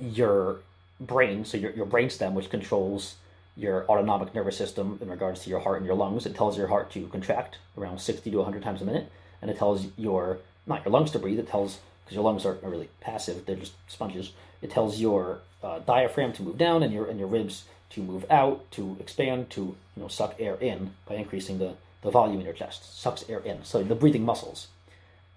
your 0.00 0.58
brain, 1.00 1.44
so 1.44 1.56
your, 1.56 1.72
your 1.72 1.86
brain 1.86 2.10
stem, 2.10 2.34
which 2.34 2.50
controls 2.50 3.16
your 3.56 3.86
autonomic 3.88 4.34
nervous 4.34 4.56
system 4.56 4.98
in 5.02 5.10
regards 5.10 5.44
to 5.44 5.50
your 5.50 5.60
heart 5.60 5.78
and 5.78 5.86
your 5.86 5.94
lungs. 5.94 6.26
It 6.26 6.34
tells 6.34 6.56
your 6.56 6.68
heart 6.68 6.90
to 6.92 7.06
contract 7.08 7.58
around 7.76 8.00
60 8.00 8.30
to 8.30 8.36
100 8.38 8.62
times 8.62 8.80
a 8.80 8.84
minute, 8.84 9.10
and 9.40 9.50
it 9.50 9.58
tells 9.58 9.86
your, 9.96 10.38
not 10.66 10.84
your 10.84 10.92
lungs 10.92 11.10
to 11.12 11.18
breathe, 11.18 11.38
it 11.38 11.48
tells, 11.48 11.78
because 12.04 12.14
your 12.14 12.24
lungs 12.24 12.46
are, 12.46 12.58
are 12.62 12.70
really 12.70 12.88
passive, 13.00 13.44
they're 13.44 13.56
just 13.56 13.74
sponges, 13.88 14.32
it 14.62 14.70
tells 14.70 15.00
your 15.00 15.40
uh, 15.62 15.80
diaphragm 15.80 16.32
to 16.34 16.42
move 16.42 16.58
down 16.58 16.82
and 16.82 16.92
your, 16.92 17.06
and 17.06 17.18
your 17.18 17.28
ribs 17.28 17.64
to 17.90 18.02
move 18.02 18.24
out, 18.30 18.70
to 18.72 18.96
expand, 19.00 19.50
to 19.50 19.60
you 19.60 20.02
know 20.02 20.08
suck 20.08 20.34
air 20.38 20.56
in 20.56 20.92
by 21.06 21.14
increasing 21.16 21.58
the, 21.58 21.74
the 22.00 22.10
volume 22.10 22.38
in 22.38 22.44
your 22.44 22.54
chest. 22.54 22.98
Sucks 23.00 23.28
air 23.28 23.40
in. 23.40 23.64
So 23.64 23.82
the 23.82 23.94
breathing 23.94 24.24
muscles. 24.24 24.68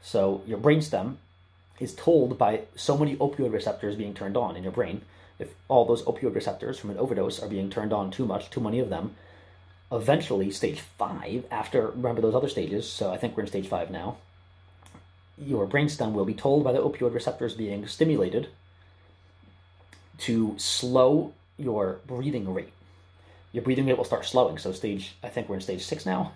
So 0.02 0.42
your 0.48 0.58
brainstem 0.58 1.18
is 1.80 1.94
told 1.94 2.38
by 2.38 2.62
so 2.76 2.98
many 2.98 3.18
opioid 3.18 3.52
receptors 3.52 3.96
being 3.96 4.14
turned 4.14 4.38
on 4.38 4.56
in 4.56 4.64
your 4.64 4.72
brain 4.72 5.02
if 5.40 5.54
all 5.68 5.86
those 5.86 6.04
opioid 6.04 6.36
receptors 6.36 6.80
from 6.80 6.92
an 6.92 6.98
overdose 6.98 7.42
are 7.42 7.50
being 7.50 7.70
turned 7.70 7.94
on 7.94 8.12
too 8.12 8.26
much, 8.26 8.50
too 8.50 8.62
many 8.62 8.80
of 8.80 8.90
them, 8.90 9.16
eventually, 9.92 10.52
stage 10.52 10.80
five, 10.80 11.46
after, 11.52 11.88
remember 11.88 12.22
those 12.22 12.36
other 12.36 12.50
stages, 12.50 12.90
so 12.90 13.12
I 13.12 13.18
think 13.18 13.36
we're 13.36 13.44
in 13.44 13.50
stage 13.50 13.68
five 13.68 13.92
now, 13.92 14.18
your 15.38 15.68
brainstem 15.68 16.14
will 16.14 16.26
be 16.26 16.34
told 16.34 16.64
by 16.64 16.72
the 16.72 16.82
opioid 16.82 17.14
receptors 17.14 17.54
being 17.54 17.86
stimulated 17.88 18.48
to 20.20 20.56
slow 20.58 21.34
your 21.58 22.00
breathing 22.08 22.54
rate. 22.54 22.72
Your 23.52 23.64
breathing 23.64 23.86
rate 23.86 23.98
will 23.98 24.06
start 24.06 24.26
slowing. 24.26 24.58
So, 24.58 24.72
stage, 24.72 25.16
I 25.22 25.30
think 25.30 25.50
we're 25.50 25.56
in 25.56 25.62
stage 25.62 25.84
six 25.84 26.06
now. 26.06 26.32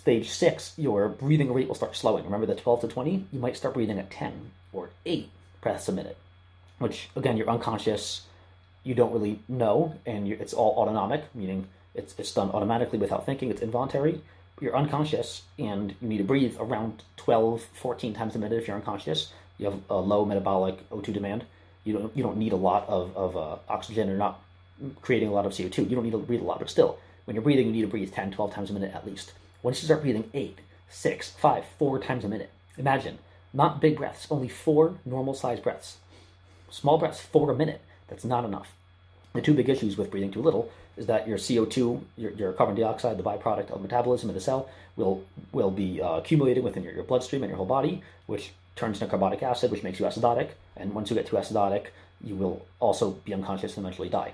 Stage 0.00 0.30
six, 0.30 0.74
your 0.76 1.08
breathing 1.08 1.52
rate 1.52 1.68
will 1.68 1.74
start 1.74 1.96
slowing. 1.96 2.24
Remember 2.24 2.46
the 2.46 2.56
12 2.56 2.82
to 2.82 2.88
20? 2.88 3.26
You 3.32 3.38
might 3.38 3.56
start 3.56 3.74
breathing 3.74 3.98
at 3.98 4.10
10 4.10 4.50
or 4.72 4.90
8 5.06 5.28
breaths 5.60 5.88
a 5.88 5.92
minute 5.92 6.16
which 6.82 7.08
again 7.16 7.36
you're 7.36 7.50
unconscious, 7.50 8.22
you 8.84 8.94
don't 8.94 9.12
really 9.12 9.40
know, 9.48 9.94
and 10.04 10.28
it's 10.28 10.52
all 10.52 10.74
autonomic, 10.76 11.24
meaning 11.34 11.68
it's 11.94 12.14
it's 12.18 12.32
done 12.34 12.50
automatically 12.50 12.98
without 12.98 13.24
thinking. 13.24 13.50
It's 13.50 13.62
involuntary. 13.62 14.20
You're 14.60 14.76
unconscious, 14.76 15.42
and 15.58 15.94
you 16.00 16.08
need 16.08 16.18
to 16.18 16.24
breathe 16.24 16.56
around 16.60 17.02
12, 17.16 17.64
14 17.74 18.14
times 18.14 18.36
a 18.36 18.38
minute 18.38 18.58
if 18.58 18.68
you're 18.68 18.76
unconscious. 18.76 19.32
You 19.58 19.66
have 19.66 19.80
a 19.90 19.96
low 19.96 20.24
metabolic 20.24 20.88
O2 20.90 21.12
demand. 21.12 21.44
You 21.84 21.94
don't 21.94 22.16
you 22.16 22.22
don't 22.22 22.36
need 22.36 22.52
a 22.52 22.56
lot 22.56 22.88
of 22.88 23.16
of 23.16 23.36
uh, 23.36 23.56
oxygen. 23.68 24.08
You're 24.08 24.16
not 24.16 24.40
creating 25.00 25.28
a 25.28 25.32
lot 25.32 25.46
of 25.46 25.52
CO2. 25.52 25.88
You 25.88 25.96
don't 25.96 26.04
need 26.04 26.12
to 26.12 26.18
breathe 26.18 26.40
a 26.40 26.44
lot, 26.44 26.58
but 26.58 26.70
still, 26.70 26.98
when 27.24 27.34
you're 27.34 27.42
breathing, 27.42 27.66
you 27.66 27.72
need 27.72 27.82
to 27.82 27.86
breathe 27.86 28.12
10, 28.12 28.32
12 28.32 28.52
times 28.52 28.70
a 28.70 28.72
minute 28.72 28.94
at 28.94 29.06
least. 29.06 29.32
Once 29.62 29.80
you 29.80 29.86
start 29.86 30.02
breathing 30.02 30.28
8, 30.34 30.58
6, 30.88 31.30
5, 31.30 31.64
4 31.78 31.98
times 32.00 32.24
a 32.24 32.28
minute, 32.28 32.50
imagine, 32.76 33.18
not 33.52 33.80
big 33.80 33.96
breaths, 33.96 34.26
only 34.30 34.48
four 34.48 34.94
normal 35.04 35.34
sized 35.34 35.62
breaths. 35.62 35.98
Small 36.72 36.96
breaths, 36.96 37.20
four 37.20 37.50
a 37.50 37.54
minute. 37.54 37.82
That's 38.08 38.24
not 38.24 38.46
enough. 38.46 38.72
The 39.34 39.42
two 39.42 39.52
big 39.52 39.68
issues 39.68 39.98
with 39.98 40.10
breathing 40.10 40.30
too 40.30 40.40
little 40.40 40.70
is 40.96 41.04
that 41.06 41.28
your 41.28 41.36
CO2, 41.36 42.00
your, 42.16 42.30
your 42.32 42.52
carbon 42.54 42.74
dioxide, 42.74 43.18
the 43.18 43.22
byproduct 43.22 43.70
of 43.70 43.82
metabolism 43.82 44.30
in 44.30 44.34
the 44.34 44.40
cell, 44.40 44.70
will 44.96 45.22
will 45.52 45.70
be 45.70 46.00
uh, 46.00 46.16
accumulated 46.16 46.64
within 46.64 46.82
your, 46.82 46.94
your 46.94 47.04
bloodstream 47.04 47.42
and 47.42 47.50
your 47.50 47.58
whole 47.58 47.66
body, 47.66 48.02
which 48.26 48.52
turns 48.74 48.96
into 48.96 49.10
carbonic 49.10 49.42
acid, 49.42 49.70
which 49.70 49.82
makes 49.82 50.00
you 50.00 50.06
acidotic. 50.06 50.48
And 50.74 50.94
once 50.94 51.10
you 51.10 51.16
get 51.16 51.26
too 51.26 51.36
acidotic, 51.36 51.88
you 52.24 52.34
will 52.34 52.64
also 52.80 53.10
be 53.10 53.34
unconscious 53.34 53.76
and 53.76 53.84
eventually 53.84 54.08
die. 54.08 54.32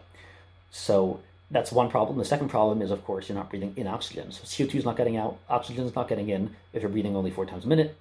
So 0.71 1.21
that's 1.51 1.73
one 1.73 1.91
problem. 1.91 2.19
The 2.19 2.25
second 2.25 2.51
problem 2.51 2.83
is, 2.83 2.93
of 2.93 3.05
course, 3.05 3.29
you're 3.29 3.37
not 3.37 3.51
breathing 3.51 3.75
in 3.77 3.89
oxygen. 3.89 4.31
So 4.31 4.45
CO2 4.45 4.77
is 4.77 4.85
not 4.85 4.97
getting 4.97 5.17
out, 5.17 5.39
oxygen 5.49 5.87
is 5.87 5.95
not 5.97 6.09
getting 6.09 6.29
in 6.29 6.55
if 6.73 6.83
you're 6.83 6.91
breathing 6.91 7.17
only 7.17 7.33
four 7.33 7.47
times 7.47 7.65
a 7.65 7.69
minute 7.69 7.97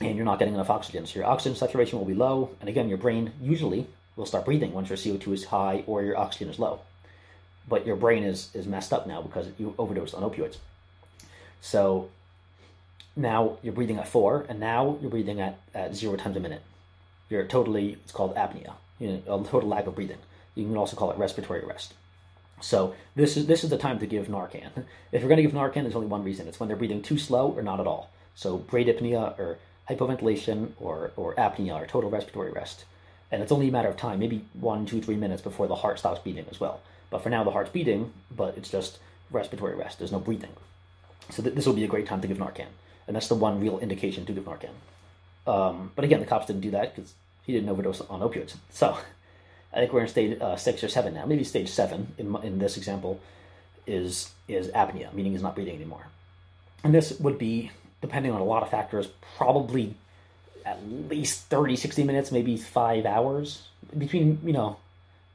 and 0.00 0.16
you're 0.16 0.24
not 0.24 0.38
getting 0.38 0.54
enough 0.54 0.70
oxygen. 0.70 1.06
So 1.06 1.20
your 1.20 1.28
oxygen 1.28 1.56
saturation 1.56 1.98
will 1.98 2.06
be 2.06 2.14
low, 2.14 2.50
and 2.60 2.68
again, 2.68 2.88
your 2.88 2.98
brain 2.98 3.32
usually 3.40 3.86
will 4.16 4.26
start 4.26 4.44
breathing 4.44 4.72
once 4.72 4.88
your 4.88 4.98
CO2 4.98 5.32
is 5.32 5.44
high 5.44 5.84
or 5.86 6.02
your 6.02 6.16
oxygen 6.16 6.48
is 6.48 6.58
low. 6.58 6.80
But 7.68 7.86
your 7.86 7.96
brain 7.96 8.22
is, 8.22 8.50
is 8.54 8.66
messed 8.66 8.92
up 8.92 9.06
now 9.06 9.22
because 9.22 9.48
you 9.58 9.74
overdosed 9.78 10.14
on 10.14 10.22
opioids. 10.22 10.58
So 11.60 12.10
now 13.16 13.58
you're 13.62 13.72
breathing 13.72 13.98
at 13.98 14.08
four, 14.08 14.44
and 14.48 14.60
now 14.60 14.98
you're 15.00 15.10
breathing 15.10 15.40
at, 15.40 15.58
at 15.74 15.94
zero 15.94 16.16
times 16.16 16.36
a 16.36 16.40
minute. 16.40 16.62
You're 17.30 17.44
totally, 17.44 17.92
it's 17.92 18.12
called 18.12 18.34
apnea, 18.36 18.74
you 18.98 19.22
know, 19.26 19.40
a 19.40 19.44
total 19.44 19.68
lack 19.68 19.86
of 19.86 19.94
breathing. 19.94 20.18
You 20.54 20.66
can 20.66 20.76
also 20.76 20.96
call 20.96 21.10
it 21.10 21.18
respiratory 21.18 21.64
arrest. 21.64 21.94
So 22.60 22.94
this 23.16 23.36
is 23.36 23.46
this 23.46 23.64
is 23.64 23.70
the 23.70 23.78
time 23.78 23.98
to 23.98 24.06
give 24.06 24.28
Narcan. 24.28 24.70
If 25.12 25.20
you're 25.20 25.28
going 25.28 25.36
to 25.36 25.42
give 25.42 25.52
Narcan, 25.52 25.82
there's 25.82 25.96
only 25.96 26.06
one 26.08 26.24
reason: 26.24 26.48
it's 26.48 26.60
when 26.60 26.68
they're 26.68 26.76
breathing 26.76 27.02
too 27.02 27.18
slow 27.18 27.52
or 27.52 27.62
not 27.62 27.80
at 27.80 27.86
all. 27.86 28.10
So 28.34 28.58
bradypnea 28.58 29.38
or 29.38 29.58
hypoventilation 29.88 30.72
or, 30.78 31.12
or 31.16 31.34
apnea 31.34 31.80
or 31.80 31.86
total 31.86 32.10
respiratory 32.10 32.50
arrest. 32.50 32.84
And 33.30 33.42
it's 33.42 33.52
only 33.52 33.68
a 33.68 33.72
matter 33.72 33.88
of 33.88 33.96
time, 33.96 34.18
maybe 34.18 34.44
one, 34.54 34.86
two, 34.86 35.00
three 35.00 35.16
minutes 35.16 35.42
before 35.42 35.66
the 35.66 35.74
heart 35.74 35.98
stops 35.98 36.20
beating 36.20 36.46
as 36.50 36.60
well. 36.60 36.80
But 37.10 37.22
for 37.22 37.30
now, 37.30 37.44
the 37.44 37.50
heart's 37.50 37.70
beating, 37.70 38.12
but 38.34 38.56
it's 38.56 38.70
just 38.70 38.98
respiratory 39.30 39.74
arrest. 39.74 39.98
There's 39.98 40.12
no 40.12 40.20
breathing. 40.20 40.52
So 41.30 41.42
th- 41.42 41.54
this 41.54 41.66
will 41.66 41.74
be 41.74 41.84
a 41.84 41.88
great 41.88 42.06
time 42.06 42.20
to 42.20 42.28
give 42.28 42.38
Narcan. 42.38 42.66
And 43.06 43.16
that's 43.16 43.28
the 43.28 43.34
one 43.34 43.60
real 43.60 43.78
indication 43.78 44.24
to 44.26 44.32
give 44.32 44.44
Narcan. 44.44 44.70
Um, 45.46 45.92
but 45.94 46.04
again, 46.04 46.20
the 46.20 46.26
cops 46.26 46.46
didn't 46.46 46.62
do 46.62 46.70
that 46.70 46.94
because 46.94 47.14
he 47.44 47.52
didn't 47.52 47.68
overdose 47.68 48.00
on 48.02 48.20
opioids. 48.20 48.54
So 48.70 48.96
I 49.72 49.78
think 49.78 49.92
we're 49.92 50.02
in 50.02 50.08
stage 50.08 50.40
uh, 50.40 50.56
six 50.56 50.84
or 50.84 50.88
seven 50.88 51.14
now. 51.14 51.26
Maybe 51.26 51.44
stage 51.44 51.68
seven 51.68 52.14
in, 52.16 52.34
in 52.42 52.58
this 52.58 52.76
example 52.76 53.20
is 53.86 54.30
is 54.46 54.68
apnea, 54.68 55.12
meaning 55.12 55.32
he's 55.32 55.42
not 55.42 55.54
breathing 55.54 55.74
anymore. 55.74 56.06
And 56.84 56.94
this 56.94 57.18
would 57.18 57.38
be 57.38 57.70
depending 58.00 58.32
on 58.32 58.40
a 58.40 58.44
lot 58.44 58.62
of 58.62 58.70
factors, 58.70 59.08
probably 59.36 59.94
at 60.64 60.78
least 60.88 61.42
30, 61.46 61.76
60 61.76 62.04
minutes, 62.04 62.32
maybe 62.32 62.56
five 62.56 63.06
hours. 63.06 63.62
Between, 63.96 64.40
you 64.44 64.52
know, 64.52 64.76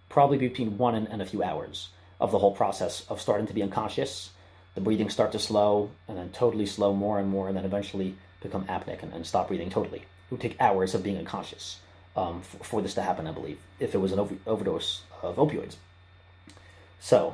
probably 0.09 0.37
between 0.37 0.77
one 0.77 0.95
and, 0.95 1.07
and 1.07 1.21
a 1.21 1.25
few 1.25 1.43
hours 1.43 1.89
of 2.19 2.31
the 2.31 2.39
whole 2.39 2.51
process 2.51 3.05
of 3.09 3.21
starting 3.21 3.47
to 3.47 3.53
be 3.53 3.61
unconscious, 3.61 4.31
the 4.75 4.81
breathing 4.81 5.09
start 5.09 5.31
to 5.31 5.39
slow, 5.39 5.89
and 6.07 6.17
then 6.17 6.29
totally 6.29 6.65
slow 6.65 6.93
more 6.93 7.19
and 7.19 7.29
more, 7.29 7.47
and 7.47 7.55
then 7.55 7.65
eventually 7.65 8.15
become 8.41 8.65
apneic 8.65 9.03
and, 9.03 9.13
and 9.13 9.25
stop 9.25 9.47
breathing 9.47 9.69
totally. 9.69 9.99
It 9.99 10.31
would 10.31 10.41
take 10.41 10.59
hours 10.59 10.95
of 10.95 11.03
being 11.03 11.17
unconscious 11.17 11.79
um, 12.15 12.41
for, 12.41 12.63
for, 12.63 12.81
this 12.81 12.93
to 12.95 13.01
happen, 13.01 13.27
I 13.27 13.31
believe, 13.31 13.59
if 13.79 13.93
it 13.93 13.97
was 13.99 14.11
an 14.11 14.19
over- 14.19 14.37
overdose 14.45 15.03
of 15.21 15.37
opioids. 15.37 15.75
So, 16.99 17.33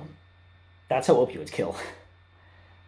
that's 0.90 1.08
how 1.08 1.16
opioids 1.16 1.52
kill. 1.52 1.76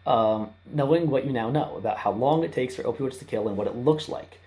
um, 0.08 0.50
knowing 0.64 1.10
what 1.10 1.26
you 1.26 1.32
now 1.32 1.50
know 1.50 1.76
about 1.76 1.98
how 1.98 2.10
long 2.10 2.42
it 2.42 2.52
takes 2.52 2.74
for 2.74 2.82
opioids 2.82 3.18
to 3.18 3.26
kill 3.26 3.46
and 3.46 3.58
what 3.58 3.66
it 3.66 3.76
looks 3.76 4.08
like. 4.08 4.38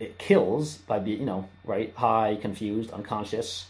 It 0.00 0.16
kills 0.18 0.78
by 0.78 0.98
being, 0.98 1.20
you 1.20 1.26
know, 1.26 1.48
right, 1.64 1.92
high, 1.94 2.38
confused, 2.40 2.90
unconscious. 2.90 3.66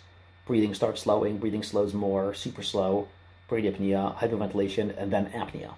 Breathing 0.47 0.75
starts 0.75 1.03
slowing. 1.03 1.39
Breathing 1.39 1.65
slows 1.65 1.93
more, 1.93 2.35
super 2.35 2.63
slow. 2.63 3.09
bradyapnea, 3.51 4.17
hypoventilation, 4.17 4.97
and 4.97 5.13
then 5.13 5.27
apnea. 5.33 5.75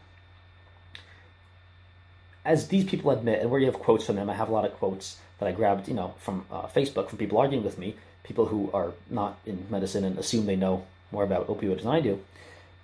As 2.45 2.69
these 2.69 2.85
people 2.85 3.11
admit, 3.11 3.40
and 3.40 3.51
where 3.51 3.59
you 3.59 3.66
have 3.66 3.81
quotes 3.81 4.05
from 4.05 4.16
them, 4.16 4.31
I 4.31 4.35
have 4.35 4.51
a 4.51 4.53
lot 4.53 4.64
of 4.66 4.75
quotes 4.75 5.16
that 5.38 5.49
I 5.49 5.53
grabbed, 5.53 5.88
you 5.88 5.95
know, 5.95 6.14
from 6.19 6.45
uh, 6.51 6.66
Facebook 6.66 7.09
from 7.09 7.19
people 7.19 7.38
arguing 7.38 7.64
with 7.64 7.79
me, 7.79 7.97
people 8.23 8.47
who 8.47 8.71
are 8.73 8.92
not 9.11 9.38
in 9.47 9.66
medicine 9.71 10.05
and 10.05 10.19
assume 10.19 10.47
they 10.47 10.55
know 10.55 10.85
more 11.11 11.25
about 11.25 11.49
opioids 11.49 11.83
than 11.83 11.88
I 11.88 12.01
do. 12.01 12.21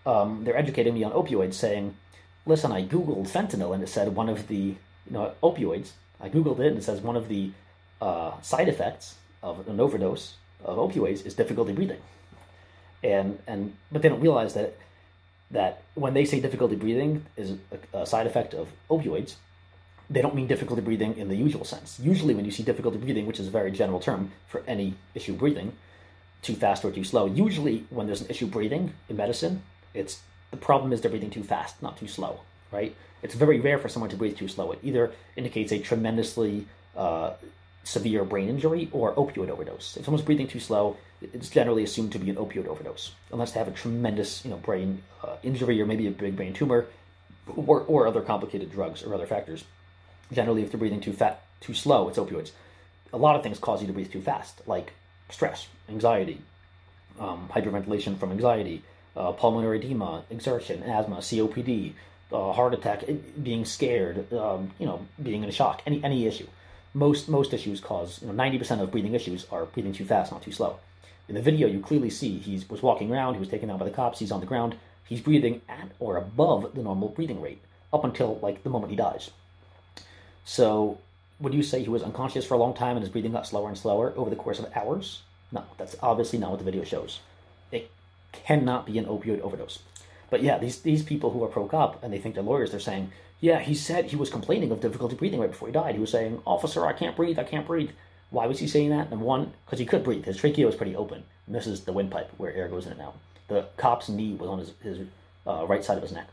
Um, 0.04 0.42
they're 0.42 0.56
educating 0.56 0.94
me 0.94 1.04
on 1.04 1.12
opioids, 1.12 1.54
saying, 1.54 1.94
"Listen, 2.46 2.72
I 2.72 2.84
googled 2.84 3.28
fentanyl 3.28 3.74
and 3.74 3.82
it 3.82 3.88
said 3.88 4.14
one 4.14 4.28
of 4.28 4.48
the, 4.48 4.76
you 5.06 5.10
know, 5.10 5.32
opioids. 5.42 5.90
I 6.20 6.28
googled 6.28 6.60
it 6.60 6.66
and 6.66 6.78
it 6.78 6.84
says 6.84 7.00
one 7.00 7.16
of 7.16 7.28
the 7.28 7.50
uh, 8.00 8.40
side 8.40 8.68
effects 8.68 9.16
of 9.42 9.68
an 9.68 9.80
overdose 9.80 10.34
of 10.64 10.76
opioids 10.78 11.24
is 11.26 11.34
difficulty 11.34 11.72
breathing." 11.72 12.00
And 13.02 13.38
and 13.46 13.74
but 13.90 14.02
they 14.02 14.08
don't 14.08 14.20
realize 14.20 14.54
that 14.54 14.74
that 15.50 15.82
when 15.94 16.14
they 16.14 16.24
say 16.24 16.40
difficulty 16.40 16.76
breathing 16.76 17.26
is 17.36 17.52
a, 17.92 18.00
a 18.00 18.06
side 18.06 18.26
effect 18.26 18.54
of 18.54 18.68
opioids, 18.90 19.34
they 20.08 20.22
don't 20.22 20.34
mean 20.34 20.46
difficulty 20.46 20.82
breathing 20.82 21.16
in 21.16 21.28
the 21.28 21.36
usual 21.36 21.64
sense. 21.64 22.00
Usually, 22.00 22.34
when 22.34 22.44
you 22.44 22.50
see 22.50 22.62
difficulty 22.62 22.98
breathing, 22.98 23.26
which 23.26 23.40
is 23.40 23.48
a 23.48 23.50
very 23.50 23.70
general 23.70 24.00
term 24.00 24.32
for 24.48 24.62
any 24.66 24.94
issue 25.14 25.34
breathing, 25.34 25.72
too 26.42 26.54
fast 26.54 26.84
or 26.84 26.90
too 26.90 27.04
slow, 27.04 27.26
usually 27.26 27.84
when 27.90 28.06
there's 28.06 28.20
an 28.20 28.28
issue 28.28 28.46
breathing 28.46 28.92
in 29.08 29.16
medicine, 29.16 29.62
it's 29.94 30.20
the 30.52 30.56
problem 30.56 30.92
is 30.92 31.00
they're 31.00 31.10
breathing 31.10 31.30
too 31.30 31.42
fast, 31.42 31.82
not 31.82 31.96
too 31.96 32.06
slow, 32.06 32.40
right? 32.70 32.94
It's 33.22 33.34
very 33.34 33.58
rare 33.58 33.78
for 33.78 33.88
someone 33.88 34.10
to 34.10 34.16
breathe 34.16 34.36
too 34.36 34.48
slow. 34.48 34.70
It 34.70 34.78
either 34.82 35.10
indicates 35.34 35.72
a 35.72 35.80
tremendously 35.80 36.66
uh, 36.96 37.32
severe 37.84 38.24
brain 38.24 38.48
injury 38.48 38.88
or 38.92 39.14
opioid 39.14 39.48
overdose. 39.48 39.96
If 39.96 40.04
someone's 40.04 40.24
breathing 40.24 40.46
too 40.46 40.60
slow, 40.60 40.96
it's 41.20 41.48
generally 41.48 41.82
assumed 41.82 42.12
to 42.12 42.18
be 42.18 42.30
an 42.30 42.36
opioid 42.36 42.66
overdose, 42.66 43.12
unless 43.32 43.52
they 43.52 43.58
have 43.58 43.68
a 43.68 43.72
tremendous, 43.72 44.44
you 44.44 44.50
know, 44.50 44.58
brain 44.58 45.02
uh, 45.24 45.36
injury 45.42 45.80
or 45.80 45.86
maybe 45.86 46.06
a 46.06 46.10
big 46.10 46.36
brain 46.36 46.52
tumor, 46.52 46.86
or, 47.56 47.80
or 47.80 48.06
other 48.06 48.20
complicated 48.20 48.70
drugs 48.70 49.02
or 49.02 49.14
other 49.14 49.26
factors. 49.26 49.64
Generally, 50.32 50.62
if 50.62 50.70
they're 50.70 50.78
breathing 50.78 51.00
too 51.00 51.12
fat, 51.12 51.42
too 51.60 51.74
slow, 51.74 52.08
it's 52.08 52.18
opioids. 52.18 52.50
A 53.12 53.18
lot 53.18 53.36
of 53.36 53.42
things 53.42 53.58
cause 53.58 53.80
you 53.80 53.86
to 53.86 53.92
breathe 53.92 54.12
too 54.12 54.22
fast, 54.22 54.62
like 54.66 54.92
stress, 55.30 55.66
anxiety, 55.88 56.40
um, 57.20 57.48
hyperventilation 57.52 58.18
from 58.18 58.32
anxiety, 58.32 58.82
uh, 59.16 59.32
pulmonary 59.32 59.78
edema, 59.78 60.24
exertion, 60.30 60.82
asthma, 60.82 61.16
COPD, 61.16 61.92
uh, 62.32 62.52
heart 62.52 62.74
attack, 62.74 63.04
being 63.42 63.64
scared, 63.64 64.32
um, 64.32 64.70
you 64.78 64.86
know, 64.86 65.06
being 65.22 65.42
in 65.42 65.48
a 65.48 65.52
shock, 65.52 65.82
any 65.86 66.02
any 66.02 66.26
issue. 66.26 66.46
Most 66.94 67.28
most 67.28 67.52
issues 67.52 67.80
cause 67.80 68.20
you 68.20 68.28
know 68.28 68.34
ninety 68.34 68.58
percent 68.58 68.80
of 68.80 68.90
breathing 68.90 69.14
issues 69.14 69.46
are 69.50 69.66
breathing 69.66 69.92
too 69.92 70.04
fast, 70.04 70.32
not 70.32 70.42
too 70.42 70.52
slow. 70.52 70.78
In 71.28 71.34
the 71.34 71.42
video, 71.42 71.68
you 71.68 71.80
clearly 71.80 72.10
see 72.10 72.38
he 72.38 72.62
was 72.68 72.82
walking 72.82 73.10
around, 73.10 73.34
he 73.34 73.40
was 73.40 73.48
taken 73.48 73.70
out 73.70 73.78
by 73.78 73.84
the 73.84 73.90
cops, 73.90 74.18
he's 74.18 74.32
on 74.32 74.40
the 74.40 74.46
ground, 74.46 74.76
he's 75.06 75.20
breathing 75.20 75.60
at 75.68 75.88
or 75.98 76.16
above 76.16 76.74
the 76.74 76.82
normal 76.82 77.08
breathing 77.08 77.40
rate 77.40 77.62
up 77.92 78.04
until 78.04 78.38
like 78.40 78.62
the 78.62 78.70
moment 78.70 78.90
he 78.90 78.96
dies. 78.96 79.30
So, 80.44 80.98
would 81.40 81.54
you 81.54 81.62
say 81.62 81.82
he 81.82 81.88
was 81.88 82.02
unconscious 82.02 82.44
for 82.44 82.54
a 82.54 82.58
long 82.58 82.74
time 82.74 82.96
and 82.96 83.00
his 83.00 83.08
breathing 83.08 83.32
got 83.32 83.46
slower 83.46 83.68
and 83.68 83.78
slower 83.78 84.12
over 84.16 84.30
the 84.30 84.36
course 84.36 84.58
of 84.58 84.74
hours? 84.74 85.22
No, 85.52 85.64
that's 85.78 85.96
obviously 86.02 86.38
not 86.38 86.50
what 86.50 86.58
the 86.58 86.64
video 86.64 86.84
shows. 86.84 87.20
Cannot 88.32 88.86
be 88.86 88.98
an 88.98 89.04
opioid 89.06 89.40
overdose. 89.40 89.80
But 90.30 90.42
yeah, 90.42 90.58
these 90.58 90.80
these 90.80 91.02
people 91.02 91.30
who 91.30 91.44
are 91.44 91.48
pro 91.48 91.66
cop 91.66 92.02
and 92.02 92.12
they 92.12 92.18
think 92.18 92.34
they're 92.34 92.42
lawyers, 92.44 92.70
they're 92.70 92.80
saying, 92.80 93.12
yeah, 93.40 93.58
he 93.58 93.74
said 93.74 94.06
he 94.06 94.16
was 94.16 94.30
complaining 94.30 94.70
of 94.70 94.80
difficulty 94.80 95.16
breathing 95.16 95.40
right 95.40 95.50
before 95.50 95.68
he 95.68 95.72
died. 95.72 95.94
He 95.94 96.00
was 96.00 96.10
saying, 96.10 96.40
officer, 96.46 96.86
I 96.86 96.92
can't 96.92 97.16
breathe, 97.16 97.38
I 97.38 97.44
can't 97.44 97.66
breathe. 97.66 97.90
Why 98.30 98.46
was 98.46 98.60
he 98.60 98.66
saying 98.66 98.90
that? 98.90 99.10
Number 99.10 99.24
one, 99.24 99.52
because 99.66 99.78
he 99.78 99.84
could 99.84 100.04
breathe. 100.04 100.24
His 100.24 100.38
trachea 100.38 100.64
was 100.64 100.76
pretty 100.76 100.96
open. 100.96 101.24
And 101.46 101.54
this 101.54 101.66
is 101.66 101.82
the 101.82 101.92
windpipe 101.92 102.30
where 102.38 102.54
air 102.54 102.68
goes 102.68 102.86
in 102.86 102.92
and 102.92 103.02
out. 103.02 103.16
The 103.48 103.66
cop's 103.76 104.08
knee 104.08 104.34
was 104.34 104.48
on 104.48 104.58
his, 104.60 104.72
his 104.82 105.06
uh, 105.46 105.66
right 105.66 105.84
side 105.84 105.96
of 105.96 106.02
his 106.02 106.12
neck. 106.12 106.28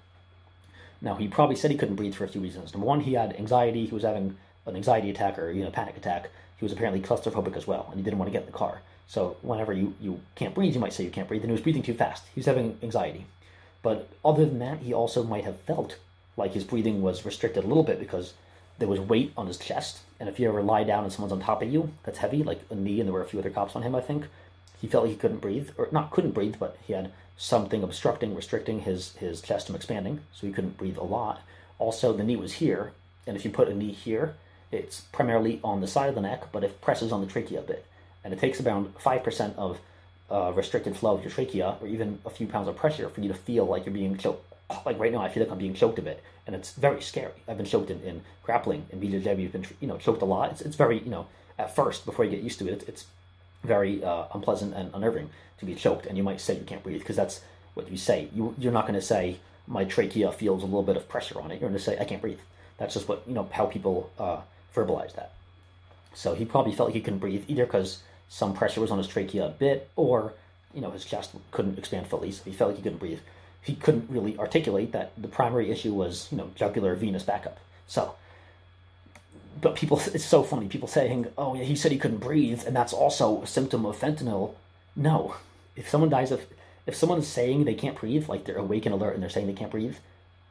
Now, 1.01 1.15
he 1.15 1.27
probably 1.27 1.55
said 1.55 1.71
he 1.71 1.77
couldn't 1.77 1.95
breathe 1.95 2.13
for 2.13 2.25
a 2.25 2.29
few 2.29 2.41
reasons. 2.41 2.73
Number 2.73 2.85
one, 2.85 3.01
he 3.01 3.13
had 3.13 3.35
anxiety. 3.35 3.85
He 3.85 3.93
was 3.93 4.03
having 4.03 4.37
an 4.65 4.75
anxiety 4.75 5.09
attack 5.09 5.39
or 5.39 5.51
you 5.51 5.63
know 5.63 5.71
panic 5.71 5.97
attack. 5.97 6.29
He 6.57 6.65
was 6.65 6.71
apparently 6.71 7.01
claustrophobic 7.01 7.57
as 7.57 7.65
well, 7.65 7.87
and 7.89 7.99
he 7.99 8.03
didn't 8.03 8.19
want 8.19 8.27
to 8.27 8.33
get 8.33 8.41
in 8.41 8.51
the 8.51 8.57
car. 8.57 8.81
So 9.09 9.37
whenever 9.41 9.73
you, 9.73 9.95
you 9.99 10.21
can't 10.35 10.53
breathe, 10.53 10.75
you 10.75 10.79
might 10.79 10.93
say 10.93 11.03
you 11.03 11.09
can't 11.09 11.27
breathe, 11.27 11.41
and 11.41 11.49
he 11.49 11.53
was 11.53 11.61
breathing 11.61 11.81
too 11.81 11.95
fast. 11.95 12.25
He 12.35 12.39
was 12.39 12.45
having 12.45 12.77
anxiety. 12.83 13.25
But 13.81 14.07
other 14.23 14.45
than 14.45 14.59
that, 14.59 14.79
he 14.79 14.93
also 14.93 15.23
might 15.23 15.45
have 15.45 15.59
felt 15.61 15.97
like 16.37 16.53
his 16.53 16.63
breathing 16.63 17.01
was 17.01 17.25
restricted 17.25 17.63
a 17.63 17.67
little 17.67 17.83
bit 17.83 17.99
because 17.99 18.35
there 18.77 18.87
was 18.87 18.99
weight 18.99 19.33
on 19.35 19.47
his 19.47 19.57
chest. 19.57 20.01
And 20.19 20.29
if 20.29 20.39
you 20.39 20.47
ever 20.47 20.61
lie 20.61 20.83
down 20.83 21.05
and 21.05 21.11
someone's 21.11 21.31
on 21.31 21.39
top 21.39 21.63
of 21.63 21.73
you 21.73 21.91
that's 22.03 22.19
heavy, 22.19 22.43
like 22.43 22.61
a 22.69 22.75
knee, 22.75 22.99
and 22.99 23.07
there 23.07 23.13
were 23.13 23.23
a 23.23 23.27
few 23.27 23.39
other 23.39 23.49
cops 23.49 23.75
on 23.75 23.81
him, 23.81 23.95
I 23.95 24.01
think, 24.01 24.27
he 24.79 24.87
felt 24.87 25.05
like 25.05 25.11
he 25.11 25.17
couldn't 25.17 25.41
breathe, 25.41 25.71
or 25.75 25.87
not 25.91 26.11
couldn't 26.11 26.31
breathe, 26.31 26.57
but 26.59 26.77
he 26.85 26.93
had 26.93 27.11
something 27.35 27.81
obstructing, 27.81 28.35
restricting 28.35 28.81
his, 28.81 29.15
his 29.15 29.41
chest 29.41 29.65
from 29.65 29.75
expanding, 29.75 30.19
so 30.33 30.45
he 30.45 30.53
couldn't 30.53 30.77
breathe 30.77 30.97
a 30.97 31.03
lot. 31.03 31.41
Also, 31.79 32.13
the 32.13 32.23
knee 32.23 32.35
was 32.35 32.53
here, 32.53 32.91
and 33.25 33.35
if 33.35 33.43
you 33.43 33.49
put 33.49 33.69
a 33.69 33.73
knee 33.73 33.91
here, 33.91 34.35
it's 34.71 35.01
primarily 35.11 35.59
on 35.63 35.81
the 35.81 35.87
side 35.87 36.09
of 36.09 36.15
the 36.15 36.21
neck, 36.21 36.51
but 36.51 36.63
it 36.63 36.79
presses 36.79 37.11
on 37.11 37.21
the 37.21 37.27
trachea 37.27 37.59
a 37.59 37.63
bit. 37.63 37.85
And 38.23 38.33
it 38.33 38.39
takes 38.39 38.59
around 38.61 38.95
5% 38.97 39.55
of 39.55 39.79
uh, 40.31 40.51
restricted 40.55 40.95
flow 40.95 41.15
of 41.15 41.21
your 41.23 41.31
trachea, 41.31 41.75
or 41.81 41.87
even 41.87 42.19
a 42.25 42.29
few 42.29 42.47
pounds 42.47 42.67
of 42.67 42.75
pressure, 42.75 43.09
for 43.09 43.21
you 43.21 43.29
to 43.29 43.33
feel 43.33 43.65
like 43.65 43.85
you're 43.85 43.93
being 43.93 44.17
choked. 44.17 44.45
Like 44.85 44.99
right 44.99 45.11
now, 45.11 45.21
I 45.21 45.29
feel 45.29 45.41
like 45.41 45.51
I'm 45.51 45.57
being 45.57 45.73
choked 45.73 45.97
a 45.97 46.01
bit, 46.03 46.23
and 46.45 46.55
it's 46.55 46.73
very 46.73 47.01
scary. 47.01 47.33
I've 47.47 47.57
been 47.57 47.65
choked 47.65 47.89
in, 47.89 48.01
in 48.01 48.21
grappling, 48.43 48.85
and 48.91 49.01
BJJ, 49.01 49.35
we've 49.35 49.51
been 49.51 49.65
you 49.79 49.87
know 49.87 49.97
choked 49.97 50.21
a 50.21 50.25
lot. 50.25 50.51
It's, 50.51 50.61
it's 50.61 50.75
very 50.75 50.99
you 50.99 51.09
know 51.09 51.25
at 51.57 51.75
first 51.75 52.05
before 52.05 52.23
you 52.23 52.31
get 52.31 52.41
used 52.41 52.59
to 52.59 52.67
it, 52.67 52.73
it's, 52.73 52.83
it's 52.83 53.05
very 53.63 54.03
uh, 54.03 54.25
unpleasant 54.33 54.75
and 54.75 54.91
unnerving 54.93 55.29
to 55.59 55.65
be 55.65 55.73
choked, 55.73 56.05
and 56.05 56.17
you 56.17 56.23
might 56.23 56.39
say 56.39 56.55
you 56.55 56.63
can't 56.63 56.83
breathe 56.83 56.99
because 56.99 57.15
that's 57.15 57.41
what 57.73 57.89
you 57.89 57.97
say. 57.97 58.29
You, 58.33 58.53
you're 58.59 58.71
not 58.71 58.85
going 58.85 58.99
to 58.99 59.05
say 59.05 59.39
my 59.67 59.85
trachea 59.85 60.31
feels 60.31 60.63
a 60.63 60.65
little 60.65 60.83
bit 60.83 60.97
of 60.97 61.07
pressure 61.09 61.39
on 61.41 61.51
it. 61.51 61.55
You're 61.59 61.69
going 61.69 61.73
to 61.73 61.79
say 61.79 61.97
I 61.99 62.05
can't 62.05 62.21
breathe. 62.21 62.39
That's 62.77 62.93
just 62.93 63.07
what 63.07 63.23
you 63.27 63.33
know 63.33 63.49
how 63.51 63.65
people 63.65 64.11
uh, 64.19 64.41
verbalize 64.75 65.15
that. 65.15 65.33
So 66.13 66.35
he 66.35 66.45
probably 66.45 66.73
felt 66.73 66.89
like 66.89 66.95
he 66.95 67.01
couldn't 67.01 67.19
breathe 67.19 67.45
either 67.47 67.65
because 67.65 68.01
some 68.27 68.53
pressure 68.53 68.81
was 68.81 68.91
on 68.91 68.97
his 68.97 69.07
trachea 69.07 69.45
a 69.45 69.49
bit, 69.49 69.89
or 69.95 70.33
you 70.73 70.81
know 70.81 70.91
his 70.91 71.05
chest 71.05 71.31
couldn't 71.51 71.77
expand 71.77 72.07
fully, 72.07 72.31
so 72.31 72.43
he 72.45 72.51
felt 72.51 72.69
like 72.69 72.77
he 72.77 72.83
couldn't 72.83 72.99
breathe. 72.99 73.19
He 73.61 73.75
couldn't 73.75 74.09
really 74.09 74.37
articulate 74.37 74.91
that 74.93 75.11
the 75.17 75.27
primary 75.27 75.69
issue 75.71 75.93
was 75.93 76.27
you 76.31 76.37
know 76.37 76.51
jugular 76.55 76.95
venous 76.95 77.23
backup. 77.23 77.59
So 77.87 78.15
but 79.61 79.75
people, 79.75 80.01
it's 80.13 80.25
so 80.25 80.43
funny. 80.43 80.67
People 80.67 80.87
saying, 80.87 81.27
"Oh, 81.37 81.55
yeah, 81.55 81.63
he 81.63 81.75
said 81.75 81.91
he 81.91 81.97
couldn't 81.97 82.17
breathe, 82.17 82.63
and 82.65 82.75
that's 82.75 82.93
also 82.93 83.41
a 83.41 83.47
symptom 83.47 83.85
of 83.85 83.99
fentanyl." 83.99 84.55
No, 84.95 85.35
if 85.75 85.89
someone 85.89 86.09
dies 86.09 86.31
of, 86.31 86.45
if 86.85 86.95
someone's 86.95 87.27
saying 87.27 87.65
they 87.65 87.75
can't 87.75 87.97
breathe, 87.97 88.27
like 88.27 88.45
they're 88.45 88.57
awake 88.57 88.85
and 88.85 88.93
alert, 88.93 89.13
and 89.13 89.23
they're 89.23 89.29
saying 89.29 89.47
they 89.47 89.53
can't 89.53 89.71
breathe, 89.71 89.95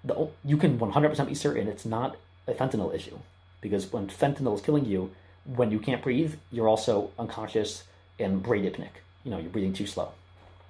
the, 0.04 0.28
you 0.44 0.56
can 0.56 0.78
one 0.78 0.92
hundred 0.92 1.10
percent 1.10 1.28
be 1.28 1.34
certain 1.34 1.68
it's 1.68 1.84
not 1.84 2.16
a 2.46 2.54
fentanyl 2.54 2.94
issue, 2.94 3.18
because 3.60 3.92
when 3.92 4.08
fentanyl 4.08 4.54
is 4.54 4.62
killing 4.62 4.84
you, 4.84 5.10
when 5.56 5.70
you 5.70 5.78
can't 5.78 6.02
breathe, 6.02 6.34
you're 6.52 6.68
also 6.68 7.10
unconscious 7.18 7.84
and 8.18 8.42
bradyapneic. 8.42 8.90
You 9.24 9.30
know, 9.30 9.38
you're 9.38 9.50
breathing 9.50 9.72
too 9.72 9.86
slow. 9.86 10.12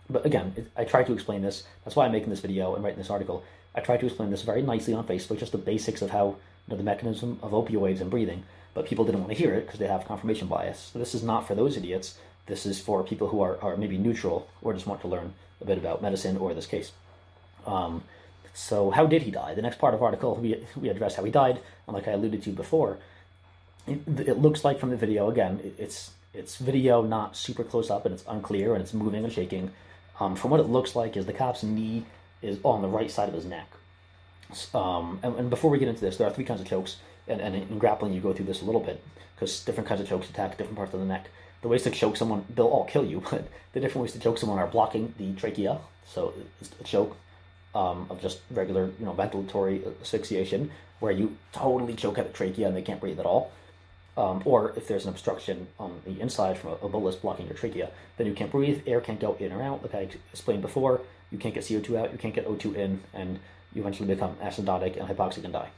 But 0.08 0.24
again, 0.24 0.52
it, 0.56 0.70
I 0.76 0.84
try 0.84 1.04
to 1.04 1.12
explain 1.12 1.42
this. 1.42 1.64
That's 1.84 1.96
why 1.96 2.06
I'm 2.06 2.12
making 2.12 2.30
this 2.30 2.40
video 2.40 2.74
and 2.74 2.84
writing 2.84 2.98
this 2.98 3.10
article. 3.10 3.44
I 3.74 3.80
try 3.80 3.96
to 3.96 4.06
explain 4.06 4.30
this 4.30 4.42
very 4.42 4.62
nicely 4.62 4.94
on 4.94 5.06
Facebook, 5.06 5.38
just 5.38 5.52
the 5.52 5.58
basics 5.58 6.02
of 6.02 6.10
how 6.10 6.26
you 6.26 6.36
know, 6.68 6.76
the 6.76 6.82
mechanism 6.82 7.38
of 7.42 7.52
opioids 7.52 8.00
and 8.00 8.10
breathing, 8.10 8.44
but 8.74 8.86
people 8.86 9.04
didn't 9.04 9.20
want 9.20 9.32
to 9.32 9.38
hear 9.38 9.54
it 9.54 9.66
because 9.66 9.78
they 9.78 9.86
have 9.86 10.06
confirmation 10.06 10.46
bias. 10.46 10.90
So 10.92 10.98
this 10.98 11.14
is 11.14 11.22
not 11.22 11.46
for 11.46 11.54
those 11.54 11.76
idiots. 11.76 12.18
This 12.46 12.64
is 12.64 12.80
for 12.80 13.02
people 13.02 13.28
who 13.28 13.42
are, 13.42 13.60
are 13.60 13.76
maybe 13.76 13.98
neutral 13.98 14.48
or 14.62 14.72
just 14.72 14.86
want 14.86 15.00
to 15.02 15.08
learn 15.08 15.34
a 15.60 15.64
bit 15.64 15.78
about 15.78 16.00
medicine 16.00 16.36
or 16.36 16.54
this 16.54 16.66
case. 16.66 16.92
Um, 17.66 18.04
so 18.54 18.90
how 18.90 19.06
did 19.06 19.22
he 19.22 19.30
die? 19.30 19.54
The 19.54 19.62
next 19.62 19.78
part 19.78 19.94
of 19.94 20.02
article, 20.02 20.36
we, 20.36 20.64
we 20.76 20.88
address 20.88 21.16
how 21.16 21.24
he 21.24 21.30
died, 21.30 21.60
and 21.86 21.94
like 21.94 22.08
I 22.08 22.12
alluded 22.12 22.42
to 22.44 22.50
before, 22.50 22.98
it, 23.90 24.38
looks 24.38 24.64
like 24.64 24.78
from 24.78 24.90
the 24.90 24.96
video, 24.96 25.30
again, 25.30 25.60
it, 25.62 25.74
it's, 25.78 26.10
it's 26.34 26.56
video 26.56 27.02
not 27.02 27.36
super 27.36 27.64
close 27.64 27.90
up 27.90 28.04
and 28.04 28.14
it's 28.14 28.24
unclear 28.28 28.74
and 28.74 28.82
it's 28.82 28.94
moving 28.94 29.24
and 29.24 29.32
shaking. 29.32 29.70
Um, 30.20 30.36
from 30.36 30.50
what 30.50 30.60
it 30.60 30.64
looks 30.64 30.96
like 30.96 31.16
is 31.16 31.26
the 31.26 31.32
cop's 31.32 31.62
knee 31.62 32.04
is 32.42 32.58
on 32.64 32.82
the 32.82 32.88
right 32.88 33.10
side 33.10 33.28
of 33.28 33.34
his 33.34 33.44
neck. 33.44 33.68
Um, 34.74 35.20
and, 35.22 35.36
and, 35.36 35.50
before 35.50 35.70
we 35.70 35.78
get 35.78 35.88
into 35.88 36.00
this, 36.00 36.16
there 36.16 36.26
are 36.26 36.32
three 36.32 36.44
kinds 36.44 36.60
of 36.60 36.66
chokes, 36.66 36.96
and, 37.26 37.40
and 37.40 37.54
in 37.54 37.78
grappling 37.78 38.14
you 38.14 38.20
go 38.20 38.32
through 38.32 38.46
this 38.46 38.62
a 38.62 38.64
little 38.64 38.80
bit 38.80 39.02
because 39.34 39.62
different 39.64 39.88
kinds 39.88 40.00
of 40.00 40.08
chokes 40.08 40.28
attack 40.30 40.56
different 40.56 40.76
parts 40.76 40.94
of 40.94 41.00
the 41.00 41.06
neck. 41.06 41.28
The 41.60 41.68
ways 41.68 41.82
to 41.82 41.90
choke 41.90 42.16
someone, 42.16 42.44
they'll 42.54 42.66
all 42.66 42.84
kill 42.84 43.04
you, 43.04 43.22
but 43.30 43.46
the 43.72 43.80
different 43.80 44.02
ways 44.02 44.12
to 44.12 44.18
choke 44.18 44.38
someone 44.38 44.58
are 44.58 44.66
blocking 44.66 45.14
the 45.18 45.32
trachea, 45.34 45.78
so 46.06 46.32
it's 46.60 46.70
a 46.80 46.84
choke 46.84 47.16
um, 47.74 48.06
of 48.10 48.20
just 48.20 48.40
regular, 48.50 48.90
you 48.98 49.04
know, 49.04 49.12
ventilatory 49.12 49.86
asphyxiation, 50.00 50.70
where 51.00 51.12
you 51.12 51.36
totally 51.52 51.94
choke 51.94 52.18
at 52.18 52.26
the 52.26 52.32
trachea 52.32 52.66
and 52.66 52.76
they 52.76 52.82
can't 52.82 53.00
breathe 53.00 53.20
at 53.20 53.26
all. 53.26 53.52
Um, 54.18 54.42
or 54.44 54.72
if 54.74 54.88
there's 54.88 55.04
an 55.04 55.10
obstruction 55.10 55.68
on 55.78 56.00
the 56.04 56.20
inside 56.20 56.58
from 56.58 56.70
a, 56.70 56.86
a 56.86 56.88
bolus 56.88 57.14
blocking 57.14 57.46
your 57.46 57.54
trachea, 57.54 57.90
then 58.16 58.26
you 58.26 58.34
can't 58.34 58.50
breathe, 58.50 58.82
air 58.84 59.00
can't 59.00 59.20
go 59.20 59.36
in 59.38 59.52
or 59.52 59.62
out, 59.62 59.80
like 59.82 59.94
I 59.94 60.08
explained 60.32 60.60
before. 60.60 61.00
You 61.30 61.38
can't 61.38 61.54
get 61.54 61.62
CO2 61.62 61.96
out, 61.96 62.10
you 62.10 62.18
can't 62.18 62.34
get 62.34 62.48
O2 62.48 62.74
in, 62.74 63.00
and 63.14 63.38
you 63.72 63.80
eventually 63.80 64.12
become 64.12 64.34
acidotic 64.42 64.98
and 64.98 65.08
hypoxic 65.08 65.44
and 65.44 65.52
die. 65.52 65.70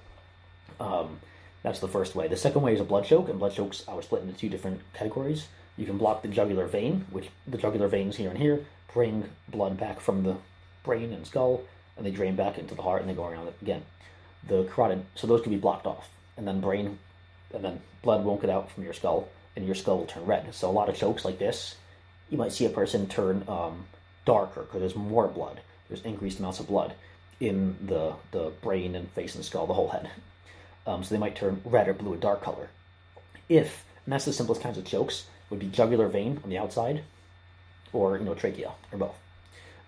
Um, 0.81 1.21
that's 1.63 1.81
the 1.81 1.89
first 1.89 2.15
way. 2.15 2.29
The 2.29 2.37
second 2.37 2.63
way 2.63 2.73
is 2.73 2.81
a 2.81 2.85
blood 2.85 3.05
choke, 3.05 3.29
and 3.29 3.39
blood 3.39 3.53
chokes 3.53 3.85
I 3.87 3.93
are 3.93 4.01
split 4.01 4.23
into 4.23 4.35
two 4.35 4.49
different 4.49 4.81
categories. 4.95 5.49
You 5.77 5.85
can 5.85 5.99
block 5.99 6.23
the 6.23 6.29
jugular 6.29 6.67
vein, 6.67 7.05
which 7.11 7.29
the 7.47 7.59
jugular 7.59 7.89
veins 7.89 8.17
here 8.17 8.31
and 8.31 8.39
here 8.39 8.65
bring 8.95 9.29
blood 9.49 9.79
back 9.79 10.01
from 10.01 10.23
the 10.23 10.37
brain 10.83 11.13
and 11.13 11.27
skull, 11.27 11.63
and 11.99 12.07
they 12.07 12.11
drain 12.11 12.37
back 12.37 12.57
into 12.57 12.75
the 12.75 12.83
heart 12.83 13.03
and 13.03 13.11
they 13.11 13.15
go 13.15 13.27
around 13.27 13.53
again. 13.61 13.83
The 14.49 14.65
carotid, 14.65 15.05
so 15.15 15.27
those 15.27 15.43
can 15.43 15.53
be 15.53 15.59
blocked 15.59 15.87
off, 15.87 16.09
and 16.39 16.49
then 16.49 16.63
brain, 16.63 16.99
and 17.55 17.65
then 17.65 17.81
blood 18.03 18.25
won't 18.25 18.41
get 18.41 18.51
out 18.51 18.71
from 18.71 18.85
your 18.85 18.93
skull, 18.93 19.29
and 19.57 19.67
your 19.67 19.75
skull 19.75 19.99
will 19.99 20.07
turn 20.07 20.27
red. 20.27 20.55
So 20.55 20.69
a 20.69 20.73
lot 20.73 20.89
of 20.89 20.97
chokes 20.97 21.25
like 21.25 21.39
this, 21.39 21.77
you 22.29 22.39
might 22.39 22.53
see 22.53 22.67
a 22.67 22.71
person 22.71 23.09
turn 23.09 23.45
um, 23.49 23.87
darker 24.25 24.63
because 24.63 24.81
there's 24.81 24.97
more 24.97 25.29
blood. 25.29 25.61
There's 25.89 26.03
increased 26.03 26.39
amounts 26.39 26.61
of 26.61 26.69
blood 26.69 26.95
in 27.41 27.77
the 27.87 28.15
the 28.31 28.53
brain 28.63 28.95
and 28.95 29.11
face 29.11 29.35
and 29.35 29.45
skull, 29.45 29.67
the 29.67 29.75
whole 29.75 29.89
head. 29.89 30.11
Um, 30.87 31.05
so 31.05 31.15
they 31.15 31.21
might 31.21 31.37
turn 31.37 31.61
red 31.67 31.89
or 31.89 31.93
blue, 31.93 32.15
a 32.15 32.17
dark 32.17 32.43
color. 32.43 32.71
If 33.51 33.85
and 34.07 34.15
that's 34.15 34.25
the 34.25 34.33
simplest 34.33 34.63
kinds 34.63 34.79
of 34.79 34.87
chokes 34.87 35.27
would 35.51 35.61
be 35.61 35.67
jugular 35.67 36.09
vein 36.09 36.41
on 36.43 36.49
the 36.49 36.57
outside, 36.59 37.05
or 37.93 38.17
you 38.17 38.25
know 38.25 38.35
trachea 38.35 38.73
or 38.91 38.99
both. 38.99 39.15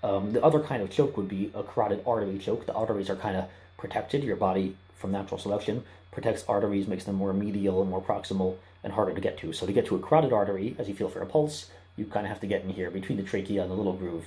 Um, 0.03 0.33
the 0.33 0.45
other 0.45 0.61
kind 0.61 0.83
of 0.83 0.91
choke 0.91 1.17
would 1.17 1.29
be 1.29 1.51
a 1.55 1.63
carotid 1.63 2.03
artery 2.07 2.39
choke. 2.39 2.67
The 2.67 2.75
arteries 2.75 3.09
are 3.09 3.17
kind 3.17 3.37
of 3.37 3.47
protected. 3.79 4.23
Your 4.23 4.37
body, 4.37 4.77
from 4.97 5.13
natural 5.13 5.39
selection, 5.39 5.83
protects 6.13 6.45
arteries, 6.49 6.87
makes 6.87 7.05
them 7.05 7.17
more 7.17 7.33
medial 7.33 7.83
and 7.83 7.91
more 7.91 8.01
proximal 8.01 8.57
and 8.85 8.93
harder 8.93 9.13
to 9.13 9.21
get 9.21 9.37
to. 9.39 9.53
So 9.53 9.67
to 9.67 9.73
get 9.73 9.87
to 9.87 9.97
a 9.97 9.99
carotid 9.99 10.33
artery, 10.33 10.77
as 10.79 10.89
you 10.89 10.95
feel 10.95 11.09
for 11.09 11.21
a 11.21 11.27
pulse, 11.27 11.71
you 11.97 12.05
kind 12.05 12.27
of 12.27 12.31
have 12.31 12.41
to 12.41 12.47
get 12.47 12.63
in 12.63 12.71
here 12.71 12.91
between 12.91 13.19
the 13.19 13.25
trachea 13.25 13.63
and 13.63 13.71
the 13.71 13.75
little 13.75 13.95
groove 13.95 14.25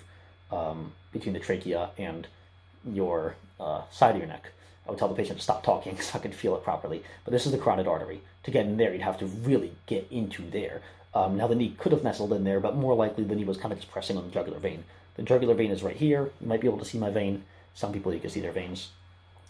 um, 0.52 0.92
between 1.14 1.34
the 1.34 1.40
trachea 1.40 1.90
and 1.98 2.28
your 2.86 3.36
uh, 3.60 3.82
side 3.92 4.12
of 4.12 4.18
your 4.18 4.28
neck. 4.28 4.52
I 4.86 4.92
would 4.92 5.00
tell 5.00 5.08
the 5.08 5.16
patient 5.16 5.40
to 5.40 5.44
stop 5.44 5.64
talking 5.64 6.00
so 6.02 6.18
I 6.18 6.22
could 6.22 6.36
feel 6.36 6.56
it 6.56 6.64
properly. 6.64 7.04
But 7.24 7.32
this 7.32 7.46
is 7.46 7.52
the 7.52 7.58
carotid 7.58 7.88
artery. 7.88 8.22
To 8.44 8.52
get 8.52 8.66
in 8.66 8.78
there, 8.78 8.92
you'd 8.92 9.02
have 9.02 9.20
to 9.20 9.26
really 9.26 9.72
get 9.88 10.08
into 10.12 10.50
there. 10.50 10.82
Um, 11.14 11.38
now, 11.38 11.48
the 11.48 11.56
knee 11.56 11.76
could 11.80 11.94
have 11.94 12.04
nestled 12.04 12.34
in 12.34 12.44
there, 12.44 12.60
but 12.60 12.76
more 12.76 12.94
likely 12.94 13.24
the 13.24 13.36
knee 13.36 13.46
was 13.46 13.58
kind 13.58 13.72
of 13.72 13.80
just 13.80 13.92
pressing 13.92 14.18
on 14.18 14.26
the 14.26 14.32
jugular 14.32 14.60
vein. 14.60 14.84
The 15.16 15.24
jugular 15.24 15.54
vein 15.54 15.72
is 15.72 15.82
right 15.82 15.96
here. 15.96 16.30
You 16.42 16.48
might 16.48 16.60
be 16.60 16.68
able 16.68 16.78
to 16.80 16.86
see 16.86 16.98
my 16.98 17.10
vein. 17.10 17.44
Some 17.74 17.94
people, 17.94 18.14
you 18.14 18.20
can 18.20 18.30
see 18.30 18.42
their 18.42 18.52
veins, 18.52 18.90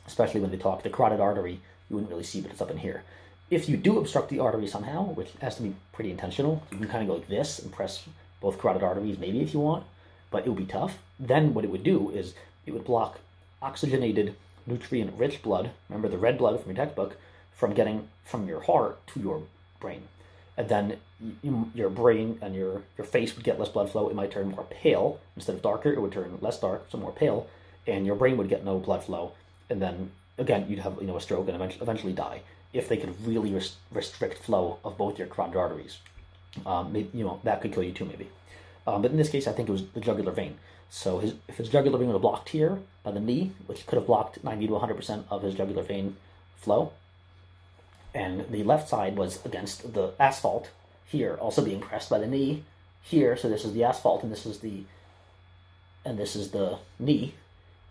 especially 0.08 0.42
when 0.42 0.52
they 0.52 0.58
talk. 0.58 0.84
The 0.84 0.90
carotid 0.90 1.20
artery, 1.20 1.60
you 1.90 1.96
wouldn't 1.96 2.12
really 2.12 2.24
see, 2.24 2.42
but 2.42 2.52
it's 2.52 2.62
up 2.62 2.72
in 2.72 2.78
here. 2.78 3.04
If 3.50 3.70
you 3.70 3.78
do 3.78 4.00
obstruct 4.00 4.30
the 4.30 4.40
artery 4.40 4.68
somehow, 4.68 5.04
which 5.14 5.30
has 5.42 5.56
to 5.58 5.64
be 5.64 5.76
pretty 5.94 6.12
intentional, 6.12 6.64
you 6.72 6.78
can 6.78 6.88
kind 6.88 7.04
of 7.04 7.08
go 7.08 7.16
like 7.16 7.28
this 7.28 7.60
and 7.60 7.72
press 7.72 8.04
both 8.42 8.60
carotid 8.60 8.84
arteries, 8.84 9.20
maybe 9.20 9.42
if 9.42 9.54
you 9.54 9.60
want, 9.60 9.86
but 10.32 10.46
it 10.46 10.50
would 10.50 10.58
be 10.58 10.66
tough. 10.66 10.98
Then 11.20 11.54
what 11.54 11.64
it 11.64 11.70
would 11.72 11.84
do 11.84 12.10
is 12.10 12.34
it 12.66 12.72
would 12.72 12.86
block 12.86 13.20
oxygenated, 13.62 14.36
nutrient 14.66 15.18
rich 15.18 15.42
blood, 15.42 15.72
remember 15.90 16.10
the 16.10 16.18
red 16.18 16.38
blood 16.38 16.60
from 16.60 16.72
your 16.72 16.84
textbook, 16.84 17.18
from 17.56 17.74
getting 17.74 18.08
from 18.24 18.48
your 18.48 18.62
heart 18.62 19.06
to 19.08 19.20
your 19.20 19.44
brain. 19.80 20.04
And 20.58 20.70
then 20.70 20.98
you, 21.42 21.72
your 21.74 21.90
brain 21.90 22.40
and 22.42 22.56
your, 22.56 22.84
your 22.98 23.06
face 23.06 23.36
would 23.36 23.44
get 23.44 23.60
less 23.60 23.70
blood 23.70 23.90
flow. 23.90 24.10
It 24.10 24.16
might 24.16 24.32
turn 24.32 24.52
more 24.52 24.66
pale. 24.70 25.20
Instead 25.36 25.56
of 25.56 25.62
darker, 25.62 25.92
it 25.92 26.02
would 26.02 26.12
turn 26.12 26.38
less 26.42 26.60
dark, 26.60 26.86
so 26.90 26.98
more 26.98 27.12
pale. 27.12 27.48
And 27.88 28.06
your 28.06 28.16
brain 28.16 28.38
would 28.38 28.50
get 28.50 28.66
no 28.66 28.80
blood 28.80 29.04
flow. 29.04 29.34
And 29.70 29.82
then, 29.82 30.12
again, 30.38 30.66
you'd 30.70 30.80
have 30.80 30.98
you 31.00 31.08
know 31.08 31.18
a 31.18 31.22
stroke 31.22 31.48
and 31.48 31.56
eventually, 31.56 31.82
eventually 31.82 32.14
die 32.14 32.42
if 32.74 32.90
they 32.90 32.98
could 32.98 33.16
really 33.26 33.54
res- 33.54 33.76
restrict 33.92 34.38
flow 34.40 34.80
of 34.84 34.98
both 34.98 35.18
your 35.18 35.28
carotid 35.28 35.56
arteries. 35.56 35.98
Um, 36.66 36.92
maybe, 36.92 37.10
you 37.14 37.24
know, 37.24 37.40
that 37.44 37.62
could 37.62 37.74
kill 37.74 37.84
you 37.84 37.94
too, 37.94 38.06
maybe. 38.06 38.28
Um, 38.86 39.02
but 39.02 39.12
in 39.12 39.18
this 39.18 39.30
case, 39.30 39.48
I 39.48 39.54
think 39.54 39.70
it 39.70 39.72
was 39.72 39.86
the 39.94 40.02
jugular 40.02 40.32
vein. 40.32 40.58
So 40.90 41.20
his, 41.20 41.34
if 41.48 41.58
his 41.58 41.70
jugular 41.70 41.98
vein 41.98 42.08
would 42.08 42.14
have 42.14 42.22
blocked 42.22 42.50
here 42.50 42.80
by 43.04 43.12
the 43.12 43.20
knee, 43.20 43.52
which 43.66 43.86
could 43.88 43.96
have 43.96 44.08
blocked 44.08 44.44
90 44.44 44.68
to 44.68 44.74
100% 44.74 45.24
of 45.30 45.42
his 45.42 45.56
jugular 45.56 45.84
vein 45.84 46.18
flow, 46.58 46.92
and 48.14 48.50
the 48.50 48.64
left 48.64 48.88
side 48.90 49.18
was 49.18 49.44
against 49.46 49.94
the 49.94 50.14
asphalt 50.20 50.70
here, 51.06 51.36
also 51.36 51.64
being 51.64 51.82
pressed 51.82 52.10
by 52.10 52.20
the 52.20 52.28
knee 52.28 52.64
here. 53.02 53.36
So 53.36 53.50
this 53.50 53.66
is 53.66 53.74
the 53.74 53.84
asphalt, 53.84 54.24
and 54.24 54.32
this 54.32 54.46
is 54.46 54.60
the 54.60 54.84
and 56.06 56.20
this 56.20 56.36
is 56.36 56.52
the 56.52 56.78
knee. 57.00 57.34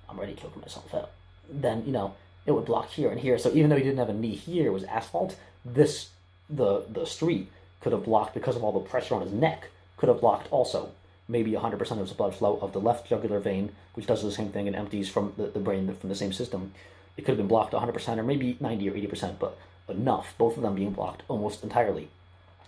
I'm 0.09 0.17
already 0.17 0.35
choking 0.35 0.63
myself 0.63 0.95
out. 0.95 1.11
Then 1.51 1.85
you 1.85 1.93
know 1.93 2.15
it 2.47 2.53
would 2.53 2.65
block 2.65 2.91
here 2.91 3.11
and 3.11 3.21
here. 3.21 3.39
So 3.39 3.51
even 3.51 3.71
though 3.71 3.77
he 3.77 3.83
didn't 3.83 3.99
have 3.99 4.09
a 4.09 4.15
knee 4.15 4.35
here, 4.35 4.67
it 4.67 4.73
was 4.73 4.85
asphalt. 4.85 5.37
This 5.65 6.11
the 6.49 6.85
the 6.91 7.07
street 7.07 7.51
could 7.81 7.93
have 7.93 8.05
blocked 8.05 8.35
because 8.35 8.57
of 8.57 8.65
all 8.65 8.73
the 8.73 8.81
pressure 8.81 9.15
on 9.15 9.23
his 9.23 9.33
neck. 9.33 9.69
Could 9.97 10.09
have 10.09 10.21
blocked 10.21 10.51
also 10.51 10.91
maybe 11.29 11.53
100% 11.53 11.91
of 11.93 11.99
his 11.99 12.13
blood 12.13 12.35
flow 12.35 12.59
of 12.61 12.73
the 12.73 12.81
left 12.81 13.09
jugular 13.09 13.41
vein, 13.41 13.73
which 13.95 14.07
does 14.07 14.23
the 14.23 14.31
same 14.31 14.51
thing 14.51 14.67
and 14.67 14.77
empties 14.77 15.09
from 15.09 15.33
the, 15.37 15.47
the 15.47 15.59
brain 15.59 15.95
from 15.95 16.09
the 16.09 16.15
same 16.15 16.33
system. 16.33 16.73
It 17.17 17.23
could 17.23 17.33
have 17.33 17.39
been 17.39 17.49
blocked 17.49 17.73
100% 17.73 18.19
or 18.19 18.23
maybe 18.23 18.57
90 18.61 18.91
or 18.91 18.93
80%, 18.93 19.39
but 19.39 19.57
enough, 19.89 20.35
both 20.37 20.57
of 20.57 20.63
them 20.63 20.75
being 20.75 20.91
blocked 20.91 21.23
almost 21.29 21.63
entirely, 21.63 22.09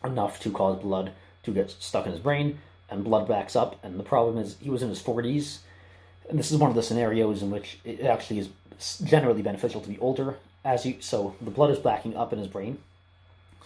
enough 0.04 0.40
to 0.40 0.50
cause 0.50 0.80
blood 0.80 1.12
to 1.42 1.52
get 1.52 1.70
stuck 1.70 2.06
in 2.06 2.12
his 2.12 2.20
brain, 2.20 2.58
and 2.88 3.04
blood 3.04 3.28
backs 3.28 3.56
up. 3.56 3.78
And 3.82 3.98
the 3.98 4.04
problem 4.04 4.38
is, 4.38 4.56
he 4.60 4.70
was 4.70 4.82
in 4.82 4.88
his 4.88 5.02
40s, 5.02 5.58
and 6.28 6.38
this 6.38 6.50
is 6.50 6.58
one 6.58 6.70
of 6.70 6.76
the 6.76 6.82
scenarios 6.82 7.42
in 7.42 7.50
which 7.50 7.78
it 7.84 8.00
actually 8.02 8.38
is 8.38 8.48
generally 9.04 9.42
beneficial 9.42 9.80
to 9.80 9.88
be 9.88 9.98
older. 9.98 10.36
As 10.64 10.84
you, 10.84 10.96
so 11.00 11.36
the 11.40 11.50
blood 11.50 11.70
is 11.70 11.78
backing 11.78 12.16
up 12.16 12.32
in 12.32 12.38
his 12.38 12.48
brain, 12.48 12.78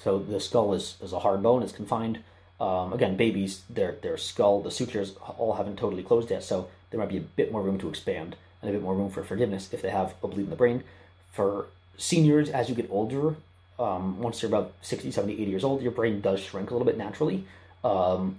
so 0.02 0.18
the 0.18 0.40
skull 0.40 0.74
is, 0.74 0.96
is 1.02 1.12
a 1.12 1.20
hard 1.20 1.42
bone, 1.42 1.62
it's 1.62 1.72
confined. 1.72 2.20
Um, 2.60 2.92
again, 2.92 3.16
babies, 3.16 3.62
their 3.70 3.92
their 4.02 4.18
skull, 4.18 4.60
the 4.60 4.70
sutures 4.70 5.16
all 5.38 5.54
haven't 5.54 5.78
totally 5.78 6.02
closed 6.02 6.30
yet, 6.30 6.42
so 6.44 6.68
there 6.90 7.00
might 7.00 7.08
be 7.08 7.16
a 7.16 7.22
bit 7.22 7.50
more 7.50 7.62
room 7.62 7.78
to 7.78 7.88
expand 7.88 8.36
and 8.60 8.68
a 8.68 8.72
bit 8.72 8.82
more 8.82 8.94
room 8.94 9.10
for 9.10 9.24
forgiveness 9.24 9.72
if 9.72 9.80
they 9.80 9.90
have 9.90 10.14
a 10.22 10.28
bleed 10.28 10.44
in 10.44 10.50
the 10.50 10.56
brain. 10.56 10.84
For 11.32 11.66
seniors, 11.96 12.50
as 12.50 12.68
you 12.68 12.74
get 12.74 12.90
older, 12.90 13.36
um, 13.78 14.20
once 14.20 14.42
you're 14.42 14.50
about 14.50 14.74
60, 14.82 15.10
70, 15.10 15.34
80 15.34 15.44
years 15.44 15.64
old, 15.64 15.82
your 15.82 15.92
brain 15.92 16.20
does 16.20 16.40
shrink 16.40 16.70
a 16.70 16.74
little 16.74 16.84
bit 16.84 16.98
naturally. 16.98 17.44
Um, 17.82 18.38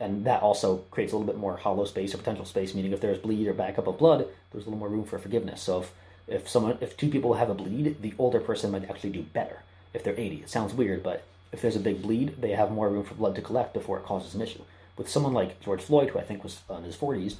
and 0.00 0.24
that 0.24 0.42
also 0.42 0.78
creates 0.90 1.12
a 1.12 1.16
little 1.16 1.30
bit 1.30 1.38
more 1.38 1.56
hollow 1.56 1.84
space 1.84 2.14
or 2.14 2.18
potential 2.18 2.44
space, 2.44 2.74
meaning 2.74 2.92
if 2.92 3.00
there's 3.00 3.18
bleed 3.18 3.46
or 3.48 3.52
backup 3.52 3.86
of 3.86 3.98
blood, 3.98 4.26
there's 4.52 4.64
a 4.64 4.68
little 4.70 4.78
more 4.78 4.88
room 4.88 5.04
for 5.04 5.18
forgiveness. 5.18 5.60
So 5.60 5.80
if, 5.80 5.92
if 6.28 6.48
someone, 6.48 6.78
if 6.80 6.96
two 6.96 7.08
people 7.08 7.34
have 7.34 7.50
a 7.50 7.54
bleed, 7.54 8.00
the 8.02 8.14
older 8.18 8.40
person 8.40 8.70
might 8.70 8.88
actually 8.88 9.10
do 9.10 9.22
better 9.22 9.62
if 9.94 10.04
they're 10.04 10.18
80. 10.18 10.36
It 10.36 10.50
sounds 10.50 10.74
weird, 10.74 11.02
but 11.02 11.24
if 11.52 11.62
there's 11.62 11.76
a 11.76 11.80
big 11.80 12.02
bleed, 12.02 12.40
they 12.40 12.50
have 12.50 12.70
more 12.70 12.88
room 12.88 13.04
for 13.04 13.14
blood 13.14 13.34
to 13.36 13.42
collect 13.42 13.72
before 13.72 13.98
it 13.98 14.04
causes 14.04 14.34
an 14.34 14.42
issue. 14.42 14.62
With 14.96 15.08
someone 15.08 15.32
like 15.32 15.60
George 15.60 15.82
Floyd, 15.82 16.10
who 16.10 16.18
I 16.18 16.22
think 16.22 16.42
was 16.42 16.60
in 16.68 16.84
his 16.84 16.96
40s, 16.96 17.36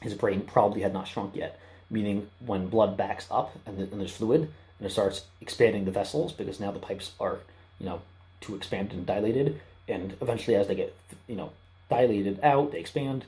his 0.00 0.14
brain 0.14 0.42
probably 0.42 0.82
had 0.82 0.92
not 0.92 1.08
shrunk 1.08 1.34
yet, 1.34 1.58
meaning 1.90 2.28
when 2.44 2.68
blood 2.68 2.96
backs 2.96 3.26
up 3.30 3.56
and, 3.66 3.78
the, 3.78 3.84
and 3.84 4.00
there's 4.00 4.12
fluid, 4.12 4.42
and 4.78 4.86
it 4.86 4.90
starts 4.90 5.24
expanding 5.40 5.84
the 5.84 5.90
vessels 5.90 6.32
because 6.32 6.60
now 6.60 6.70
the 6.70 6.78
pipes 6.78 7.12
are, 7.18 7.40
you 7.80 7.86
know, 7.86 8.00
too 8.40 8.54
expanded 8.54 8.96
and 8.96 9.06
dilated, 9.06 9.60
and 9.88 10.16
eventually 10.20 10.54
as 10.54 10.68
they 10.68 10.76
get, 10.76 10.94
you 11.26 11.34
know, 11.34 11.50
dilated 11.90 12.38
out, 12.44 12.72
they 12.72 12.78
expand, 12.78 13.24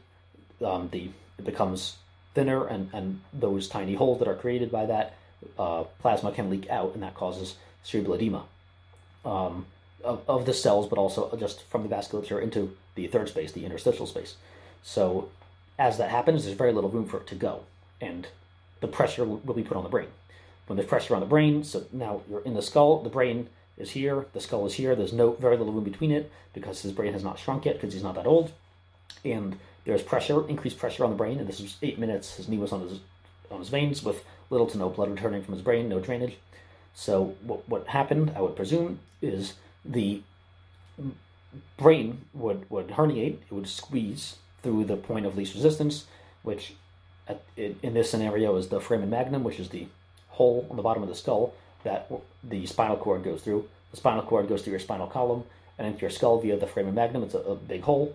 um, 0.65 0.89
the 0.93 1.11
it 1.39 1.45
becomes 1.45 1.97
thinner, 2.35 2.67
and, 2.67 2.91
and 2.93 3.21
those 3.33 3.69
tiny 3.69 3.95
holes 3.95 4.19
that 4.19 4.29
are 4.29 4.35
created 4.35 4.71
by 4.71 4.87
that 4.87 5.17
uh, 5.59 5.85
plasma 6.01 6.33
can 6.33 6.51
leak 6.51 6.69
out, 6.71 6.95
and 6.95 7.03
that 7.03 7.15
causes 7.15 7.57
cerebral 7.83 8.15
edema 8.15 8.45
um, 9.25 9.67
of, 10.05 10.23
of 10.29 10.47
the 10.47 10.55
cells, 10.55 10.89
but 10.89 10.99
also 10.99 11.35
just 11.39 11.63
from 11.65 11.83
the 11.87 11.95
vasculature 11.95 12.41
into 12.43 12.77
the 12.95 13.07
third 13.07 13.29
space, 13.29 13.53
the 13.53 13.65
interstitial 13.65 14.07
space. 14.07 14.37
So 14.83 15.31
as 15.79 15.99
that 15.99 16.11
happens, 16.11 16.45
there's 16.45 16.57
very 16.57 16.73
little 16.73 16.91
room 16.91 17.07
for 17.07 17.19
it 17.19 17.27
to 17.29 17.35
go, 17.35 17.65
and 18.01 18.27
the 18.81 18.89
pressure 18.89 19.25
will 19.25 19.55
be 19.55 19.63
put 19.63 19.77
on 19.77 19.83
the 19.83 19.89
brain. 19.89 20.09
When 20.67 20.77
there's 20.77 20.89
pressure 20.89 21.15
on 21.15 21.21
the 21.21 21.27
brain, 21.27 21.65
so 21.65 21.85
now 21.93 22.23
you're 22.31 22.43
in 22.43 22.55
the 22.55 22.63
skull, 22.63 23.03
the 23.03 23.09
brain 23.09 23.49
is 23.77 23.91
here, 23.91 24.27
the 24.33 24.41
skull 24.41 24.67
is 24.67 24.75
here. 24.75 24.95
There's 24.95 25.13
no 25.13 25.33
very 25.33 25.57
little 25.57 25.73
room 25.73 25.85
between 25.85 26.13
it 26.13 26.31
because 26.53 26.83
his 26.83 26.93
brain 26.93 27.13
has 27.13 27.25
not 27.25 27.39
shrunk 27.39 27.65
yet 27.65 27.75
because 27.75 27.93
he's 27.95 28.03
not 28.03 28.15
that 28.15 28.27
old, 28.27 28.53
and 29.25 29.59
there's 29.85 30.03
pressure, 30.03 30.49
increased 30.49 30.79
pressure 30.79 31.05
on 31.05 31.11
the 31.11 31.17
brain. 31.17 31.39
And 31.39 31.49
this 31.49 31.61
was 31.61 31.77
eight 31.83 31.99
minutes. 31.99 32.37
His 32.37 32.49
knee 32.49 32.59
was 32.59 32.73
on 32.73 32.83
his 32.83 33.01
on 33.51 33.59
his 33.59 33.69
veins 33.69 34.05
with 34.05 34.25
little 34.49 34.67
to 34.69 34.79
no 34.79 34.89
blood 34.89 35.11
returning 35.11 35.43
from 35.43 35.55
his 35.55 35.63
brain, 35.63 35.89
no 35.89 36.01
drainage. 36.01 36.37
So 36.95 37.35
what 37.43 37.69
what 37.69 37.87
happened, 37.89 38.33
I 38.37 38.41
would 38.41 38.57
presume, 38.57 39.01
is 39.23 39.55
the 39.85 40.23
brain 41.77 42.25
would 42.35 42.69
would 42.71 42.89
herniate. 42.89 43.39
It 43.51 43.53
would 43.53 43.69
squeeze 43.69 44.37
through 44.63 44.85
the 44.85 44.97
point 44.97 45.27
of 45.27 45.37
least 45.37 45.55
resistance, 45.55 46.07
which 46.43 46.75
at, 47.27 47.43
in 47.57 47.95
this 47.95 48.11
scenario 48.11 48.57
is 48.57 48.69
the 48.69 48.81
foramen 48.81 49.11
magnum, 49.11 49.45
which 49.45 49.59
is 49.59 49.71
the 49.71 49.87
hole 50.29 50.67
on 50.71 50.77
the 50.77 50.83
bottom 50.83 51.03
of 51.03 51.09
the 51.09 51.15
skull 51.15 51.55
that 51.85 52.11
the 52.45 52.67
spinal 52.67 52.97
cord 52.97 53.23
goes 53.25 53.43
through. 53.43 53.69
The 53.91 53.97
spinal 53.97 54.23
cord 54.23 54.49
goes 54.49 54.63
through 54.63 54.73
your 54.73 54.81
spinal 54.81 55.07
column 55.07 55.45
and 55.79 55.87
into 55.87 56.03
your 56.03 56.11
skull 56.11 56.41
via 56.41 56.59
the 56.59 56.67
foramen 56.67 56.95
magnum. 56.95 57.23
It's 57.23 57.35
a, 57.35 57.39
a 57.39 57.55
big 57.55 57.83
hole. 57.83 58.15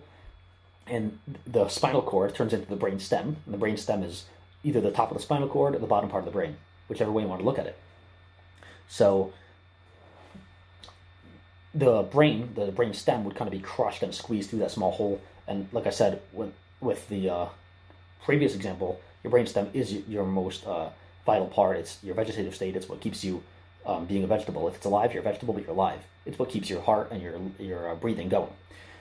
And 0.88 1.18
the 1.46 1.68
spinal 1.68 2.02
cord 2.02 2.34
turns 2.34 2.52
into 2.52 2.66
the 2.66 2.76
brain 2.76 3.00
stem. 3.00 3.36
And 3.44 3.54
the 3.54 3.58
brain 3.58 3.76
stem 3.76 4.02
is 4.02 4.24
either 4.62 4.80
the 4.80 4.90
top 4.90 5.10
of 5.10 5.16
the 5.16 5.22
spinal 5.22 5.48
cord 5.48 5.74
or 5.74 5.78
the 5.78 5.86
bottom 5.86 6.08
part 6.08 6.22
of 6.22 6.26
the 6.26 6.32
brain, 6.32 6.56
whichever 6.88 7.10
way 7.10 7.22
you 7.22 7.28
want 7.28 7.40
to 7.40 7.44
look 7.44 7.58
at 7.58 7.66
it. 7.66 7.78
So 8.88 9.32
the 11.74 12.02
brain, 12.02 12.50
the 12.54 12.72
brain 12.72 12.94
stem, 12.94 13.24
would 13.24 13.34
kind 13.34 13.48
of 13.48 13.52
be 13.52 13.60
crushed 13.60 14.02
and 14.02 14.14
squeezed 14.14 14.50
through 14.50 14.60
that 14.60 14.70
small 14.70 14.92
hole. 14.92 15.20
And 15.48 15.68
like 15.72 15.86
I 15.86 15.90
said, 15.90 16.22
with, 16.32 16.52
with 16.80 17.08
the 17.08 17.30
uh, 17.30 17.46
previous 18.24 18.54
example, 18.54 19.00
your 19.22 19.30
brain 19.30 19.46
stem 19.46 19.68
is 19.74 19.92
your 19.92 20.24
most 20.24 20.66
uh, 20.66 20.90
vital 21.24 21.48
part. 21.48 21.76
It's 21.76 21.98
your 22.02 22.14
vegetative 22.14 22.54
state. 22.54 22.76
It's 22.76 22.88
what 22.88 23.00
keeps 23.00 23.24
you 23.24 23.42
um, 23.84 24.06
being 24.06 24.24
a 24.24 24.26
vegetable. 24.26 24.66
If 24.68 24.76
it's 24.76 24.86
alive, 24.86 25.12
you're 25.12 25.20
a 25.20 25.24
vegetable, 25.24 25.54
but 25.54 25.64
you're 25.64 25.72
alive. 25.72 26.00
It's 26.24 26.38
what 26.38 26.48
keeps 26.48 26.70
your 26.70 26.80
heart 26.82 27.10
and 27.10 27.22
your 27.22 27.38
your 27.58 27.90
uh, 27.90 27.94
breathing 27.94 28.28
going. 28.28 28.50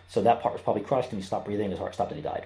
So 0.10 0.22
that 0.22 0.42
part 0.42 0.54
was 0.54 0.62
probably 0.62 0.84
crushed, 0.84 1.12
and 1.12 1.22
he 1.22 1.26
stopped 1.26 1.46
breathing. 1.46 1.70
His 1.70 1.80
heart 1.80 1.94
stopped, 1.94 2.12
and 2.12 2.18
he 2.18 2.24
died. 2.24 2.46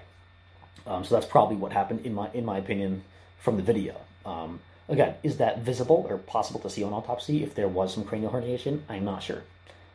Um, 0.86 1.04
so 1.04 1.14
that's 1.14 1.26
probably 1.26 1.56
what 1.56 1.72
happened 1.72 2.06
in 2.06 2.14
my 2.14 2.30
in 2.32 2.44
my 2.44 2.58
opinion 2.58 3.02
from 3.38 3.56
the 3.56 3.62
video. 3.62 3.96
Um, 4.24 4.60
again, 4.88 5.14
is 5.22 5.36
that 5.38 5.60
visible 5.60 6.06
or 6.08 6.18
possible 6.18 6.60
to 6.60 6.70
see 6.70 6.82
on 6.82 6.92
autopsy 6.92 7.42
if 7.42 7.54
there 7.54 7.68
was 7.68 7.94
some 7.94 8.04
cranial 8.04 8.32
herniation? 8.32 8.80
I'm 8.88 9.04
not 9.04 9.22
sure. 9.22 9.42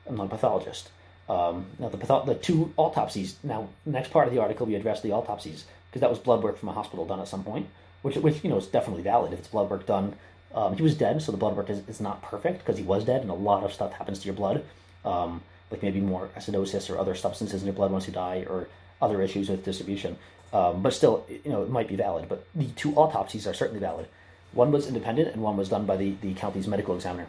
I'm 0.07 0.15
not 0.15 0.27
a 0.27 0.29
pathologist. 0.29 0.89
Um, 1.27 1.65
now 1.79 1.89
the 1.89 1.97
patho- 1.97 2.25
the 2.25 2.35
two 2.35 2.73
autopsies. 2.77 3.37
Now 3.43 3.69
next 3.85 4.11
part 4.11 4.27
of 4.27 4.33
the 4.33 4.41
article 4.41 4.65
we 4.65 4.75
address 4.75 5.01
the 5.01 5.11
autopsies 5.11 5.65
because 5.89 6.01
that 6.01 6.09
was 6.09 6.19
blood 6.19 6.43
work 6.43 6.57
from 6.57 6.69
a 6.69 6.73
hospital 6.73 7.05
done 7.05 7.19
at 7.19 7.27
some 7.27 7.43
point, 7.43 7.67
which 8.03 8.15
which 8.17 8.43
you 8.43 8.49
know 8.49 8.57
is 8.57 8.67
definitely 8.67 9.03
valid 9.03 9.33
if 9.33 9.39
it's 9.39 9.47
blood 9.47 9.69
work 9.69 9.85
done. 9.85 10.15
Um, 10.53 10.75
he 10.75 10.81
was 10.81 10.95
dead, 10.95 11.21
so 11.21 11.31
the 11.31 11.37
blood 11.37 11.57
work 11.57 11.69
is, 11.69 11.79
is 11.89 11.99
not 11.99 12.21
perfect 12.21 12.59
because 12.59 12.77
he 12.77 12.83
was 12.83 13.03
dead, 13.03 13.21
and 13.21 13.29
a 13.29 13.33
lot 13.33 13.63
of 13.63 13.73
stuff 13.73 13.91
happens 13.91 14.19
to 14.19 14.25
your 14.25 14.35
blood, 14.35 14.63
um, 15.03 15.41
like 15.75 15.83
maybe 15.83 15.99
more 15.99 16.29
acidosis 16.37 16.89
or 16.89 16.97
other 16.97 17.15
substances 17.15 17.61
in 17.61 17.67
your 17.67 17.75
blood 17.75 17.91
once 17.91 18.07
you 18.07 18.13
die, 18.13 18.45
or 18.49 18.67
other 19.01 19.21
issues 19.21 19.49
with 19.49 19.65
distribution. 19.65 20.17
Um, 20.53 20.81
but 20.81 20.93
still, 20.93 21.25
you 21.29 21.51
know, 21.51 21.63
it 21.63 21.69
might 21.69 21.89
be 21.89 21.97
valid. 21.97 22.29
But 22.29 22.47
the 22.55 22.67
two 22.67 22.93
autopsies 22.95 23.45
are 23.45 23.53
certainly 23.53 23.81
valid. 23.81 24.07
One 24.53 24.71
was 24.71 24.87
independent, 24.87 25.33
and 25.33 25.43
one 25.43 25.57
was 25.57 25.67
done 25.67 25.85
by 25.85 25.97
the, 25.97 26.15
the 26.21 26.33
county's 26.33 26.67
medical 26.67 26.95
examiner. 26.95 27.27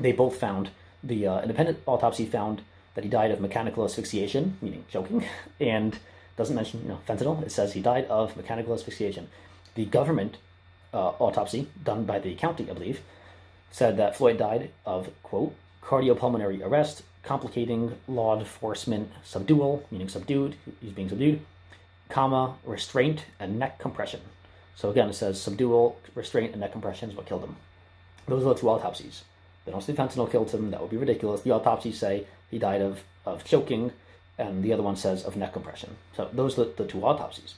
They 0.00 0.12
both 0.12 0.36
found 0.36 0.70
the 1.02 1.26
uh, 1.26 1.42
independent 1.42 1.80
autopsy 1.86 2.24
found 2.24 2.62
that 2.94 3.04
he 3.04 3.10
died 3.10 3.30
of 3.30 3.40
mechanical 3.40 3.84
asphyxiation, 3.84 4.56
meaning 4.62 4.84
choking, 4.90 5.26
and 5.60 5.98
doesn't 6.36 6.56
mention 6.56 6.82
you 6.82 6.88
know 6.88 7.00
fentanyl. 7.06 7.42
It 7.42 7.52
says 7.52 7.74
he 7.74 7.82
died 7.82 8.06
of 8.06 8.36
mechanical 8.36 8.72
asphyxiation. 8.72 9.28
The 9.74 9.84
government 9.84 10.38
uh, 10.94 11.10
autopsy 11.18 11.68
done 11.84 12.04
by 12.04 12.18
the 12.18 12.34
county, 12.34 12.70
I 12.70 12.72
believe, 12.72 13.02
said 13.70 13.98
that 13.98 14.16
Floyd 14.16 14.38
died 14.38 14.70
of 14.86 15.10
quote 15.22 15.54
cardiopulmonary 15.82 16.64
arrest, 16.64 17.02
complicating 17.24 17.96
law 18.06 18.38
enforcement 18.38 19.10
subdual, 19.22 19.86
meaning 19.90 20.08
subdued. 20.08 20.56
He's 20.80 20.92
being 20.92 21.08
subdued, 21.08 21.40
comma 22.08 22.56
restraint 22.64 23.24
and 23.40 23.58
neck 23.58 23.78
compression. 23.78 24.20
So 24.76 24.90
again, 24.90 25.08
it 25.08 25.14
says 25.14 25.40
subdual, 25.40 25.98
restraint, 26.14 26.52
and 26.52 26.60
neck 26.60 26.72
compression 26.72 27.10
is 27.10 27.16
what 27.16 27.26
killed 27.26 27.44
him. 27.44 27.56
Those 28.26 28.44
are 28.44 28.54
the 28.54 28.60
two 28.60 28.68
autopsies. 28.68 29.22
They 29.64 29.72
don't 29.72 29.82
say 29.82 29.92
fentanyl 29.92 30.30
killed 30.30 30.50
him. 30.50 30.70
That 30.70 30.80
would 30.80 30.90
be 30.90 30.96
ridiculous. 30.96 31.42
The 31.42 31.52
autopsies 31.52 31.98
say 31.98 32.26
he 32.50 32.58
died 32.58 32.82
of, 32.82 33.02
of 33.24 33.44
choking, 33.44 33.92
and 34.38 34.62
the 34.62 34.72
other 34.72 34.82
one 34.82 34.96
says 34.96 35.24
of 35.24 35.36
neck 35.36 35.52
compression. 35.52 35.96
So 36.16 36.28
those 36.32 36.58
are 36.58 36.64
the, 36.64 36.82
the 36.82 36.86
two 36.86 37.04
autopsies. 37.04 37.54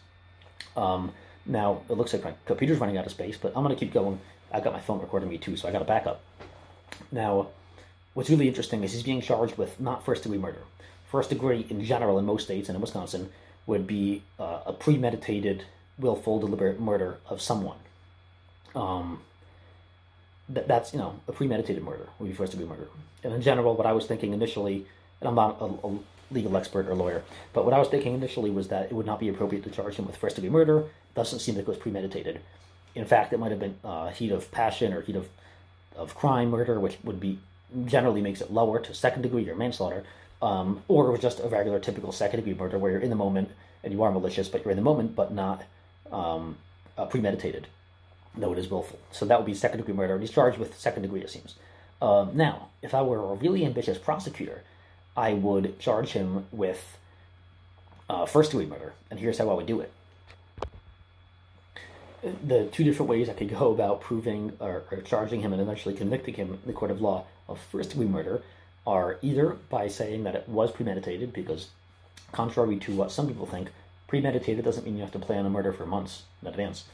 Um, 0.76 1.12
now 1.44 1.82
it 1.88 1.94
looks 1.94 2.12
like 2.12 2.24
my 2.24 2.34
computer's 2.44 2.78
running 2.78 2.98
out 2.98 3.06
of 3.06 3.12
space, 3.12 3.36
but 3.36 3.52
I'm 3.56 3.62
going 3.62 3.74
to 3.74 3.78
keep 3.78 3.92
going. 3.92 4.20
I 4.52 4.60
got 4.60 4.72
my 4.72 4.80
phone 4.80 5.00
recording 5.00 5.28
me 5.28 5.38
too, 5.38 5.56
so 5.56 5.68
I 5.68 5.72
got 5.72 5.78
to 5.80 5.84
back 5.84 6.06
up. 6.06 6.22
Now, 7.10 7.48
what's 8.16 8.30
really 8.30 8.48
interesting 8.48 8.82
is 8.82 8.94
he's 8.94 9.02
being 9.02 9.20
charged 9.20 9.58
with 9.58 9.78
not 9.78 10.02
first 10.02 10.22
degree 10.22 10.38
murder. 10.38 10.62
First 11.10 11.28
degree 11.28 11.66
in 11.68 11.84
general 11.84 12.18
in 12.18 12.24
most 12.24 12.44
states 12.44 12.70
and 12.70 12.74
in 12.74 12.80
Wisconsin 12.80 13.28
would 13.66 13.86
be 13.86 14.22
uh, 14.40 14.60
a 14.64 14.72
premeditated, 14.72 15.64
willful, 15.98 16.40
deliberate 16.40 16.80
murder 16.80 17.18
of 17.28 17.42
someone. 17.42 17.76
Um, 18.74 19.20
that, 20.48 20.66
that's 20.66 20.94
you 20.94 20.98
know 20.98 21.20
a 21.28 21.32
premeditated 21.32 21.84
murder 21.84 22.08
would 22.18 22.30
be 22.30 22.32
first 22.34 22.52
degree 22.52 22.66
murder. 22.66 22.88
And 23.22 23.34
in 23.34 23.42
general, 23.42 23.76
what 23.76 23.86
I 23.86 23.92
was 23.92 24.06
thinking 24.06 24.32
initially, 24.32 24.86
and 25.20 25.28
I'm 25.28 25.34
not 25.34 25.60
a, 25.60 25.66
a 25.86 25.98
legal 26.30 26.56
expert 26.56 26.88
or 26.88 26.94
lawyer, 26.94 27.22
but 27.52 27.66
what 27.66 27.74
I 27.74 27.78
was 27.78 27.88
thinking 27.88 28.14
initially 28.14 28.50
was 28.50 28.68
that 28.68 28.86
it 28.86 28.92
would 28.92 29.06
not 29.06 29.20
be 29.20 29.28
appropriate 29.28 29.62
to 29.64 29.70
charge 29.70 29.96
him 29.96 30.06
with 30.06 30.16
first 30.16 30.36
degree 30.36 30.50
murder. 30.50 30.78
It 30.78 31.14
Doesn't 31.14 31.40
seem 31.40 31.56
like 31.56 31.64
it 31.64 31.68
was 31.68 31.76
premeditated. 31.76 32.40
In 32.94 33.04
fact, 33.04 33.34
it 33.34 33.38
might 33.38 33.50
have 33.50 33.60
been 33.60 33.76
uh, 33.84 34.08
heat 34.08 34.32
of 34.32 34.50
passion 34.52 34.94
or 34.94 35.02
heat 35.02 35.16
of 35.16 35.28
of 35.94 36.14
crime 36.14 36.50
murder, 36.50 36.80
which 36.80 36.96
would 37.04 37.20
be 37.20 37.38
generally 37.86 38.20
makes 38.20 38.40
it 38.40 38.52
lower 38.52 38.78
to 38.80 38.94
second 38.94 39.22
degree 39.22 39.48
or 39.48 39.54
manslaughter, 39.54 40.04
um, 40.42 40.82
or 40.88 41.08
it 41.08 41.12
was 41.12 41.20
just 41.20 41.40
a 41.40 41.48
regular 41.48 41.78
typical 41.78 42.12
second 42.12 42.40
degree 42.40 42.54
murder 42.54 42.78
where 42.78 42.92
you're 42.92 43.00
in 43.00 43.10
the 43.10 43.16
moment 43.16 43.50
and 43.82 43.92
you 43.92 44.02
are 44.02 44.10
malicious, 44.10 44.48
but 44.48 44.64
you're 44.64 44.70
in 44.70 44.76
the 44.76 44.82
moment, 44.82 45.14
but 45.14 45.32
not 45.32 45.62
um, 46.12 46.56
uh, 46.98 47.06
premeditated. 47.06 47.66
No, 48.36 48.52
it 48.52 48.58
is 48.58 48.68
willful. 48.68 48.98
So 49.12 49.24
that 49.26 49.38
would 49.38 49.46
be 49.46 49.54
second 49.54 49.78
degree 49.78 49.94
murder. 49.94 50.14
And 50.14 50.22
he's 50.22 50.30
charged 50.30 50.58
with 50.58 50.78
second 50.78 51.02
degree, 51.02 51.20
it 51.20 51.30
seems. 51.30 51.54
Um, 52.02 52.32
now, 52.34 52.68
if 52.82 52.94
I 52.94 53.02
were 53.02 53.32
a 53.32 53.34
really 53.34 53.64
ambitious 53.64 53.96
prosecutor, 53.96 54.62
I 55.16 55.32
would 55.32 55.78
charge 55.78 56.10
him 56.10 56.46
with 56.52 56.98
uh, 58.10 58.26
first 58.26 58.50
degree 58.50 58.66
murder. 58.66 58.92
And 59.10 59.18
here's 59.18 59.38
how 59.38 59.48
I 59.48 59.54
would 59.54 59.66
do 59.66 59.80
it. 59.80 59.92
The 62.22 62.66
two 62.72 62.84
different 62.84 63.08
ways 63.08 63.28
I 63.28 63.34
could 63.34 63.48
go 63.48 63.70
about 63.70 64.00
proving 64.00 64.52
or, 64.60 64.84
or 64.90 65.00
charging 65.02 65.40
him 65.40 65.52
and 65.52 65.62
eventually 65.62 65.94
convicting 65.94 66.34
him 66.34 66.54
in 66.54 66.60
the 66.66 66.72
court 66.72 66.90
of 66.90 67.00
law 67.00 67.24
of 67.48 67.60
first 67.60 67.90
degree 67.90 68.06
murder 68.06 68.42
are 68.86 69.18
either 69.22 69.56
by 69.68 69.88
saying 69.88 70.24
that 70.24 70.34
it 70.34 70.48
was 70.48 70.70
premeditated, 70.70 71.32
because 71.32 71.68
contrary 72.32 72.76
to 72.76 72.94
what 72.94 73.10
some 73.10 73.26
people 73.26 73.46
think, 73.46 73.68
premeditated 74.06 74.64
doesn't 74.64 74.84
mean 74.84 74.96
you 74.96 75.02
have 75.02 75.12
to 75.12 75.18
plan 75.18 75.46
a 75.46 75.50
murder 75.50 75.72
for 75.72 75.86
months 75.86 76.22
in 76.42 76.48
advance 76.48 76.84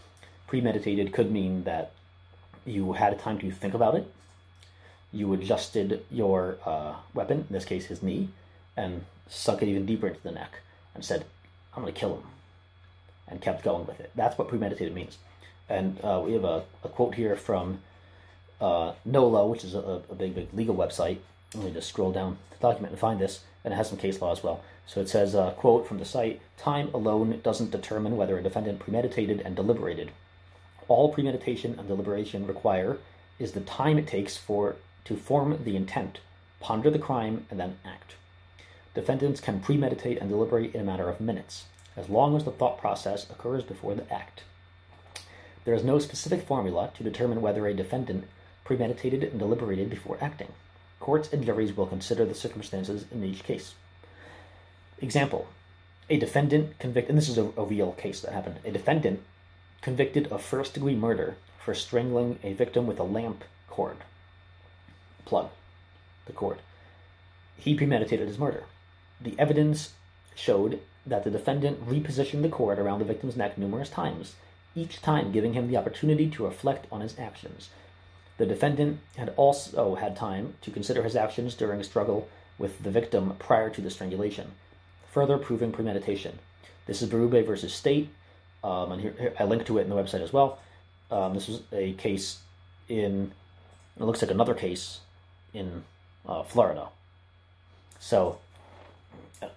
premeditated 0.52 1.14
could 1.14 1.32
mean 1.32 1.64
that 1.64 1.92
you 2.66 2.92
had 2.92 3.10
a 3.10 3.16
time 3.16 3.38
to 3.38 3.50
think 3.50 3.72
about 3.72 3.94
it, 3.94 4.06
you 5.10 5.32
adjusted 5.32 6.04
your 6.10 6.58
uh, 6.66 6.94
weapon, 7.14 7.46
in 7.48 7.54
this 7.54 7.64
case 7.64 7.86
his 7.86 8.02
knee, 8.02 8.28
and 8.76 9.06
sunk 9.28 9.62
it 9.62 9.68
even 9.68 9.86
deeper 9.86 10.08
into 10.08 10.20
the 10.20 10.30
neck 10.30 10.60
and 10.94 11.02
said, 11.02 11.24
I'm 11.74 11.82
going 11.82 11.94
to 11.94 11.98
kill 11.98 12.16
him, 12.16 12.24
and 13.26 13.40
kept 13.40 13.64
going 13.64 13.86
with 13.86 13.98
it. 13.98 14.10
That's 14.14 14.36
what 14.36 14.48
premeditated 14.48 14.94
means. 14.94 15.16
And 15.70 15.98
uh, 16.04 16.20
we 16.22 16.34
have 16.34 16.44
a, 16.44 16.64
a, 16.84 16.88
quote 16.90 17.14
here 17.14 17.34
from 17.34 17.78
uh, 18.62 18.94
Nolo, 19.04 19.46
which 19.48 19.64
is 19.64 19.74
a, 19.74 20.02
a, 20.10 20.14
big, 20.14 20.34
big 20.34 20.48
legal 20.54 20.74
website. 20.74 21.18
Let 21.54 21.64
me 21.64 21.72
just 21.72 21.88
scroll 21.88 22.12
down 22.12 22.38
the 22.50 22.56
document 22.58 22.92
and 22.92 23.00
find 23.00 23.20
this, 23.20 23.40
and 23.64 23.74
it 23.74 23.76
has 23.76 23.88
some 23.88 23.98
case 23.98 24.20
law 24.20 24.32
as 24.32 24.42
well. 24.42 24.62
So 24.86 25.00
it 25.00 25.08
says, 25.08 25.34
uh, 25.34 25.50
quote 25.50 25.86
from 25.86 25.98
the 25.98 26.04
site, 26.04 26.40
time 26.56 26.88
alone 26.94 27.40
doesn't 27.42 27.70
determine 27.70 28.16
whether 28.16 28.38
a 28.38 28.42
defendant 28.42 28.78
premeditated 28.78 29.40
and 29.40 29.54
deliberated 29.54 30.10
all 30.92 31.08
premeditation 31.08 31.74
and 31.78 31.88
deliberation 31.88 32.46
require 32.46 32.98
is 33.38 33.52
the 33.52 33.60
time 33.60 33.98
it 33.98 34.06
takes 34.06 34.36
for 34.36 34.76
to 35.04 35.16
form 35.16 35.64
the 35.64 35.76
intent, 35.76 36.20
ponder 36.60 36.90
the 36.90 36.98
crime, 36.98 37.46
and 37.50 37.58
then 37.58 37.78
act. 37.84 38.14
Defendants 38.94 39.40
can 39.40 39.60
premeditate 39.60 40.18
and 40.18 40.28
deliberate 40.28 40.74
in 40.74 40.80
a 40.80 40.84
matter 40.84 41.08
of 41.08 41.20
minutes, 41.20 41.64
as 41.96 42.08
long 42.10 42.36
as 42.36 42.44
the 42.44 42.50
thought 42.50 42.78
process 42.78 43.28
occurs 43.30 43.64
before 43.64 43.94
the 43.94 44.12
act. 44.12 44.42
There 45.64 45.74
is 45.74 45.82
no 45.82 45.98
specific 45.98 46.42
formula 46.42 46.90
to 46.96 47.02
determine 47.02 47.40
whether 47.40 47.66
a 47.66 47.74
defendant 47.74 48.24
premeditated 48.64 49.24
and 49.24 49.38
deliberated 49.38 49.90
before 49.90 50.18
acting. 50.20 50.48
Courts 51.00 51.32
and 51.32 51.44
juries 51.44 51.76
will 51.76 51.86
consider 51.86 52.24
the 52.24 52.34
circumstances 52.34 53.04
in 53.10 53.24
each 53.24 53.42
case. 53.42 53.74
Example 55.00 55.48
A 56.08 56.16
defendant 56.16 56.78
convicted, 56.78 57.10
and 57.10 57.18
this 57.18 57.28
is 57.28 57.38
a, 57.38 57.50
a 57.56 57.64
real 57.64 57.92
case 57.92 58.20
that 58.20 58.32
happened. 58.32 58.60
A 58.64 58.70
defendant 58.70 59.20
convicted 59.80 60.28
of 60.28 60.42
first 60.42 60.74
degree 60.74 60.94
murder 60.94 61.36
for 61.58 61.74
strangling 61.74 62.38
a 62.42 62.52
victim 62.52 62.86
with 62.86 62.98
a 62.98 63.04
lamp 63.04 63.44
cord. 63.68 63.96
Plug 65.24 65.50
the 66.26 66.32
cord. 66.32 66.58
He 67.56 67.74
premeditated 67.74 68.28
his 68.28 68.38
murder. 68.38 68.64
The 69.20 69.34
evidence 69.38 69.92
showed 70.34 70.80
that 71.06 71.24
the 71.24 71.30
defendant 71.30 71.86
repositioned 71.88 72.42
the 72.42 72.48
cord 72.48 72.78
around 72.78 73.00
the 73.00 73.04
victim's 73.04 73.36
neck 73.36 73.58
numerous 73.58 73.88
times, 73.88 74.34
each 74.74 75.02
time 75.02 75.32
giving 75.32 75.52
him 75.52 75.68
the 75.68 75.76
opportunity 75.76 76.28
to 76.30 76.44
reflect 76.44 76.86
on 76.90 77.00
his 77.00 77.18
actions. 77.18 77.70
The 78.38 78.46
defendant 78.46 79.00
had 79.16 79.32
also 79.36 79.94
had 79.94 80.16
time 80.16 80.54
to 80.62 80.70
consider 80.70 81.02
his 81.02 81.16
actions 81.16 81.54
during 81.54 81.80
a 81.80 81.84
struggle 81.84 82.28
with 82.58 82.82
the 82.82 82.90
victim 82.90 83.36
prior 83.38 83.70
to 83.70 83.80
the 83.80 83.90
strangulation, 83.90 84.52
further 85.10 85.38
proving 85.38 85.72
premeditation. 85.72 86.38
This 86.86 87.02
is 87.02 87.08
Berube 87.08 87.46
versus 87.46 87.72
State, 87.72 88.10
um, 88.64 88.92
and 88.92 89.00
here, 89.00 89.14
here, 89.18 89.34
I 89.38 89.44
link 89.44 89.66
to 89.66 89.78
it 89.78 89.82
in 89.82 89.90
the 89.90 89.96
website 89.96 90.22
as 90.22 90.32
well. 90.32 90.58
Um, 91.10 91.34
this 91.34 91.48
was 91.48 91.62
a 91.72 91.92
case 91.94 92.38
in, 92.88 93.32
it 93.98 94.02
looks 94.02 94.22
like 94.22 94.30
another 94.30 94.54
case 94.54 95.00
in 95.52 95.84
uh, 96.26 96.42
Florida. 96.42 96.88
So, 97.98 98.38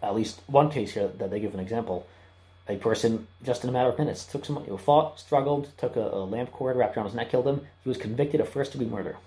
at 0.02 0.16
least 0.16 0.42
one 0.48 0.70
case 0.70 0.94
here 0.94 1.08
that 1.08 1.30
they 1.30 1.40
give 1.40 1.54
an 1.54 1.60
example. 1.60 2.08
A 2.68 2.78
person, 2.78 3.28
just 3.44 3.64
in 3.64 3.70
a 3.70 3.74
matter 3.74 3.90
of 3.90 4.00
minutes, 4.00 4.26
took 4.26 4.44
some, 4.44 4.58
you 4.64 4.72
know, 4.72 4.78
fought, 4.78 5.20
struggled, 5.20 5.70
took 5.78 5.96
a, 5.96 6.02
a 6.02 6.26
lamp 6.26 6.52
cord, 6.52 6.76
wrapped 6.76 6.98
around 6.98 7.06
his 7.06 7.16
neck, 7.16 7.30
killed 7.30 7.48
him. 7.48 7.62
He 7.84 7.90
was 7.90 7.98
convicted 7.98 8.42
of 8.42 8.50
first 8.50 8.72
degree 8.72 8.88
murder. 8.88 9.18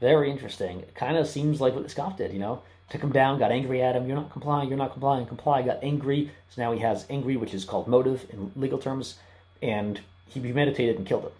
Very 0.00 0.30
interesting. 0.30 0.80
It 0.80 0.94
kind 0.94 1.16
of 1.16 1.28
seems 1.28 1.60
like 1.60 1.74
what 1.74 1.84
the 1.84 1.90
Scott 1.90 2.18
did, 2.18 2.32
you 2.32 2.40
know? 2.40 2.62
took 2.90 3.02
him 3.02 3.12
down, 3.12 3.38
got 3.38 3.50
angry 3.50 3.82
at 3.82 3.96
him. 3.96 4.06
You're 4.06 4.16
not 4.16 4.30
complying. 4.30 4.68
You're 4.68 4.78
not 4.78 4.92
complying. 4.92 5.26
Comply. 5.26 5.62
Got 5.62 5.82
angry. 5.82 6.30
So 6.50 6.62
now 6.62 6.72
he 6.72 6.80
has 6.80 7.06
angry, 7.10 7.36
which 7.36 7.54
is 7.54 7.64
called 7.64 7.88
motive 7.88 8.26
in 8.30 8.52
legal 8.54 8.78
terms, 8.78 9.18
and 9.62 10.00
he 10.28 10.40
premeditated 10.40 10.96
and 10.96 11.06
killed 11.06 11.24
him. 11.24 11.32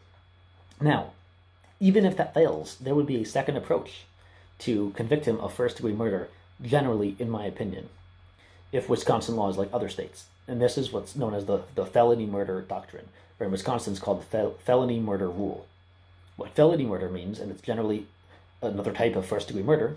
Now, 0.80 1.12
even 1.80 2.04
if 2.04 2.16
that 2.16 2.34
fails, 2.34 2.76
there 2.76 2.94
would 2.94 3.06
be 3.06 3.20
a 3.20 3.26
second 3.26 3.56
approach 3.56 4.04
to 4.60 4.90
convict 4.96 5.26
him 5.26 5.40
of 5.40 5.52
first 5.52 5.76
degree 5.76 5.92
murder. 5.92 6.28
Generally, 6.62 7.16
in 7.18 7.30
my 7.30 7.46
opinion, 7.46 7.88
if 8.72 8.88
Wisconsin 8.88 9.36
law 9.36 9.50
is 9.50 9.58
like 9.58 9.70
other 9.72 9.88
states, 9.88 10.26
and 10.46 10.60
this 10.60 10.76
is 10.76 10.92
what's 10.92 11.16
known 11.16 11.34
as 11.34 11.46
the 11.46 11.62
the 11.74 11.86
felony 11.86 12.26
murder 12.26 12.60
doctrine, 12.62 13.08
or 13.38 13.46
in 13.46 13.52
Wisconsin 13.52 13.92
it's 13.92 14.02
called 14.02 14.20
the 14.20 14.26
fel- 14.26 14.56
felony 14.64 15.00
murder 15.00 15.30
rule. 15.30 15.66
What 16.36 16.54
felony 16.54 16.84
murder 16.84 17.08
means, 17.08 17.38
and 17.38 17.50
it's 17.50 17.62
generally 17.62 18.06
another 18.60 18.92
type 18.92 19.16
of 19.16 19.26
first 19.26 19.48
degree 19.48 19.62
murder, 19.62 19.96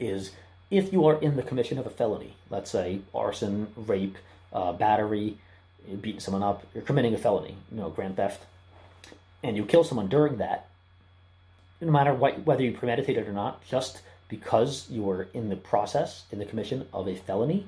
is 0.00 0.32
if 0.70 0.92
you 0.92 1.06
are 1.06 1.20
in 1.20 1.36
the 1.36 1.42
commission 1.42 1.78
of 1.78 1.86
a 1.86 1.90
felony, 1.90 2.34
let's 2.50 2.70
say 2.70 3.00
arson, 3.14 3.68
rape, 3.76 4.16
uh, 4.52 4.72
battery, 4.72 5.36
beating 6.00 6.20
someone 6.20 6.42
up, 6.42 6.66
you're 6.74 6.82
committing 6.82 7.14
a 7.14 7.18
felony, 7.18 7.56
you 7.70 7.78
know, 7.78 7.90
grand 7.90 8.16
theft, 8.16 8.44
and 9.42 9.56
you 9.56 9.64
kill 9.64 9.84
someone 9.84 10.08
during 10.08 10.38
that, 10.38 10.66
no 11.80 11.92
matter 11.92 12.14
what, 12.14 12.44
whether 12.46 12.62
you 12.62 12.72
premeditated 12.72 13.28
or 13.28 13.32
not, 13.32 13.64
just 13.68 14.00
because 14.28 14.88
you 14.90 15.02
were 15.02 15.28
in 15.34 15.48
the 15.48 15.56
process, 15.56 16.24
in 16.32 16.38
the 16.38 16.46
commission 16.46 16.86
of 16.92 17.06
a 17.06 17.14
felony, 17.14 17.66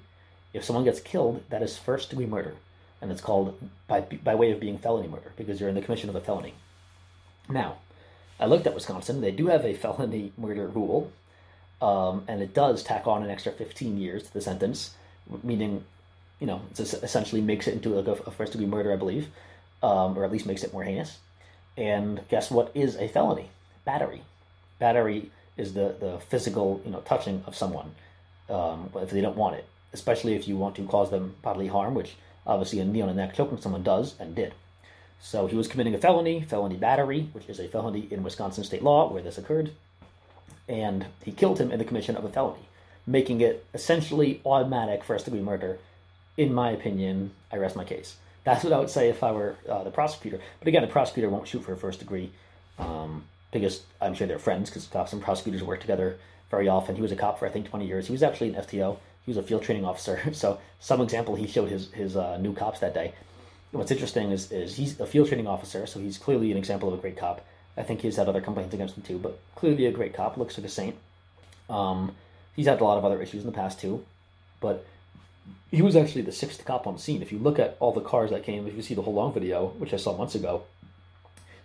if 0.56 0.64
someone 0.64 0.84
gets 0.84 1.00
killed, 1.00 1.42
that 1.50 1.62
is 1.62 1.76
first 1.76 2.10
degree 2.10 2.26
murder. 2.26 2.54
And 3.00 3.12
it's 3.12 3.20
called 3.20 3.58
by, 3.86 4.00
by 4.00 4.34
way 4.34 4.52
of 4.52 4.60
being 4.60 4.78
felony 4.78 5.08
murder 5.08 5.32
because 5.36 5.60
you're 5.60 5.68
in 5.68 5.74
the 5.74 5.82
commission 5.82 6.08
of 6.08 6.16
a 6.16 6.20
felony. 6.20 6.54
Now, 7.48 7.76
I 8.40 8.46
looked 8.46 8.66
at 8.66 8.74
Wisconsin. 8.74 9.20
They 9.20 9.30
do 9.30 9.48
have 9.48 9.64
a 9.64 9.74
felony 9.74 10.32
murder 10.36 10.66
rule, 10.66 11.12
um, 11.80 12.24
and 12.26 12.42
it 12.42 12.54
does 12.54 12.82
tack 12.82 13.06
on 13.06 13.22
an 13.22 13.30
extra 13.30 13.52
15 13.52 13.98
years 13.98 14.24
to 14.24 14.32
the 14.32 14.40
sentence, 14.40 14.94
meaning, 15.42 15.84
you 16.40 16.46
know, 16.46 16.62
it 16.72 16.80
essentially 16.80 17.42
makes 17.42 17.66
it 17.68 17.74
into 17.74 17.90
like 17.90 18.06
a, 18.06 18.22
a 18.22 18.30
first 18.30 18.52
degree 18.52 18.66
murder, 18.66 18.92
I 18.92 18.96
believe, 18.96 19.28
um, 19.82 20.18
or 20.18 20.24
at 20.24 20.32
least 20.32 20.46
makes 20.46 20.64
it 20.64 20.72
more 20.72 20.84
heinous. 20.84 21.18
And 21.76 22.26
guess 22.28 22.50
what 22.50 22.72
is 22.74 22.96
a 22.96 23.08
felony? 23.08 23.50
Battery. 23.84 24.22
Battery 24.78 25.30
is 25.56 25.74
the, 25.74 25.94
the 26.00 26.18
physical, 26.28 26.80
you 26.84 26.90
know, 26.90 27.00
touching 27.00 27.44
of 27.46 27.54
someone 27.54 27.92
um, 28.48 28.90
if 28.96 29.10
they 29.10 29.20
don't 29.20 29.36
want 29.36 29.56
it, 29.56 29.66
especially 29.92 30.34
if 30.34 30.46
you 30.46 30.56
want 30.56 30.74
to 30.76 30.86
cause 30.86 31.10
them 31.10 31.34
bodily 31.42 31.68
harm, 31.68 31.94
which 31.94 32.16
obviously 32.46 32.80
a 32.80 32.84
knee 32.84 33.00
on 33.00 33.08
the 33.08 33.14
neck 33.14 33.34
choking 33.34 33.60
someone 33.60 33.82
does 33.82 34.14
and 34.18 34.34
did. 34.34 34.54
So 35.20 35.46
he 35.46 35.56
was 35.56 35.68
committing 35.68 35.94
a 35.94 35.98
felony, 35.98 36.42
felony 36.42 36.76
battery, 36.76 37.28
which 37.32 37.48
is 37.48 37.58
a 37.58 37.68
felony 37.68 38.06
in 38.10 38.22
Wisconsin 38.22 38.64
state 38.64 38.82
law 38.82 39.10
where 39.10 39.22
this 39.22 39.38
occurred, 39.38 39.72
and 40.68 41.06
he 41.24 41.32
killed 41.32 41.58
him 41.58 41.72
in 41.72 41.78
the 41.78 41.84
commission 41.84 42.16
of 42.16 42.24
a 42.24 42.28
felony, 42.28 42.68
making 43.06 43.40
it 43.40 43.64
essentially 43.74 44.40
automatic 44.44 45.02
first 45.02 45.24
degree 45.24 45.40
murder. 45.40 45.78
In 46.36 46.52
my 46.52 46.70
opinion, 46.70 47.30
I 47.50 47.56
rest 47.56 47.76
my 47.76 47.84
case. 47.84 48.16
That's 48.44 48.62
what 48.62 48.72
I 48.72 48.78
would 48.78 48.90
say 48.90 49.08
if 49.08 49.24
I 49.24 49.32
were 49.32 49.56
uh, 49.68 49.82
the 49.82 49.90
prosecutor. 49.90 50.38
But 50.60 50.68
again, 50.68 50.82
the 50.82 50.88
prosecutor 50.88 51.28
won't 51.28 51.48
shoot 51.48 51.64
for 51.64 51.72
a 51.72 51.76
first 51.76 51.98
degree 51.98 52.30
um, 52.78 53.24
because 53.50 53.82
I'm 54.00 54.14
sure 54.14 54.26
they're 54.26 54.38
friends 54.38 54.70
because 54.70 54.86
cops 54.86 55.12
and 55.12 55.22
prosecutors 55.22 55.62
work 55.62 55.80
together 55.80 56.18
very 56.50 56.68
often. 56.68 56.94
He 56.94 57.02
was 57.02 57.10
a 57.10 57.16
cop 57.16 57.38
for 57.38 57.46
I 57.46 57.50
think 57.50 57.68
20 57.68 57.86
years. 57.86 58.06
He 58.06 58.12
was 58.12 58.22
actually 58.22 58.54
an 58.54 58.62
FTO. 58.62 58.98
He 59.26 59.30
was 59.30 59.36
a 59.36 59.42
field 59.42 59.62
training 59.62 59.84
officer. 59.84 60.20
So 60.32 60.58
some 60.80 61.02
example 61.02 61.34
he 61.34 61.46
showed 61.46 61.68
his 61.68 61.90
his 61.92 62.16
uh, 62.16 62.38
new 62.38 62.54
cops 62.54 62.80
that 62.80 62.94
day 62.94 63.12
what's 63.76 63.90
interesting 63.90 64.30
is, 64.30 64.50
is 64.50 64.76
he's 64.76 64.98
a 65.00 65.06
field 65.06 65.28
training 65.28 65.46
officer, 65.46 65.86
so 65.86 66.00
he's 66.00 66.18
clearly 66.18 66.50
an 66.50 66.58
example 66.58 66.88
of 66.88 66.98
a 66.98 67.02
great 67.02 67.16
cop. 67.16 67.44
I 67.76 67.82
think 67.82 68.00
he's 68.00 68.16
had 68.16 68.28
other 68.28 68.40
complaints 68.40 68.74
against 68.74 68.96
him 68.96 69.02
too, 69.02 69.18
but 69.18 69.38
clearly 69.54 69.86
a 69.86 69.92
great 69.92 70.14
cop. 70.14 70.36
Looks 70.36 70.56
like 70.56 70.66
a 70.66 70.70
saint. 70.70 70.96
Um, 71.68 72.14
he's 72.54 72.66
had 72.66 72.80
a 72.80 72.84
lot 72.84 72.98
of 72.98 73.04
other 73.04 73.20
issues 73.20 73.42
in 73.42 73.46
the 73.46 73.56
past 73.56 73.80
too, 73.80 74.04
but 74.60 74.86
he 75.70 75.82
was 75.82 75.94
actually 75.94 76.22
the 76.22 76.32
sixth 76.32 76.64
cop 76.64 76.86
on 76.86 76.98
scene. 76.98 77.22
If 77.22 77.32
you 77.32 77.38
look 77.38 77.58
at 77.58 77.76
all 77.80 77.92
the 77.92 78.00
cars 78.00 78.30
that 78.30 78.44
came, 78.44 78.66
if 78.66 78.74
you 78.74 78.82
see 78.82 78.94
the 78.94 79.02
whole 79.02 79.14
long 79.14 79.32
video, 79.32 79.68
which 79.78 79.92
I 79.92 79.98
saw 79.98 80.16
months 80.16 80.34
ago, 80.34 80.62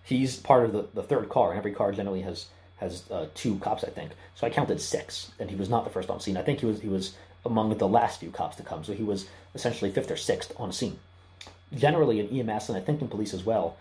he's 0.03 0.35
part 0.35 0.65
of 0.65 0.73
the, 0.73 0.87
the 0.93 1.03
third 1.03 1.29
car, 1.29 1.51
and 1.51 1.57
every 1.57 1.71
car 1.71 1.91
generally 1.91 2.21
has 2.21 2.47
has 2.77 3.03
uh, 3.11 3.27
two 3.35 3.59
cops, 3.59 3.83
I 3.83 3.89
think. 3.89 4.11
So 4.33 4.47
I 4.47 4.49
counted 4.49 4.81
six, 4.81 5.31
and 5.39 5.51
he 5.51 5.55
was 5.55 5.69
not 5.69 5.83
the 5.83 5.91
first 5.91 6.09
on 6.09 6.19
scene. 6.19 6.35
I 6.35 6.41
think 6.41 6.59
he 6.59 6.65
was 6.65 6.81
he 6.81 6.89
was 6.89 7.13
among 7.45 7.77
the 7.77 7.87
last 7.87 8.19
few 8.19 8.31
cops 8.31 8.55
to 8.57 8.63
come, 8.63 8.83
so 8.83 8.93
he 8.93 9.03
was 9.03 9.27
essentially 9.55 9.91
fifth 9.91 10.11
or 10.11 10.17
sixth 10.17 10.53
on 10.57 10.71
scene 10.71 10.99
generally 11.73 12.19
in 12.19 12.49
EMS 12.49 12.69
and 12.69 12.77
I 12.77 12.81
think 12.81 13.01
in 13.01 13.07
police 13.07 13.33
as 13.33 13.45
well, 13.45 13.77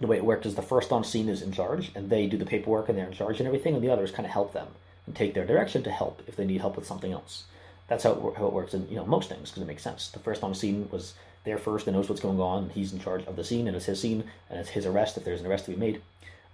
the 0.00 0.06
way 0.06 0.16
it 0.16 0.24
worked 0.24 0.46
is 0.46 0.54
the 0.54 0.62
first 0.62 0.92
on 0.92 1.04
scene 1.04 1.28
is 1.28 1.42
in 1.42 1.52
charge 1.52 1.90
and 1.94 2.08
they 2.08 2.26
do 2.26 2.36
the 2.36 2.46
paperwork 2.46 2.88
and 2.88 2.96
they're 2.96 3.06
in 3.06 3.12
charge 3.12 3.38
and 3.38 3.46
everything, 3.46 3.74
and 3.74 3.84
the 3.84 3.90
others 3.90 4.10
kind 4.10 4.26
of 4.26 4.32
help 4.32 4.52
them 4.52 4.68
and 5.06 5.14
take 5.14 5.34
their 5.34 5.46
direction 5.46 5.82
to 5.82 5.90
help 5.90 6.22
if 6.26 6.36
they 6.36 6.46
need 6.46 6.60
help 6.60 6.76
with 6.76 6.86
something 6.86 7.12
else. 7.12 7.44
That's 7.88 8.04
how 8.04 8.12
it, 8.12 8.38
how 8.38 8.46
it 8.46 8.52
works 8.52 8.74
in 8.74 8.88
you 8.88 8.96
know 8.96 9.04
most 9.04 9.28
things 9.28 9.50
because 9.50 9.62
it 9.62 9.66
makes 9.66 9.82
sense. 9.82 10.08
The 10.08 10.20
first 10.20 10.42
on 10.42 10.54
scene 10.54 10.88
was 10.90 11.14
there 11.44 11.58
first 11.58 11.86
and 11.86 11.96
knows 11.96 12.08
what's 12.08 12.20
going 12.20 12.40
on. 12.40 12.64
And 12.64 12.72
he's 12.72 12.92
in 12.92 13.00
charge 13.00 13.24
of 13.26 13.36
the 13.36 13.44
scene 13.44 13.66
and 13.66 13.76
it's 13.76 13.86
his 13.86 14.00
scene 14.00 14.24
and 14.48 14.60
it's 14.60 14.68
his 14.68 14.86
arrest 14.86 15.16
if 15.16 15.24
there's 15.24 15.40
an 15.40 15.46
arrest 15.46 15.64
to 15.64 15.72
be 15.72 15.76
made. 15.76 16.00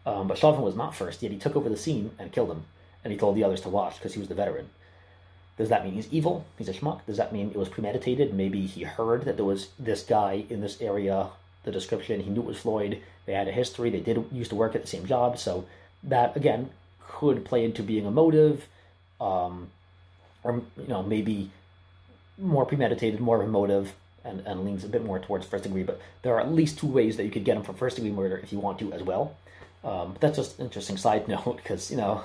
Um, 0.07 0.29
but 0.29 0.39
Chauvin 0.39 0.63
was 0.63 0.77
not 0.77 0.95
first, 0.95 1.23
yet 1.23 1.33
he 1.33 1.39
took 1.39 1.57
over 1.57 1.69
the 1.69 1.77
scene 1.77 2.13
and 2.19 2.33
killed 2.33 2.51
him, 2.51 2.65
and 3.03 3.13
he 3.13 3.19
told 3.19 3.35
the 3.35 3.43
others 3.43 3.61
to 3.63 3.69
watch 3.69 3.97
because 3.97 4.15
he 4.15 4.21
was 4.21 4.29
the 4.29 4.37
veteran. 4.37 4.71
Does 5.59 5.71
that 5.71 5.85
mean 5.85 5.95
he's 5.95 6.13
evil? 6.13 6.45
He's 6.59 6.69
a 6.69 6.75
schmuck? 6.75 7.01
Does 7.07 7.17
that 7.17 7.33
mean 7.33 7.51
it 7.51 7.57
was 7.57 7.69
premeditated? 7.69 8.35
Maybe 8.35 8.67
he 8.67 8.83
heard 8.83 9.25
that 9.25 9.37
there 9.37 9.45
was 9.45 9.69
this 9.79 10.03
guy 10.03 10.45
in 10.51 10.61
this 10.61 10.81
area, 10.83 11.29
the 11.65 11.73
description, 11.73 12.21
he 12.21 12.31
knew 12.31 12.43
it 12.43 12.47
was 12.47 12.59
Floyd. 12.59 13.01
They 13.25 13.33
had 13.33 13.49
a 13.49 13.53
history, 13.53 13.91
they 13.91 14.01
did 14.01 14.25
used 14.31 14.51
to 14.51 14.57
work 14.57 14.75
at 14.75 14.83
the 14.83 14.87
same 14.87 15.07
job, 15.07 15.39
so 15.39 15.67
that 16.05 16.37
again 16.37 16.71
could 17.09 17.45
play 17.45 17.65
into 17.65 17.83
being 17.83 18.07
a 18.07 18.11
motive, 18.11 18.67
um, 19.21 19.69
or 20.45 20.63
you 20.77 20.89
know, 20.89 21.03
maybe 21.03 21.51
more 22.39 22.67
premeditated, 22.67 23.21
more 23.21 23.41
of 23.41 23.49
a 23.49 23.51
motive, 23.51 23.95
and, 24.25 24.41
and 24.41 24.65
leans 24.65 24.85
a 24.85 24.89
bit 24.89 25.05
more 25.05 25.19
towards 25.19 25.47
first 25.47 25.65
degree. 25.65 25.83
But 25.83 26.01
there 26.23 26.35
are 26.35 26.41
at 26.41 26.53
least 26.53 26.79
two 26.79 26.87
ways 26.87 27.17
that 27.17 27.25
you 27.25 27.31
could 27.31 27.45
get 27.45 27.57
him 27.57 27.63
for 27.63 27.73
first 27.73 27.97
degree 27.97 28.11
murder 28.11 28.37
if 28.37 28.53
you 28.53 28.59
want 28.59 28.79
to 28.81 28.93
as 28.93 29.03
well. 29.03 29.37
Um, 29.83 30.13
but 30.13 30.21
that's 30.21 30.37
just 30.37 30.59
an 30.59 30.67
interesting 30.67 30.97
side 30.97 31.29
note 31.29 31.57
because 31.57 31.91
you 31.91 31.97
know 31.97 32.23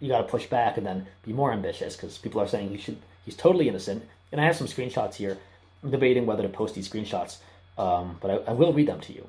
you 0.00 0.08
got 0.08 0.18
to 0.18 0.24
push 0.24 0.46
back 0.46 0.76
and 0.76 0.86
then 0.86 1.06
be 1.24 1.32
more 1.32 1.52
ambitious 1.52 1.96
because 1.96 2.18
people 2.18 2.40
are 2.40 2.48
saying 2.48 2.70
he 2.70 2.78
should 2.78 2.98
he's 3.24 3.36
totally 3.36 3.68
innocent. 3.68 4.04
And 4.30 4.40
I 4.40 4.44
have 4.44 4.56
some 4.56 4.66
screenshots 4.66 5.14
here. 5.14 5.38
I'm 5.82 5.90
debating 5.90 6.26
whether 6.26 6.42
to 6.42 6.48
post 6.48 6.74
these 6.74 6.88
screenshots, 6.88 7.38
um, 7.76 8.18
but 8.20 8.30
I, 8.30 8.50
I, 8.50 8.52
will 8.52 8.72
read 8.72 8.88
them 8.88 9.00
to 9.02 9.12
you 9.12 9.28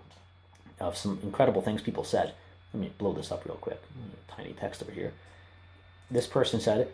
of 0.79 0.97
some 0.97 1.19
incredible 1.21 1.61
things 1.61 1.81
people 1.81 2.03
said. 2.03 2.33
Let 2.73 2.81
me 2.81 2.91
blow 2.97 3.13
this 3.13 3.31
up 3.31 3.45
real 3.45 3.57
quick. 3.57 3.81
Tiny 4.27 4.53
text 4.53 4.81
over 4.81 4.91
here. 4.91 5.13
This 6.09 6.27
person 6.27 6.59
said, 6.59 6.87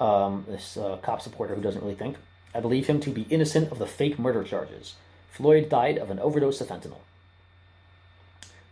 um, 0.00 0.44
this 0.48 0.76
uh, 0.76 0.96
cop 1.02 1.20
supporter 1.20 1.54
who 1.54 1.62
doesn't 1.62 1.82
really 1.82 1.94
think, 1.94 2.16
I 2.54 2.60
believe 2.60 2.86
him 2.86 3.00
to 3.00 3.10
be 3.10 3.26
innocent 3.30 3.70
of 3.70 3.78
the 3.78 3.86
fake 3.86 4.18
murder 4.18 4.42
charges. 4.44 4.94
Floyd 5.30 5.68
died 5.68 5.98
of 5.98 6.10
an 6.10 6.18
overdose 6.18 6.60
of 6.60 6.68
fentanyl. 6.68 7.00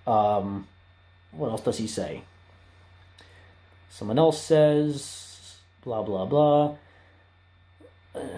Um, 0.07 0.66
what 1.32 1.50
else 1.50 1.62
does 1.62 1.78
he 1.78 1.86
say? 1.86 2.22
Someone 3.93 4.18
else 4.18 4.43
says, 4.43 5.57
blah, 5.84 6.03
blah, 6.03 6.24
blah. 6.24 6.76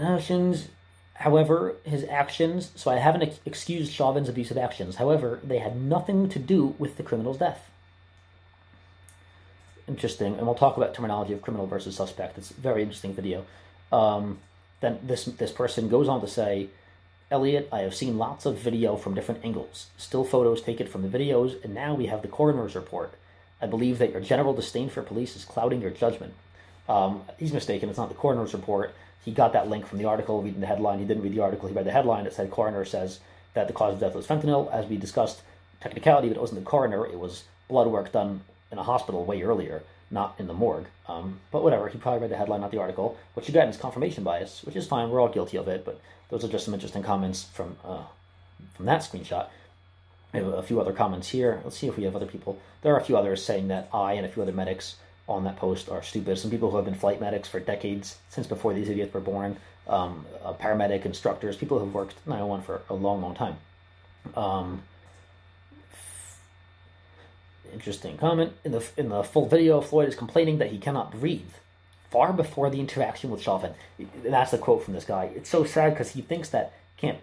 Actions, 0.01 0.67
however, 1.15 1.77
his 1.85 2.05
actions, 2.11 2.73
so 2.75 2.91
I 2.91 2.97
haven't 2.97 3.39
excused 3.47 3.93
Chauvin's 3.93 4.29
abusive 4.29 4.59
actions. 4.59 4.97
However, 4.97 5.39
they 5.45 5.61
had 5.61 5.81
nothing 5.81 6.29
to 6.31 6.41
do 6.41 6.75
with 6.77 6.97
the 6.97 7.05
criminal's 7.05 7.39
death. 7.39 7.71
Interesting, 9.87 10.35
and 10.35 10.45
we'll 10.45 10.57
talk 10.57 10.77
about 10.77 10.93
terminology 10.93 11.33
of 11.33 11.41
criminal 11.41 11.69
versus 11.69 11.95
suspect. 11.95 12.37
It's 12.37 12.51
a 12.51 12.55
very 12.55 12.83
interesting 12.83 13.15
video. 13.15 13.47
Um, 13.93 14.39
then 14.81 14.99
this 15.05 15.27
this 15.27 15.53
person 15.53 15.89
goes 15.89 16.09
on 16.09 16.21
to 16.21 16.27
say, 16.27 16.69
Elliot, 17.31 17.69
I 17.71 17.81
have 17.81 17.95
seen 17.95 18.19
lots 18.19 18.45
of 18.45 18.59
video 18.59 18.97
from 18.97 19.15
different 19.15 19.45
angles, 19.45 19.87
still 19.99 20.25
photos 20.25 20.63
taken 20.63 20.89
from 20.89 21.03
the 21.03 21.19
videos, 21.19 21.63
and 21.63 21.75
now 21.75 21.95
we 21.95 22.07
have 22.07 22.23
the 22.23 22.29
coroner's 22.29 22.75
report. 22.75 23.15
I 23.65 23.67
believe 23.67 23.97
that 23.99 24.13
your 24.13 24.21
general 24.21 24.53
disdain 24.53 24.91
for 24.91 25.03
police 25.03 25.37
is 25.37 25.45
clouding 25.47 25.81
your 25.81 25.91
judgment. 25.91 26.35
Um, 26.87 27.23
he's 27.39 27.55
mistaken. 27.55 27.89
It's 27.89 27.97
not 27.97 28.11
the 28.11 28.15
coroner's 28.15 28.53
report. 28.53 28.95
He 29.25 29.33
got 29.33 29.55
that 29.55 29.71
link 29.71 29.87
from 29.87 29.97
the 29.97 30.05
article, 30.05 30.43
reading 30.43 30.61
the 30.61 30.67
headline. 30.67 30.99
He 30.99 31.07
didn't 31.07 31.23
read 31.23 31.33
the 31.33 31.41
article. 31.41 31.67
He 31.67 31.75
read 31.75 31.87
the 31.87 31.91
headline. 31.91 32.27
It 32.27 32.35
said 32.35 32.51
coroner 32.51 32.85
says 32.85 33.21
that 33.55 33.67
the 33.67 33.73
cause 33.73 33.95
of 33.95 34.01
death 34.01 34.15
was 34.15 34.27
fentanyl. 34.27 34.71
As 34.71 34.85
we 34.85 34.99
discussed, 34.99 35.41
technicality, 35.81 36.29
but 36.29 36.37
it 36.37 36.41
wasn't 36.43 36.61
the 36.61 36.67
coroner. 36.67 37.07
It 37.07 37.19
was 37.19 37.45
blood 37.67 37.87
work 37.87 38.13
done 38.13 38.43
in 38.71 38.77
a 38.77 38.83
hospital 38.83 39.25
way 39.25 39.41
earlier, 39.41 39.83
not 40.11 40.35
in 40.39 40.47
the 40.47 40.53
morgue. 40.53 40.85
Um, 41.09 41.41
but 41.51 41.63
whatever. 41.63 41.89
He 41.89 41.97
probably 41.97 42.21
read 42.21 42.33
the 42.33 42.37
headline, 42.37 42.61
not 42.61 42.71
the 42.71 42.81
article. 42.83 43.17
What 43.33 43.49
you 43.49 43.55
got 43.55 43.67
is 43.69 43.79
confirmation 43.79 44.25
bias, 44.25 44.63
which 44.65 44.77
is 44.77 44.87
fine. 44.87 45.09
We're 45.09 45.23
all 45.23 45.31
guilty 45.31 45.57
of 45.57 45.69
it. 45.69 45.87
But 45.87 46.03
those 46.29 46.45
are 46.45 46.49
just 46.49 46.67
some 46.67 46.75
interesting 46.75 47.03
comments 47.03 47.45
from 47.45 47.79
uh, 47.83 48.03
from 48.75 48.85
that 48.85 49.01
screenshot. 49.01 49.47
A 50.35 50.63
few 50.63 50.81
other 50.81 50.93
comments 50.93 51.29
here. 51.29 51.61
Let's 51.63 51.79
see 51.79 51.87
if 51.87 51.97
we 51.97 52.05
have 52.05 52.17
other 52.17 52.27
people. 52.27 52.59
There 52.83 52.93
are 52.95 52.99
a 52.99 53.05
few 53.05 53.17
others 53.17 53.43
saying 53.43 53.69
that 53.69 53.89
I 53.93 54.15
and 54.15 54.27
a 54.27 54.29
few 54.29 54.43
other 54.43 54.53
medics 54.53 54.97
on 55.29 55.45
that 55.45 55.57
post 55.57 55.89
are 55.89 56.03
stupid. 56.03 56.39
Some 56.39 56.51
people 56.51 56.71
who 56.71 56.77
have 56.77 56.85
been 56.85 56.95
flight 56.95 57.21
medics 57.21 57.49
for 57.49 57.61
decades, 57.61 58.19
since 58.29 58.47
before 58.47 58.75
these 58.75 58.89
idiots 58.89 59.15
were 59.15 59.21
born, 59.21 59.57
um, 59.87 60.27
paramedic 60.61 61.05
instructors, 61.05 61.57
people 61.57 61.79
who 61.79 61.85
have 61.85 61.95
worked 61.95 62.15
911 62.27 62.65
for 62.65 62.83
a 62.91 62.95
long, 62.95 63.23
long 63.23 63.35
time. 63.35 63.57
Um, 64.37 64.83
interesting 67.73 68.17
comment. 68.17 68.53
In 68.65 68.73
the, 68.73 68.85
in 68.97 69.09
the 69.09 69.23
full 69.23 69.47
video, 69.47 69.81
Floyd 69.81 70.09
is 70.09 70.17
complaining 70.17 70.59
that 70.59 70.71
he 70.71 70.79
cannot 70.79 71.13
breathe 71.13 71.53
far 72.11 72.33
before 72.33 72.71
the 72.71 72.81
interaction 72.81 73.31
with 73.31 73.43
Chauvin. 73.43 73.75
That's 74.23 74.51
the 74.51 74.59
quote 74.59 74.85
from 74.85 74.95
this 74.95 75.05
guy. 75.05 75.31
It's 75.35 75.51
so 75.51 75.65
sad 75.65 75.91
because 75.91 76.13
he 76.13 76.23
thinks 76.23 76.49
that 76.51 76.73
can't 76.97 77.19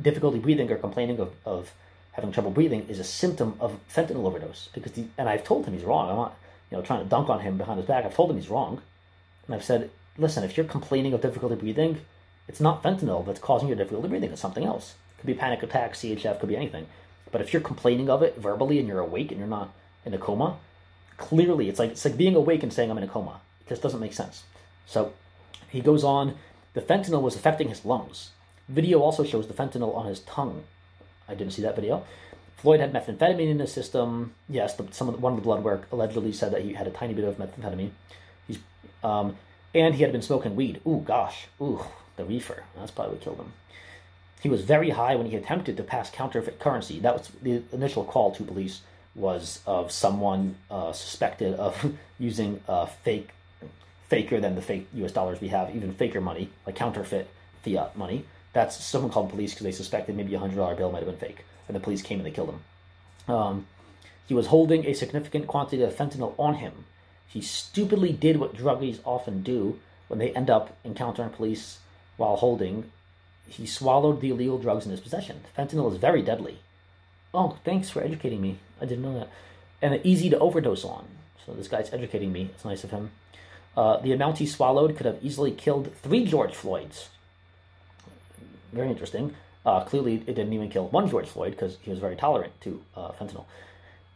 difficulty 0.00 0.38
breathing 0.38 0.70
or 0.70 0.76
complaining 0.76 1.20
of, 1.20 1.32
of 1.44 1.72
having 2.14 2.32
trouble 2.32 2.50
breathing 2.50 2.86
is 2.88 2.98
a 2.98 3.04
symptom 3.04 3.54
of 3.60 3.78
fentanyl 3.92 4.26
overdose. 4.26 4.68
Because 4.72 4.92
the, 4.92 5.04
and 5.18 5.28
I've 5.28 5.44
told 5.44 5.66
him 5.66 5.74
he's 5.74 5.84
wrong. 5.84 6.08
I'm 6.08 6.16
not, 6.16 6.36
you 6.70 6.76
know, 6.76 6.82
trying 6.82 7.02
to 7.02 7.08
dunk 7.08 7.28
on 7.28 7.40
him 7.40 7.58
behind 7.58 7.78
his 7.78 7.86
back. 7.86 8.04
I've 8.04 8.14
told 8.14 8.30
him 8.30 8.36
he's 8.36 8.50
wrong, 8.50 8.80
and 9.46 9.54
I've 9.54 9.64
said, 9.64 9.90
listen, 10.16 10.44
if 10.44 10.56
you're 10.56 10.66
complaining 10.66 11.12
of 11.12 11.20
difficulty 11.20 11.56
breathing, 11.56 12.00
it's 12.48 12.60
not 12.60 12.82
fentanyl 12.82 13.24
that's 13.26 13.40
causing 13.40 13.68
your 13.68 13.76
difficulty 13.76 14.08
breathing. 14.08 14.30
It's 14.30 14.40
something 14.40 14.64
else. 14.64 14.94
It 15.16 15.20
could 15.20 15.26
be 15.26 15.34
panic 15.34 15.62
attack, 15.62 15.94
CHF, 15.94 16.40
could 16.40 16.48
be 16.48 16.56
anything. 16.56 16.86
But 17.32 17.40
if 17.40 17.52
you're 17.52 17.62
complaining 17.62 18.08
of 18.08 18.22
it 18.22 18.36
verbally 18.36 18.78
and 18.78 18.86
you're 18.86 19.00
awake 19.00 19.30
and 19.30 19.40
you're 19.40 19.48
not 19.48 19.74
in 20.04 20.14
a 20.14 20.18
coma, 20.18 20.58
clearly 21.16 21.68
it's 21.68 21.78
like 21.78 21.90
it's 21.90 22.04
like 22.04 22.16
being 22.16 22.36
awake 22.36 22.62
and 22.62 22.72
saying 22.72 22.90
I'm 22.90 22.98
in 22.98 23.04
a 23.04 23.08
coma. 23.08 23.40
It 23.60 23.70
just 23.70 23.82
doesn't 23.82 24.00
make 24.00 24.12
sense. 24.12 24.44
So 24.86 25.12
he 25.68 25.80
goes 25.80 26.04
on. 26.04 26.36
The 26.74 26.80
fentanyl 26.80 27.22
was 27.22 27.34
affecting 27.36 27.68
his 27.68 27.84
lungs. 27.84 28.30
Video 28.68 29.00
also 29.00 29.24
shows 29.24 29.46
the 29.46 29.54
fentanyl 29.54 29.94
on 29.96 30.06
his 30.06 30.20
tongue. 30.20 30.64
I 31.28 31.34
didn't 31.34 31.52
see 31.52 31.62
that 31.62 31.76
video. 31.76 32.04
Floyd 32.56 32.80
had 32.80 32.92
methamphetamine 32.92 33.50
in 33.50 33.58
his 33.58 33.72
system. 33.72 34.32
Yes, 34.48 34.74
the, 34.74 34.86
some 34.90 35.08
of 35.08 35.14
the, 35.14 35.20
one 35.20 35.32
of 35.32 35.38
the 35.38 35.42
blood 35.42 35.62
work 35.62 35.86
allegedly 35.92 36.32
said 36.32 36.52
that 36.52 36.62
he 36.62 36.72
had 36.72 36.86
a 36.86 36.90
tiny 36.90 37.14
bit 37.14 37.24
of 37.24 37.36
methamphetamine. 37.36 37.90
He's, 38.46 38.58
um, 39.02 39.36
and 39.74 39.94
he 39.94 40.02
had 40.02 40.12
been 40.12 40.22
smoking 40.22 40.56
weed. 40.56 40.80
Ooh, 40.86 41.02
gosh. 41.04 41.46
Ooh, 41.60 41.84
the 42.16 42.24
reefer. 42.24 42.64
That's 42.76 42.90
probably 42.90 43.14
what 43.14 43.22
killed 43.22 43.38
him. 43.38 43.52
He 44.40 44.48
was 44.48 44.62
very 44.62 44.90
high 44.90 45.16
when 45.16 45.26
he 45.26 45.36
attempted 45.36 45.76
to 45.76 45.82
pass 45.82 46.10
counterfeit 46.10 46.58
currency. 46.58 47.00
That 47.00 47.18
was 47.18 47.28
the 47.42 47.62
initial 47.72 48.04
call 48.04 48.32
to 48.32 48.42
police 48.42 48.82
was 49.14 49.60
of 49.66 49.92
someone 49.92 50.56
uh, 50.70 50.92
suspected 50.92 51.54
of 51.54 51.92
using 52.18 52.60
uh, 52.68 52.86
fake, 52.86 53.30
faker 54.08 54.40
than 54.40 54.54
the 54.54 54.62
fake 54.62 54.88
U.S. 54.94 55.12
dollars 55.12 55.40
we 55.40 55.48
have, 55.48 55.74
even 55.74 55.92
faker 55.92 56.20
money, 56.20 56.50
like 56.66 56.76
counterfeit 56.76 57.28
fiat 57.62 57.96
money. 57.96 58.24
That's 58.54 58.82
someone 58.82 59.10
called 59.10 59.30
police 59.30 59.52
because 59.52 59.64
they 59.64 59.72
suspected 59.72 60.16
maybe 60.16 60.34
a 60.34 60.38
hundred 60.38 60.56
dollar 60.56 60.74
bill 60.74 60.90
might 60.90 61.02
have 61.02 61.08
been 61.08 61.18
fake, 61.18 61.44
and 61.68 61.76
the 61.76 61.80
police 61.80 62.00
came 62.00 62.18
and 62.18 62.26
they 62.26 62.30
killed 62.30 62.50
him. 62.50 63.34
Um, 63.34 63.66
he 64.26 64.34
was 64.34 64.46
holding 64.46 64.86
a 64.86 64.94
significant 64.94 65.46
quantity 65.46 65.82
of 65.82 65.94
fentanyl 65.94 66.34
on 66.38 66.54
him. 66.54 66.86
He 67.26 67.42
stupidly 67.42 68.12
did 68.12 68.38
what 68.38 68.54
druggies 68.54 69.00
often 69.04 69.42
do 69.42 69.80
when 70.08 70.18
they 70.18 70.30
end 70.30 70.48
up 70.48 70.76
encountering 70.84 71.30
police 71.30 71.78
while 72.16 72.36
holding. 72.36 72.90
He 73.46 73.66
swallowed 73.66 74.20
the 74.20 74.30
illegal 74.30 74.58
drugs 74.58 74.86
in 74.86 74.92
his 74.92 75.00
possession. 75.00 75.42
Fentanyl 75.56 75.92
is 75.92 75.98
very 75.98 76.22
deadly. 76.22 76.60
Oh, 77.34 77.58
thanks 77.64 77.90
for 77.90 78.02
educating 78.02 78.40
me. 78.40 78.58
I 78.80 78.86
didn't 78.86 79.02
know 79.04 79.18
that. 79.18 79.28
And 79.82 80.00
easy 80.06 80.30
to 80.30 80.38
overdose 80.38 80.84
on. 80.84 81.04
So 81.44 81.52
this 81.52 81.68
guy's 81.68 81.92
educating 81.92 82.32
me. 82.32 82.50
It's 82.54 82.64
nice 82.64 82.84
of 82.84 82.90
him. 82.92 83.10
Uh, 83.76 83.98
the 83.98 84.12
amount 84.12 84.38
he 84.38 84.46
swallowed 84.46 84.96
could 84.96 85.06
have 85.06 85.18
easily 85.20 85.50
killed 85.50 85.94
three 85.96 86.24
George 86.24 86.54
Floyds. 86.54 87.08
Very 88.74 88.90
interesting. 88.90 89.34
Uh, 89.64 89.82
clearly, 89.84 90.16
it 90.26 90.34
didn't 90.34 90.52
even 90.52 90.68
kill 90.68 90.88
one 90.88 91.08
George 91.08 91.28
Floyd 91.28 91.52
because 91.52 91.78
he 91.80 91.90
was 91.90 91.98
very 91.98 92.16
tolerant 92.16 92.60
to 92.62 92.82
uh, 92.96 93.12
fentanyl. 93.12 93.46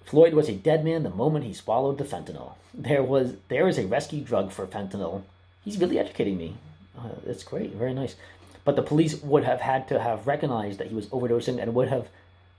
Floyd 0.04 0.34
was 0.34 0.48
a 0.48 0.54
dead 0.54 0.84
man 0.84 1.02
the 1.02 1.10
moment 1.10 1.44
he 1.44 1.54
swallowed 1.54 1.98
the 1.98 2.04
fentanyl. 2.04 2.54
There 2.74 3.02
was 3.02 3.34
there 3.48 3.68
is 3.68 3.78
a 3.78 3.86
rescue 3.86 4.22
drug 4.22 4.50
for 4.52 4.66
fentanyl. 4.66 5.22
He's 5.64 5.78
really 5.78 5.98
educating 5.98 6.36
me. 6.36 6.56
Uh, 6.98 7.10
it's 7.26 7.44
great, 7.44 7.72
very 7.74 7.94
nice. 7.94 8.16
But 8.64 8.76
the 8.76 8.82
police 8.82 9.22
would 9.22 9.44
have 9.44 9.60
had 9.60 9.86
to 9.88 10.00
have 10.00 10.26
recognized 10.26 10.78
that 10.78 10.88
he 10.88 10.94
was 10.94 11.06
overdosing 11.06 11.60
and 11.62 11.74
would 11.74 11.88
have 11.88 12.08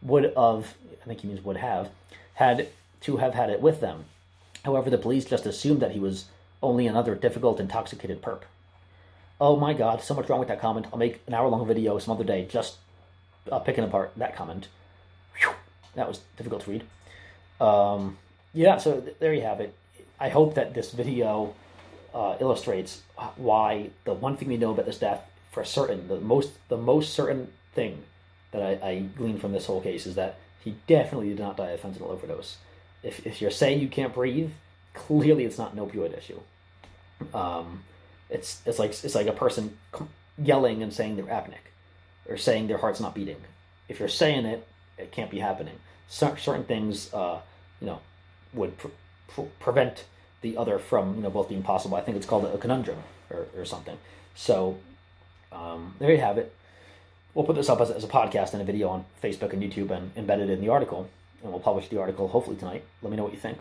would 0.02 0.24
have 0.36 0.76
I 1.04 1.06
think 1.06 1.22
he 1.22 1.28
means 1.28 1.44
would 1.44 1.58
have 1.58 1.90
had 2.36 2.70
to 3.02 3.18
have 3.18 3.34
had 3.34 3.50
it 3.50 3.62
with 3.62 3.82
them. 3.82 4.06
However, 4.64 4.90
the 4.90 4.98
police 4.98 5.26
just 5.26 5.46
assumed 5.46 5.82
that 5.82 5.92
he 5.92 6.00
was 6.00 6.26
only 6.62 6.88
another 6.88 7.16
difficult 7.16 7.60
intoxicated 7.60 8.22
perp. 8.22 8.42
Oh 9.42 9.56
my 9.56 9.74
god, 9.74 10.02
so 10.02 10.14
much 10.14 10.28
wrong 10.28 10.40
with 10.40 10.50
that 10.50 10.60
comment. 10.60 10.88
I'll 10.92 11.00
make 11.00 11.22
an 11.28 11.34
hour 11.34 11.48
long 11.48 11.66
video 11.66 11.98
some 12.00 12.14
other 12.14 12.26
day 12.26 12.46
just 12.50 12.78
uh, 13.52 13.60
picking 13.60 13.84
apart 13.84 14.12
that 14.18 14.36
comment. 14.36 14.68
Whew, 15.38 15.54
that 15.96 16.08
was 16.08 16.20
difficult 16.38 16.64
to 16.64 16.72
read. 16.72 16.84
Um, 17.62 18.18
yeah, 18.54 18.78
so 18.78 19.00
th- 19.00 19.16
there 19.20 19.34
you 19.34 19.42
have 19.42 19.62
it. 19.62 19.74
I 20.20 20.30
hope 20.30 20.56
that 20.56 20.74
this 20.74 20.92
video 20.92 21.54
uh, 22.14 22.36
illustrates 22.42 23.02
why 23.38 23.92
the 24.04 24.14
one 24.14 24.36
thing 24.36 24.50
we 24.50 24.58
know 24.58 24.72
about 24.72 24.86
this 24.86 24.98
death 24.98 25.30
for 25.52 25.64
certain, 25.64 26.08
the 26.08 26.20
most 26.20 26.52
the 26.68 26.78
most 26.78 27.14
certain 27.14 27.52
thing 27.74 28.04
that 28.52 28.62
I, 28.62 28.88
I 28.88 29.00
glean 29.00 29.40
from 29.40 29.52
this 29.52 29.66
whole 29.66 29.82
case 29.82 30.06
is 30.06 30.16
that 30.16 30.38
he 30.64 30.76
definitely 30.88 31.30
did 31.30 31.40
not 31.40 31.58
die 31.58 31.72
of 31.72 31.82
fentanyl 31.82 32.10
overdose. 32.10 32.58
If, 33.04 33.26
if 33.26 33.42
you're 33.42 33.52
saying 33.52 33.80
you 33.80 33.88
can't 33.88 34.14
breathe, 34.14 34.52
clearly 34.94 35.46
it's 35.46 35.58
not 35.58 35.74
an 35.74 35.80
opioid 35.80 36.18
issue. 36.18 36.40
Um, 37.34 37.84
it's 38.30 38.62
it's 38.66 38.80
like 38.80 38.92
it's 38.92 39.16
like 39.16 39.28
a 39.28 39.34
person 39.34 39.78
yelling 40.38 40.84
and 40.84 40.94
saying 40.94 41.16
they're 41.16 41.26
apneic, 41.26 41.72
or 42.28 42.38
saying 42.38 42.68
their 42.68 42.78
heart's 42.78 43.00
not 43.00 43.16
beating. 43.16 43.38
If 43.88 44.00
you're 44.00 44.10
saying 44.10 44.46
it, 44.46 44.68
it 44.98 45.12
can't 45.12 45.32
be 45.32 45.40
happening. 45.40 45.76
certain 46.08 46.64
things, 46.64 47.14
uh, 47.14 47.40
you 47.82 47.88
know, 47.88 48.00
would 48.54 48.78
pre- 48.78 48.92
pre- 49.28 49.50
prevent 49.60 50.06
the 50.42 50.58
other 50.58 50.80
from 50.80 51.16
you 51.16 51.22
know 51.22 51.30
both 51.30 51.50
being 51.50 51.64
possible. 51.64 51.98
I 51.98 52.02
think 52.02 52.18
it's 52.18 52.26
called 52.26 52.46
a 52.46 52.58
conundrum 52.58 53.00
or, 53.30 53.48
or 53.58 53.66
something. 53.66 53.98
So 54.36 54.78
um, 55.52 55.96
there 56.00 56.12
you 56.12 56.20
have 56.20 56.38
it. 56.38 56.54
We'll 57.34 57.46
put 57.46 57.56
this 57.56 57.70
up 57.70 57.80
as, 57.82 57.92
as 57.92 58.04
a 58.04 58.08
podcast 58.08 58.54
and 58.54 58.62
a 58.62 58.66
video 58.66 58.90
on 58.90 59.06
Facebook 59.22 59.54
and 59.54 59.62
YouTube 59.62 59.92
and 59.92 60.14
embed 60.16 60.40
it 60.40 60.50
in 60.50 60.62
the 60.62 60.70
article, 60.70 61.10
and 61.44 61.52
we'll 61.52 61.62
publish 61.62 61.88
the 61.90 62.00
article 62.00 62.28
hopefully 62.28 62.58
tonight. 62.58 62.84
Let 63.02 63.12
me 63.12 63.18
know 63.18 63.24
what 63.24 63.34
you 63.34 63.40
think. 63.40 63.58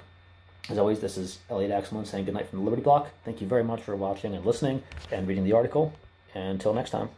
As 0.68 0.78
always, 0.78 1.00
this 1.00 1.16
is 1.16 1.38
Elliot 1.48 1.70
Axelman 1.70 2.06
saying 2.06 2.26
goodnight 2.26 2.48
from 2.48 2.58
the 2.58 2.64
Liberty 2.64 2.82
Block. 2.82 3.08
Thank 3.24 3.40
you 3.40 3.46
very 3.46 3.64
much 3.64 3.82
for 3.82 3.96
watching 3.96 4.34
and 4.34 4.44
listening 4.44 4.82
and 5.10 5.26
reading 5.26 5.44
the 5.44 5.52
article. 5.52 5.94
And 6.34 6.50
until 6.52 6.74
next 6.74 6.90
time. 6.90 7.08